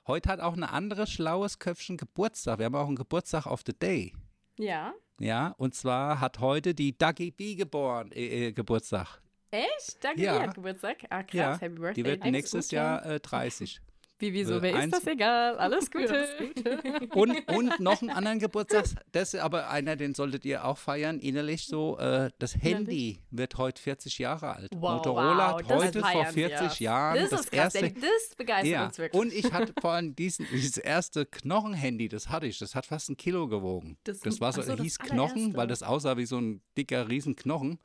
Heute 0.07 0.31
hat 0.31 0.41
auch 0.41 0.55
eine 0.55 0.71
andere 0.71 1.07
schlaues 1.07 1.59
Köpfchen 1.59 1.99
Geburtstag. 1.99 2.59
Wir 2.59 2.65
haben 2.67 2.75
auch 2.77 2.87
einen 2.87 2.97
Geburtstag 2.97 3.45
of 3.45 3.63
the 3.67 3.75
Day. 3.75 4.15
Ja. 4.59 4.95
Ja, 5.21 5.55
und 5.59 5.75
zwar 5.75 6.21
hat 6.21 6.41
heute 6.41 6.75
die 6.75 6.97
Dagi 6.97 7.31
B 7.31 7.57
geboren, 7.57 8.11
äh, 8.13 8.47
äh, 8.49 8.53
Geburtstag. 8.53 9.21
Echt? 9.51 10.03
Danke, 10.03 10.23
Ja. 10.23 10.39
die 10.39 10.47
hat 10.47 10.55
Geburtstag. 10.55 10.97
Ah, 11.11 11.23
krass. 11.23 11.35
Ja, 11.35 11.59
Happy 11.59 11.75
Birthday. 11.75 11.95
Die 11.95 12.05
wird 12.05 12.25
nächstes. 12.25 12.71
Jahr 12.71 13.05
äh, 13.05 13.21
30. 13.21 13.81
Vivi, 14.21 14.45
so, 14.45 14.61
wer 14.61 14.83
ist 14.83 14.93
das 14.93 15.07
egal? 15.07 15.57
Alles 15.59 15.91
Gute. 15.91 16.27
Und, 17.15 17.49
und 17.49 17.79
noch 17.81 18.01
einen 18.03 18.11
anderen 18.11 18.39
Geburtstag, 18.41 18.87
das 19.13 19.35
ist 19.35 19.41
aber 19.41 19.71
einer, 19.71 19.95
den 19.97 20.15
solltet 20.15 20.45
ihr 20.45 20.65
auch 20.65 20.77
feiern, 20.79 21.21
innerlich 21.21 21.67
so. 21.67 21.97
Äh, 21.99 22.31
das 22.39 22.57
Handy 22.61 23.21
wird 23.31 23.57
heute 23.59 23.81
40 23.81 24.19
Jahre 24.19 24.57
alt. 24.57 24.75
Motorola 24.75 25.55
hat 25.59 25.71
das 25.71 25.85
heute 25.85 26.01
vor 26.01 26.11
feiern 26.11 26.33
40 26.35 26.81
wir. 26.81 26.85
Jahren 26.85 27.17
das, 27.19 27.31
das, 27.31 27.41
ist 27.41 27.53
krass, 27.53 27.75
erste. 27.77 27.93
Das 28.01 28.37
begeistert 28.37 28.67
Ja, 28.73 28.87
uns 28.87 28.99
wirklich. 28.99 29.21
und 29.23 29.33
ich 29.33 29.53
hatte 29.53 29.73
vor 29.81 29.93
allem 29.93 30.15
diesen, 30.17 30.47
dieses 30.53 30.77
erste 30.79 31.25
Knochenhandy, 31.27 32.09
das 32.09 32.29
hatte 32.29 32.47
ich, 32.47 32.59
das 32.59 32.75
hat 32.75 32.87
fast 32.87 33.11
ein 33.11 33.17
Kilo 33.17 33.47
gewogen. 33.49 33.97
Das- 34.05 34.21
Das, 34.21 34.41
war 34.41 34.53
so, 34.53 34.63
so, 34.63 34.73
das 34.75 34.83
hieß 34.83 34.99
Knochen, 34.99 35.19
allererste. 35.37 35.57
weil 35.57 35.67
das 35.69 35.83
aussah 35.83 36.17
wie 36.17 36.27
so 36.27 36.39
ein 36.41 36.61
dicker 36.77 37.09
Riesenknochen. 37.09 37.79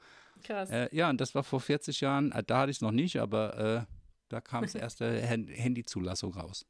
krass. 0.43 0.69
Äh, 0.71 0.89
ja, 0.95 1.09
und 1.09 1.21
das 1.21 1.35
war 1.35 1.43
vor 1.43 1.59
40 1.61 2.01
Jahren, 2.01 2.31
äh, 2.31 2.43
da 2.43 2.59
hatte 2.61 2.71
ich 2.71 2.77
es 2.77 2.81
noch 2.81 2.91
nicht, 2.91 3.17
aber 3.19 3.85
äh, 3.87 3.93
da 4.33 4.41
kam 4.41 4.63
das 4.63 4.75
erste 4.75 5.27
Hand 5.27 5.49
Handyzulassung 5.49 6.33
raus. 6.33 6.65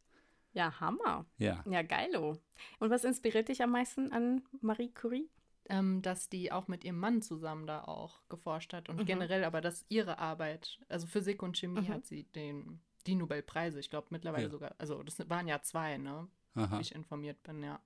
Ja, 0.53 0.79
Hammer. 0.79 1.25
Ja. 1.37 1.63
Ja, 1.67 1.81
geilo. 1.81 2.37
Und 2.79 2.89
was 2.91 3.03
inspiriert 3.05 3.49
dich 3.49 3.63
am 3.63 3.71
meisten 3.71 4.11
an 4.11 4.43
Marie 4.61 4.89
Curie? 4.91 5.29
ähm, 5.69 6.01
dass 6.01 6.27
die 6.27 6.51
auch 6.51 6.67
mit 6.67 6.83
ihrem 6.83 6.99
Mann 6.99 7.21
zusammen 7.21 7.65
da 7.67 7.85
auch 7.85 8.19
geforscht 8.27 8.73
hat 8.73 8.89
und 8.89 8.97
Mhm. 8.97 9.05
generell 9.05 9.45
aber, 9.45 9.61
dass 9.61 9.85
ihre 9.87 10.19
Arbeit, 10.19 10.77
also 10.89 11.07
Physik 11.07 11.41
und 11.41 11.57
Chemie 11.57 11.79
Mhm. 11.83 11.87
hat 11.87 12.05
sie 12.05 12.23
den, 12.35 12.81
die 13.07 13.15
Nobelpreise, 13.15 13.79
ich 13.79 13.89
glaube 13.89 14.07
mittlerweile 14.09 14.43
Ja. 14.43 14.49
sogar, 14.49 14.75
also 14.77 15.01
das 15.03 15.17
waren 15.29 15.47
ja 15.47 15.61
zwei, 15.61 15.97
ne, 15.97 16.27
Aha. 16.55 16.77
wie 16.77 16.81
ich 16.81 16.93
informiert 16.93 17.41
bin, 17.43 17.63
ja. 17.63 17.79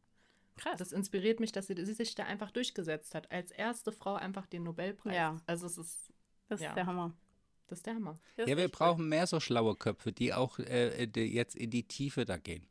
Krass. 0.55 0.79
Das 0.79 0.91
inspiriert 0.91 1.39
mich, 1.39 1.51
dass 1.51 1.67
sie, 1.67 1.75
sie 1.85 1.93
sich 1.93 2.15
da 2.15 2.23
einfach 2.23 2.49
durchgesetzt 2.49 3.13
hat, 3.13 3.31
als 3.31 3.51
erste 3.51 3.91
Frau 3.91 4.15
einfach 4.15 4.47
den 4.47 4.63
Nobelpreis. 4.63 5.15
Ja. 5.15 5.37
Also 5.45 5.67
es 5.67 5.77
ist, 5.77 6.11
das 6.49 6.61
ja. 6.61 6.69
ist 6.69 6.75
der 6.77 6.87
Hammer. 6.87 7.13
Das 7.67 7.79
ist 7.79 7.85
der 7.85 7.95
Hammer. 7.95 8.19
Das 8.35 8.49
Ja, 8.49 8.57
wir 8.57 8.67
brauchen 8.69 9.07
mehr 9.09 9.27
so 9.27 9.39
schlaue 9.39 9.75
Köpfe, 9.75 10.11
die 10.11 10.33
auch 10.33 10.59
äh, 10.59 11.05
die 11.07 11.21
jetzt 11.33 11.55
in 11.55 11.69
die 11.69 11.83
Tiefe 11.83 12.25
da 12.25 12.37
gehen. 12.37 12.65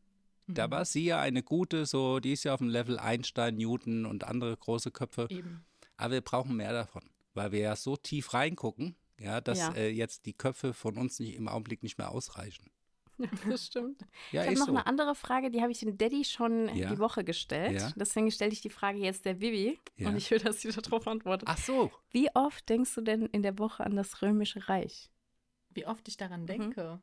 Da 0.48 0.66
Mhm. 0.66 0.70
war 0.70 0.84
sie 0.84 1.04
ja 1.04 1.20
eine 1.20 1.42
gute, 1.42 1.86
so, 1.86 2.20
die 2.20 2.32
ist 2.32 2.44
ja 2.44 2.54
auf 2.54 2.58
dem 2.60 2.68
Level 2.68 2.98
Einstein, 2.98 3.56
Newton 3.56 4.06
und 4.06 4.24
andere 4.24 4.56
große 4.56 4.90
Köpfe. 4.92 5.26
Eben. 5.30 5.64
Aber 5.96 6.14
wir 6.14 6.20
brauchen 6.20 6.54
mehr 6.56 6.72
davon, 6.72 7.02
weil 7.34 7.52
wir 7.52 7.60
ja 7.60 7.76
so 7.76 7.96
tief 7.96 8.32
reingucken, 8.34 8.94
ja, 9.18 9.40
dass 9.40 9.58
Ja. 9.58 9.72
Äh, 9.72 9.88
jetzt 9.90 10.26
die 10.26 10.34
Köpfe 10.34 10.72
von 10.74 10.96
uns 10.98 11.18
nicht, 11.18 11.34
im 11.34 11.48
Augenblick 11.48 11.82
nicht 11.82 11.98
mehr 11.98 12.10
ausreichen. 12.10 12.70
Cool. 13.18 13.28
Das 13.50 13.66
stimmt. 13.66 14.00
Ja, 14.32 14.42
ich 14.42 14.48
habe 14.48 14.58
noch 14.58 14.66
so. 14.66 14.72
eine 14.72 14.86
andere 14.86 15.14
Frage, 15.14 15.50
die 15.50 15.62
habe 15.62 15.72
ich 15.72 15.78
dem 15.80 15.96
Daddy 15.96 16.24
schon 16.24 16.74
Ja. 16.74 16.90
die 16.90 16.98
Woche 16.98 17.24
gestellt. 17.24 17.80
Ja. 17.80 17.92
Deswegen 17.96 18.30
stelle 18.30 18.52
ich 18.52 18.60
die 18.60 18.70
Frage 18.70 18.98
jetzt 18.98 19.24
der 19.24 19.40
Vivi 19.40 19.78
Ja. 19.96 20.08
und 20.08 20.16
ich 20.16 20.30
will, 20.30 20.38
dass 20.38 20.60
sie 20.60 20.70
darauf 20.70 21.06
antwortet. 21.06 21.48
Ach 21.50 21.58
so. 21.58 21.90
Wie 22.10 22.28
oft 22.34 22.68
denkst 22.68 22.94
du 22.94 23.00
denn 23.00 23.26
in 23.26 23.42
der 23.42 23.58
Woche 23.58 23.84
an 23.84 23.96
das 23.96 24.22
Römische 24.22 24.68
Reich? 24.68 25.10
Wie 25.70 25.86
oft 25.86 26.06
ich 26.08 26.16
daran 26.16 26.42
Mhm. 26.42 26.46
denke. 26.46 27.00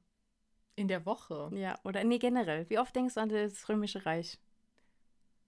In 0.76 0.88
der 0.88 1.06
Woche. 1.06 1.52
Ja, 1.54 1.78
oder 1.84 2.04
nee, 2.04 2.17
generell. 2.17 2.67
Wie 2.69 2.80
oft 2.80 2.95
denkst 2.95 3.13
du 3.13 3.21
an 3.21 3.30
das 3.30 3.69
Römische 3.69 4.06
Reich? 4.08 4.39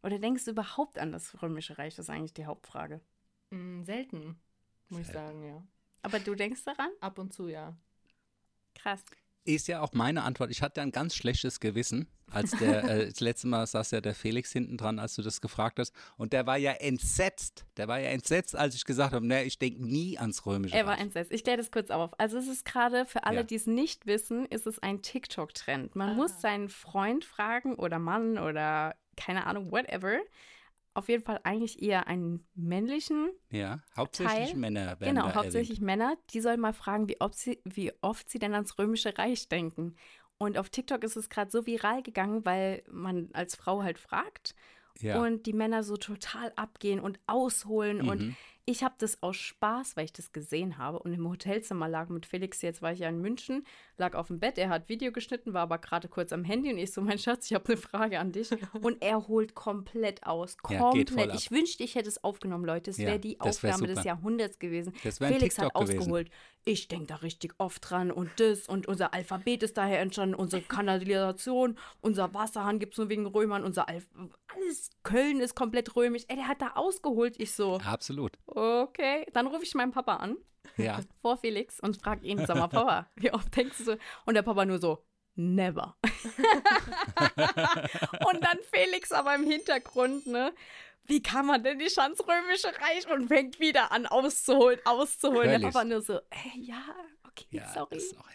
Oder 0.04 0.20
denkst 0.20 0.46
du 0.46 0.52
überhaupt 0.52 1.00
an 1.00 1.12
das 1.12 1.42
Römische 1.42 1.80
Reich? 1.80 1.96
Das 1.96 2.06
ist 2.06 2.10
eigentlich 2.12 2.34
die 2.36 2.46
Hauptfrage. 2.46 3.02
Mm, 3.50 3.82
selten, 3.84 4.40
muss 4.90 5.02
ich 5.02 5.08
Selten. 5.08 5.14
sagen, 5.28 5.44
ja. 5.48 5.64
Aber 6.04 6.20
du 6.20 6.36
denkst 6.36 6.64
daran? 6.64 6.92
Ab 7.02 7.18
und 7.18 7.34
zu, 7.34 7.48
ja. 7.48 7.76
Krass. 8.76 9.04
Ist 9.48 9.68
ja 9.68 9.82
auch 9.82 9.94
meine 9.94 10.24
Antwort. 10.24 10.50
Ich 10.50 10.64
hatte 10.64 10.82
ein 10.82 10.92
ganz 10.92 11.16
schlechtes 11.16 11.60
Gewissen, 11.60 12.08
als 12.32 12.50
der, 12.52 12.84
äh, 12.84 13.06
das 13.10 13.20
letzte 13.20 13.46
Mal 13.48 13.66
saß 13.68 13.92
ja 13.92 14.02
der 14.02 14.16
Felix 14.16 14.52
hinten 14.52 14.76
dran, 14.76 14.98
als 14.98 15.14
du 15.16 15.22
das 15.22 15.40
gefragt 15.40 15.78
hast. 15.78 15.94
Und 16.18 16.34
der 16.34 16.48
war 16.48 16.58
ja 16.58 16.72
entsetzt. 16.72 17.64
Der 17.78 17.88
war 17.88 18.00
ja 18.00 18.10
entsetzt, 18.10 18.56
als 18.56 18.74
ich 18.74 18.86
gesagt 18.86 19.14
habe, 19.14 19.26
ne, 19.26 19.44
ich 19.44 19.60
denke 19.60 19.86
nie 19.86 20.18
ans 20.18 20.48
Römische 20.48 20.76
Er 20.76 20.88
war 20.88 20.98
entsetzt. 20.98 21.32
Ich 21.32 21.44
kläre 21.44 21.58
das 21.58 21.70
kurz 21.70 21.92
auf. 21.92 22.20
Also 22.20 22.40
es 22.40 22.48
ist 22.48 22.66
gerade, 22.66 23.06
für 23.06 23.24
alle, 23.26 23.38
Ja. 23.38 23.44
die 23.44 23.56
es 23.56 23.68
nicht 23.68 24.08
wissen, 24.08 24.48
ist 24.48 24.66
es 24.66 24.80
ein 24.80 25.04
TikTok-Trend. 25.04 25.96
Man 25.96 26.10
Ah. 26.10 26.14
muss 26.16 26.42
seinen 26.42 26.68
Freund 26.70 27.24
fragen 27.24 27.76
oder 27.76 28.00
Mann 28.00 28.40
oder 28.40 28.96
keine 29.16 29.46
Ahnung, 29.46 29.72
whatever, 29.72 30.18
auf 30.96 31.10
jeden 31.10 31.24
Fall 31.24 31.40
eigentlich 31.44 31.82
eher 31.82 32.08
einen 32.08 32.46
männlichen. 32.56 33.30
Ja, 33.52 33.82
hauptsächlich 33.96 34.50
Teil. 34.52 34.56
Männer 34.60 34.98
Genau, 35.00 35.34
hauptsächlich 35.34 35.80
erwähnt. 35.80 35.86
Männer. 35.86 36.18
Die 36.32 36.42
sollen 36.42 36.60
mal 36.60 36.74
fragen, 36.74 37.08
wie, 37.10 37.20
ob 37.22 37.36
sie, 37.36 37.60
wie 37.64 37.92
oft 38.02 38.30
sie 38.30 38.40
denn 38.40 38.54
ans 38.54 38.78
Römische 38.80 39.18
Reich 39.18 39.48
denken. 39.50 39.96
Und 40.38 40.58
auf 40.58 40.70
TikTok 40.70 41.04
ist 41.04 41.16
es 41.16 41.30
gerade 41.30 41.52
so 41.52 41.66
viral 41.66 42.02
gegangen, 42.04 42.46
weil 42.46 42.84
man 42.92 43.30
als 43.34 43.56
Frau 43.56 43.84
halt 43.84 44.00
fragt 44.00 44.56
Ja. 45.00 45.22
und 45.22 45.46
die 45.46 45.54
Männer 45.54 45.84
so 45.84 45.96
total 45.98 46.52
abgehen 46.56 47.00
und 47.00 47.20
ausholen. 47.28 48.02
Und 48.02 48.22
Mhm. 48.22 48.36
ich 48.66 48.84
habe 48.84 48.96
das 48.98 49.22
aus 49.24 49.36
Spaß, 49.38 49.96
weil 49.96 50.06
ich 50.06 50.14
das 50.14 50.32
gesehen 50.34 50.78
habe 50.78 51.00
und 51.00 51.14
im 51.14 51.30
Hotelzimmer 51.30 51.88
lag 51.88 52.10
mit 52.10 52.26
Felix, 52.26 52.62
jetzt 52.62 52.82
war 52.82 52.92
ich 52.92 53.00
ja 53.00 53.10
in 53.10 53.22
München, 53.22 53.66
lag 53.98 54.16
auf 54.16 54.28
dem 54.28 54.40
Bett, 54.40 54.58
er 54.58 54.70
hat 54.70 54.90
Video 54.90 55.12
geschnitten, 55.12 55.54
war 55.54 55.62
aber 55.64 55.78
gerade 55.78 56.08
kurz 56.08 56.32
am 56.34 56.44
Handy 56.44 56.72
und 56.72 56.78
ich 56.78 56.92
so, 56.92 57.02
mein 57.02 57.18
Schatz, 57.20 57.46
ich 57.50 57.54
habe 57.54 57.66
eine 57.68 57.78
Frage 57.78 58.20
an 58.20 58.32
dich. 58.32 58.50
Und 58.82 59.02
er 59.02 59.28
holt 59.28 59.56
komplett 59.56 60.26
aus, 60.26 60.58
Ja, 60.70 60.80
komplett. 60.80 61.30
ab. 61.32 61.36
ich 61.38 61.52
wünschte, 61.52 61.84
ich 61.84 61.96
hätte 61.96 62.10
es 62.10 62.24
aufgenommen, 62.24 62.66
Leute. 62.66 62.92
Es 62.92 62.98
Ja, 62.98 63.08
wäre 63.08 63.20
die 63.20 63.40
Aufnahme 63.40 63.88
des. 63.88 64.04
Jahrhunderts 64.04 64.60
gewesen. 64.60 64.94
Felix 64.94 65.58
hat 65.58 65.66
TikTok 65.68 65.82
gewesen. 65.84 66.00
ausgeholt. 66.00 66.30
Ich 66.66 66.88
denke 66.88 67.06
da 67.08 67.16
richtig 67.18 67.54
oft 67.60 67.90
dran 67.90 68.12
und 68.12 68.30
das 68.38 68.68
und 68.68 68.88
unser 68.88 69.14
Alphabet 69.14 69.62
ist 69.64 69.78
daher 69.78 70.00
entstanden, 70.00 70.36
unsere 70.36 70.62
Kanalisation, 70.68 71.78
unser 72.02 72.34
Wasserhahn 72.34 72.80
gibt 72.80 72.94
es 72.94 72.98
nur 72.98 73.10
wegen 73.10 73.26
Römern, 73.28 73.64
unser 73.64 73.88
Alph 73.88 74.08
alles, 74.56 74.90
Köln 75.04 75.40
ist 75.40 75.56
komplett 75.56 75.96
römisch. 75.96 76.24
Ey, 76.28 76.36
der 76.38 76.48
hat 76.48 76.62
da 76.62 76.72
ausgeholt. 76.76 77.36
Ich 77.40 77.52
so, 77.54 77.78
Absolut. 77.86 78.34
okay. 78.48 79.26
Dann 79.34 79.48
rufe 79.48 79.64
ich 79.64 79.74
meinen 79.76 79.92
Papa 79.92 80.16
an, 80.18 80.38
Ja. 80.78 81.00
vor 81.22 81.38
Felix, 81.38 81.80
und 81.80 82.02
frage 82.02 82.26
ihn, 82.26 82.46
sag 82.46 82.58
mal, 82.58 82.68
Papa, 82.68 83.10
wie 83.16 83.32
oft 83.32 83.56
denkst 83.56 83.78
du 83.80 83.84
so? 83.84 83.96
Und 84.26 84.36
der 84.36 84.42
Papa 84.44 84.66
nur 84.66 84.80
so, 84.80 85.06
never. 85.36 85.96
und 88.32 88.44
dann 88.44 88.60
Felix 88.72 89.12
aber 89.12 89.36
im 89.36 89.44
Hintergrund, 89.44 90.28
ne? 90.28 90.54
Wie 91.08 91.22
kann 91.22 91.46
man 91.46 91.64
denn 91.64 91.78
die 91.78 91.90
Schanzrömische 91.90 92.68
Reich 92.82 93.08
und 93.12 93.28
fängt 93.28 93.60
wieder 93.60 93.92
an 93.92 94.08
auszuholen, 94.08 94.80
auszuholen. 94.86 95.50
Der 95.50 95.60
Völlig. 95.60 95.74
Papa 95.74 95.86
nur 95.86 96.02
so, 96.02 96.16
äh, 96.18 96.58
ja, 96.60 96.82
okay, 97.28 97.46
ja 97.52 97.68
sorry. 97.74 97.98
auch- 97.98 98.26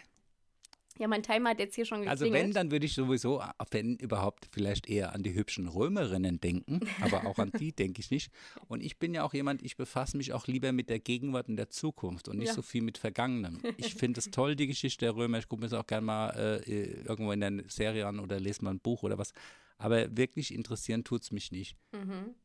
Ja, 1.01 1.07
mein 1.07 1.23
Timer 1.23 1.49
hat 1.49 1.59
jetzt 1.59 1.73
hier 1.73 1.85
schon 1.85 2.01
geklingelt. 2.01 2.21
Also 2.21 2.31
wenn, 2.31 2.51
dann 2.53 2.69
würde 2.69 2.85
ich 2.85 2.93
sowieso, 2.93 3.41
wenn 3.71 3.95
überhaupt, 3.95 4.47
vielleicht 4.51 4.87
eher 4.87 5.15
an 5.15 5.23
die 5.23 5.33
hübschen 5.33 5.67
Römerinnen 5.67 6.39
denken, 6.39 6.79
aber 7.01 7.25
auch 7.25 7.39
an 7.39 7.51
die 7.59 7.71
denke 7.75 8.01
ich 8.01 8.11
nicht. 8.11 8.31
Und 8.67 8.83
ich 8.83 8.99
bin 8.99 9.15
ja 9.15 9.23
auch 9.23 9.33
jemand, 9.33 9.63
ich 9.63 9.77
befasse 9.77 10.15
mich 10.15 10.31
auch 10.31 10.45
lieber 10.45 10.71
mit 10.73 10.89
der 10.89 10.99
Gegenwart 10.99 11.49
und 11.49 11.57
der 11.57 11.71
Zukunft 11.71 12.27
und 12.27 12.37
nicht 12.37 12.49
Ja. 12.49 12.53
so 12.53 12.61
viel 12.61 12.83
mit 12.83 12.99
Vergangenem. 12.99 13.63
Ich 13.77 13.95
finde 13.95 14.19
es 14.19 14.29
toll, 14.29 14.55
die 14.55 14.67
Geschichte 14.67 15.05
der 15.05 15.15
Römer. 15.15 15.39
Ich 15.39 15.47
gucke 15.49 15.63
mir 15.63 15.69
das 15.69 15.79
auch 15.79 15.87
gerne 15.87 16.05
mal 16.05 16.29
äh, 16.37 17.01
irgendwo 17.01 17.31
in 17.31 17.39
der 17.39 17.63
Serie 17.67 18.05
an 18.05 18.19
oder 18.19 18.39
lese 18.39 18.63
mal 18.63 18.69
ein 18.69 18.79
Buch 18.79 19.01
oder 19.01 19.17
was. 19.17 19.33
Aber 19.79 20.15
wirklich 20.15 20.53
interessieren 20.53 21.03
tut 21.03 21.23
es 21.23 21.31
mich 21.31 21.51
nicht. 21.51 21.75
Mhm. 21.93 22.35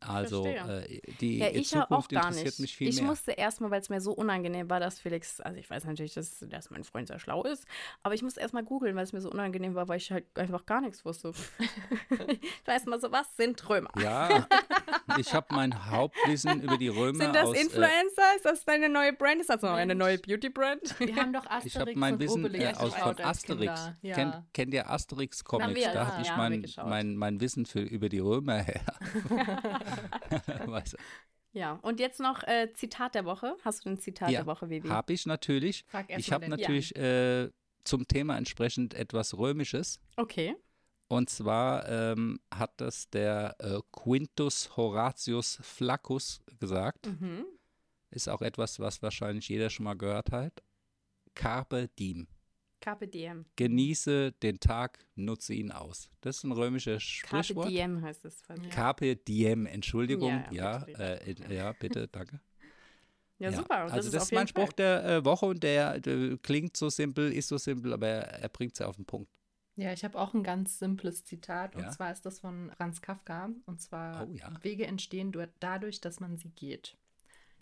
Also 0.00 0.46
äh, 0.46 1.00
die 1.20 1.38
Ja, 1.38 1.48
ich 1.48 1.70
ja 1.72 1.82
auch 1.82 1.88
Zukunft 1.88 2.10
gar 2.10 2.22
interessiert 2.28 2.46
nicht. 2.46 2.60
mich 2.60 2.76
viel 2.76 2.88
ich 2.88 2.96
mehr. 3.00 3.04
musste 3.10 3.32
erstmal, 3.32 3.70
weil 3.70 3.80
es 3.80 3.88
mir 3.90 4.00
so 4.00 4.12
unangenehm 4.12 4.70
war, 4.70 4.80
dass 4.80 4.98
Felix, 4.98 5.40
also 5.40 5.58
ich 5.58 5.68
weiß 5.68 5.84
natürlich, 5.84 6.14
dass, 6.14 6.38
dass 6.48 6.70
mein 6.70 6.84
Freund 6.84 7.08
sehr 7.08 7.18
schlau 7.18 7.42
ist, 7.44 7.64
aber 8.02 8.14
ich 8.14 8.22
musste 8.22 8.40
erstmal 8.40 8.64
googeln, 8.64 8.96
weil 8.96 9.04
es 9.04 9.12
mir 9.12 9.20
so 9.20 9.30
unangenehm 9.30 9.74
war, 9.74 9.88
weil 9.88 9.98
ich 9.98 10.10
halt 10.10 10.24
einfach 10.38 10.64
gar 10.66 10.80
nichts 10.80 11.04
wusste. 11.04 11.32
ich 12.30 12.66
weiß 12.66 12.86
mal 12.86 13.00
so, 13.00 13.12
was 13.12 13.26
sind 13.36 13.68
Römer? 13.68 13.90
ja, 14.00 14.46
ich 15.18 15.34
habe 15.34 15.46
mein 15.50 15.90
Hauptwissen 15.90 16.62
über 16.62 16.78
die 16.78 16.88
Römer 16.88 17.24
Sind 17.24 17.34
das 17.34 17.44
aus, 17.48 17.56
äh, 17.56 17.60
Influencer? 17.62 18.22
ist 18.36 18.44
das 18.44 18.64
deine 18.64 18.88
neue 18.88 19.12
Brand? 19.12 19.40
Ist 19.40 19.50
das 19.50 19.60
noch 19.62 19.72
eine 19.72 19.94
neue 19.94 20.18
Beauty-Brand? 20.18 20.98
Wir 21.00 21.16
haben 21.16 21.32
doch 21.32 21.44
Ich 21.44 21.50
Asterix 21.50 21.76
habe 21.76 21.94
mein 21.96 22.14
und 22.14 22.20
Wissen 22.20 22.44
Obelix 22.44 22.64
äh, 22.64 22.82
aus 22.82 22.94
von 22.94 23.18
Asterix. 23.20 23.92
Ja. 24.02 24.14
Kennt, 24.14 24.34
kennt 24.54 24.72
ihr 24.74 24.88
Asterix 24.88 25.40
Haben 25.40 25.44
Comics? 25.62 25.80
wir, 25.80 25.88
da 25.88 25.94
ja, 25.94 26.06
hatte 26.06 26.22
ich 26.22 26.36
mein, 26.36 26.64
mein, 26.86 27.16
mein 27.16 27.40
Wissen 27.40 27.66
für, 27.66 27.80
über 27.80 28.08
die 28.08 28.20
Römer 28.20 28.58
her. 28.62 28.80
weißt 30.66 30.94
du? 30.94 30.98
Ja, 31.52 31.80
und 31.82 31.98
jetzt 31.98 32.20
noch 32.20 32.44
äh, 32.44 32.72
Zitat 32.74 33.14
der 33.14 33.24
Woche. 33.24 33.56
Hast 33.64 33.84
du 33.84 33.90
ein 33.90 33.98
Zitat 33.98 34.30
Ja, 34.30 34.40
der 34.40 34.46
Woche, 34.46 34.70
Vivi? 34.70 34.88
Habe 34.88 35.12
ich 35.12 35.26
natürlich. 35.26 35.84
Frag 35.88 36.08
erst 36.08 36.20
Ich 36.20 36.30
mal 36.30 36.34
habe 36.36 36.48
natürlich 36.48 36.94
äh, 36.96 37.50
zum 37.84 38.06
Thema 38.06 38.36
entsprechend 38.36 38.94
etwas 38.94 39.36
Römisches. 39.36 40.00
Okay. 40.16 40.54
Und 41.08 41.28
zwar 41.28 41.88
ähm, 41.88 42.38
hat 42.54 42.80
das 42.80 43.10
der 43.10 43.56
äh, 43.58 43.80
Quintus 43.90 44.76
Horatius 44.76 45.58
Flaccus 45.60 46.40
gesagt. 46.60 47.06
Mhm. 47.06 47.44
Ist 48.10 48.28
auch 48.28 48.42
etwas, 48.42 48.78
was 48.78 49.02
wahrscheinlich 49.02 49.48
jeder 49.48 49.70
schon 49.70 49.84
mal 49.84 49.94
gehört 49.94 50.30
hat. 50.30 50.62
Carpe 51.34 51.88
diem. 51.98 52.28
Carpe 52.80 53.06
diem. 53.08 53.44
Genieße 53.56 54.32
den 54.32 54.58
Tag, 54.58 54.98
nutze 55.14 55.54
ihn 55.54 55.70
aus. 55.70 56.10
Das 56.22 56.38
ist 56.38 56.44
ein 56.44 56.52
römisches 56.52 57.20
Carpe 57.22 57.44
Sprichwort. 57.44 57.68
diem 57.70 58.02
heißt 58.02 58.24
es. 58.24 58.40
fast. 58.42 58.62
Ja. 58.62 58.70
Carpe 58.70 59.16
diem, 59.16 59.66
Entschuldigung. 59.66 60.44
Ja, 60.50 60.52
Ja, 60.52 60.78
bitte, 60.84 61.02
äh, 61.26 61.30
in- 61.30 61.50
ja 61.52 61.72
bitte, 61.72 62.08
danke. 62.08 62.40
Ja, 63.38 63.52
super. 63.52 63.84
Und 63.86 63.92
also 63.92 64.08
ist 64.08 64.14
das 64.14 64.24
ist 64.24 64.32
mein 64.32 64.46
Spruch 64.48 64.66
Fall- 64.66 64.74
der 64.76 65.04
äh, 65.04 65.24
Woche 65.24 65.46
und 65.46 65.62
der, 65.62 65.98
der 66.00 66.36
klingt 66.38 66.76
so 66.76 66.90
simpel, 66.90 67.32
ist 67.32 67.48
so 67.48 67.56
simpel, 67.56 67.92
aber 67.94 68.06
er, 68.06 68.22
er 68.42 68.48
bringt 68.50 68.72
es 68.74 68.80
ja 68.80 68.86
auf 68.86 68.96
den 68.96 69.06
Punkt. 69.06 69.30
Ja, 69.76 69.92
ich 69.94 70.04
habe 70.04 70.18
auch 70.18 70.34
ein 70.34 70.42
ganz 70.42 70.78
simples 70.78 71.24
Zitat 71.24 71.74
Ja. 71.74 71.86
und 71.86 71.92
zwar 71.94 72.12
ist 72.12 72.26
das 72.26 72.40
von 72.40 72.70
Franz 72.76 73.00
Kafka 73.00 73.48
und 73.64 73.80
zwar 73.80 74.26
Oh 74.28 74.32
ja. 74.34 74.52
Wege 74.62 74.86
entstehen 74.86 75.32
du- 75.32 75.48
dadurch, 75.60 76.00
dass 76.02 76.20
man 76.20 76.36
sie 76.36 76.50
geht. 76.50 76.98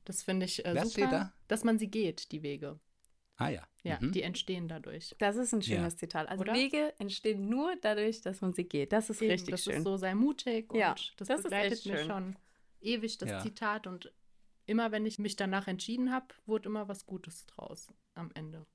Das 0.05 0.23
finde 0.23 0.47
ich 0.47 0.65
äh, 0.65 0.71
super, 0.75 0.87
steht 0.91 1.13
da? 1.13 1.33
dass 1.47 1.63
man 1.63 1.79
sie 1.79 1.89
geht, 1.89 2.33
die 2.33 2.43
Wege. 2.43 2.81
Ah 3.39 3.49
ja. 3.51 3.63
Ja, 3.85 3.99
Mhm. 4.01 4.13
die 4.13 4.23
entstehen 4.23 4.69
dadurch. 4.69 5.15
Das 5.19 5.37
ist 5.37 5.53
ein 5.55 5.61
Ja. 5.61 5.77
schönes 5.77 5.97
Zitat. 5.97 6.29
Also 6.29 6.43
Oder? 6.43 6.55
Wege 6.55 6.93
entstehen 6.99 7.49
nur 7.49 7.77
dadurch, 7.81 8.21
dass 8.21 8.41
man 8.41 8.53
sie 8.53 8.65
geht. 8.65 8.93
Das 8.93 9.09
ist 9.11 9.23
Eben, 9.23 9.31
richtig 9.31 9.53
das 9.53 9.65
schön. 9.65 9.77
ist 9.79 9.85
so 9.85 9.97
sei 9.97 10.15
mutig 10.15 10.71
und 10.73 10.79
Ja, 10.81 10.95
das, 11.17 11.29
das 11.29 11.39
ist 11.39 11.43
begleitet 11.45 11.73
echt 11.79 11.87
mir 11.87 12.05
schon 12.05 12.37
ewig 12.81 13.17
das 13.19 13.31
Ja. 13.31 13.41
Zitat 13.41 13.87
und 13.87 14.13
immer 14.67 14.91
wenn 14.93 15.07
ich 15.07 15.19
mich 15.19 15.37
danach 15.37 15.69
entschieden 15.69 16.13
habe, 16.13 16.27
wurde 16.47 16.69
immer 16.69 16.89
was 16.89 17.07
Gutes 17.07 17.47
draus 17.47 17.89
am 18.15 18.31
Ende. 18.35 18.67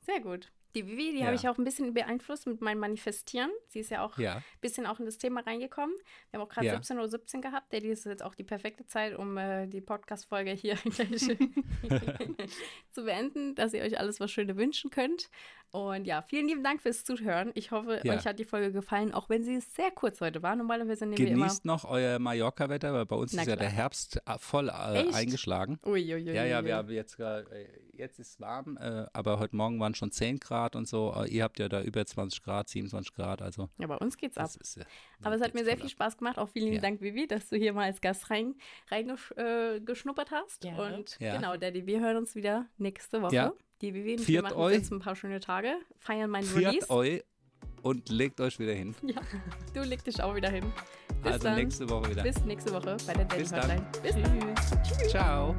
Sehr 0.00 0.20
gut. 0.20 0.52
Die 0.74 0.86
Vivi, 0.86 1.12
die 1.12 1.18
Ja. 1.20 1.26
habe 1.26 1.36
ich 1.36 1.48
auch 1.48 1.56
ein 1.58 1.64
bisschen 1.64 1.94
beeinflusst 1.94 2.46
mit 2.46 2.60
meinem 2.60 2.78
Manifestieren. 2.80 3.50
Sie 3.68 3.80
ist 3.80 3.90
ja 3.90 4.04
auch 4.04 4.18
Ja. 4.18 4.36
ein 4.36 4.42
bisschen 4.60 4.86
auch 4.86 4.98
in 4.98 5.06
das 5.06 5.18
Thema 5.18 5.40
reingekommen. 5.40 5.94
Wir 6.30 6.40
haben 6.40 6.46
auch 6.46 6.52
gerade 6.52 6.66
Ja. 6.66 6.74
17.17 6.74 7.36
Uhr 7.36 7.40
gehabt. 7.42 7.72
Der, 7.72 7.80
die 7.80 7.88
ist 7.88 8.04
jetzt 8.06 8.22
auch 8.24 8.34
die 8.34 8.44
perfekte 8.44 8.86
Zeit, 8.86 9.16
um 9.16 9.36
äh, 9.38 9.66
die 9.66 9.80
Podcast-Folge 9.80 10.50
hier 10.52 10.76
zu 12.90 13.04
beenden, 13.04 13.54
dass 13.54 13.72
ihr 13.74 13.82
euch 13.82 13.98
alles 13.98 14.20
was 14.20 14.30
Schönes 14.30 14.56
wünschen 14.56 14.90
könnt. 14.90 15.30
Und 15.74 16.04
ja, 16.06 16.22
vielen 16.22 16.46
lieben 16.46 16.62
Dank 16.62 16.80
fürs 16.80 17.02
Zuhören. 17.04 17.50
Ich 17.54 17.72
hoffe, 17.72 18.00
Ja. 18.04 18.14
euch 18.14 18.24
hat 18.26 18.38
die 18.38 18.44
Folge 18.44 18.70
gefallen, 18.70 19.12
auch 19.12 19.28
wenn 19.28 19.42
sie 19.42 19.58
sehr 19.58 19.90
kurz 19.90 20.20
heute 20.20 20.40
war. 20.40 20.54
Normalerweise 20.54 21.04
nehmen 21.04 21.18
wir 21.18 21.26
immer. 21.26 21.46
Genießt 21.46 21.64
noch 21.64 21.84
euer 21.84 22.20
Mallorca-Wetter, 22.20 22.92
weil 22.94 23.06
bei 23.06 23.16
uns 23.16 23.32
Na 23.32 23.42
ist 23.42 23.48
ja 23.48 23.56
klar. 23.56 23.66
der 23.68 23.76
Herbst 23.76 24.18
äh, 24.24 24.38
voll 24.38 24.68
äh, 24.68 24.72
eingeschlagen. 25.12 25.80
Uiuiui. 25.84 26.32
Ja, 26.32 26.44
ja, 26.44 26.64
wir 26.64 26.76
haben 26.76 26.88
jetzt 26.90 27.16
gerade, 27.16 27.50
äh, 27.50 27.66
jetzt 27.92 28.20
ist 28.20 28.28
es 28.34 28.40
warm, 28.40 28.76
äh, 28.76 29.06
aber 29.12 29.40
heute 29.40 29.56
Morgen 29.56 29.80
waren 29.80 29.96
schon 29.96 30.12
10 30.12 30.38
Grad 30.38 30.76
und 30.76 30.86
so. 30.86 31.12
Äh, 31.16 31.28
Ihr 31.30 31.42
habt 31.42 31.58
ja 31.58 31.68
da 31.68 31.82
über 31.82 32.06
20 32.06 32.44
Grad, 32.44 32.68
27 32.68 33.12
Grad, 33.12 33.42
also 33.42 33.68
Ja, 33.78 33.88
bei 33.88 33.96
uns 33.96 34.16
geht's 34.16 34.38
ab. 34.38 34.50
ist, 34.60 34.76
äh, 34.76 34.84
Aber 35.24 35.34
es 35.34 35.42
hat 35.42 35.54
mir 35.54 35.64
sehr 35.64 35.74
viel 35.76 35.86
ab. 35.86 35.90
Spaß 35.90 36.18
gemacht. 36.18 36.38
Auch 36.38 36.50
vielen 36.50 36.66
lieben 36.66 36.76
Ja. 36.76 36.82
Dank, 36.82 37.00
Vivi, 37.00 37.26
dass 37.26 37.48
du 37.48 37.56
hier 37.56 37.72
mal 37.72 37.86
als 37.86 38.00
Gast 38.00 38.30
rein, 38.30 38.54
reingeschnuppert 38.92 39.76
äh, 39.76 39.80
geschnuppert 39.80 40.30
hast. 40.30 40.64
Und 40.64 41.16
Ja. 41.18 41.34
genau, 41.34 41.56
Daddy, 41.56 41.84
wir 41.84 41.98
hören 41.98 42.16
uns 42.18 42.36
wieder 42.36 42.66
nächste 42.78 43.20
Woche. 43.22 43.34
Vivi 43.92 44.16
und 44.16 44.28
wir 44.28 44.42
machen 44.42 44.56
euch. 44.56 44.74
jetzt 44.74 44.92
ein 44.92 45.00
paar 45.00 45.16
schöne 45.16 45.40
Tage, 45.40 45.74
feiern 45.98 46.30
mein 46.30 46.44
Viert 46.44 46.72
Release. 46.72 46.90
euch 46.90 47.24
und 47.82 48.08
legt 48.08 48.40
euch 48.40 48.58
wieder 48.58 48.72
hin. 48.72 48.94
Ja, 49.02 49.20
du 49.74 49.82
leg 49.82 50.02
dich 50.04 50.22
auch 50.22 50.34
wieder 50.34 50.48
hin. 50.48 50.64
Bis 51.22 51.32
also 51.32 51.44
dann. 51.44 51.56
nächste 51.56 51.90
Woche 51.90 52.10
wieder. 52.10 52.22
Bis 52.22 52.44
nächste 52.44 52.72
Woche 52.72 52.96
bei 53.06 53.12
der 53.12 53.24
Daddy 53.24 53.42
Bis 53.42 53.50
dann. 53.50 53.62
Hotline. 53.62 53.86
Bis 54.02 54.14
dann. 54.14 54.82
Tschüss. 54.82 55.10
Ciao. 55.10 55.54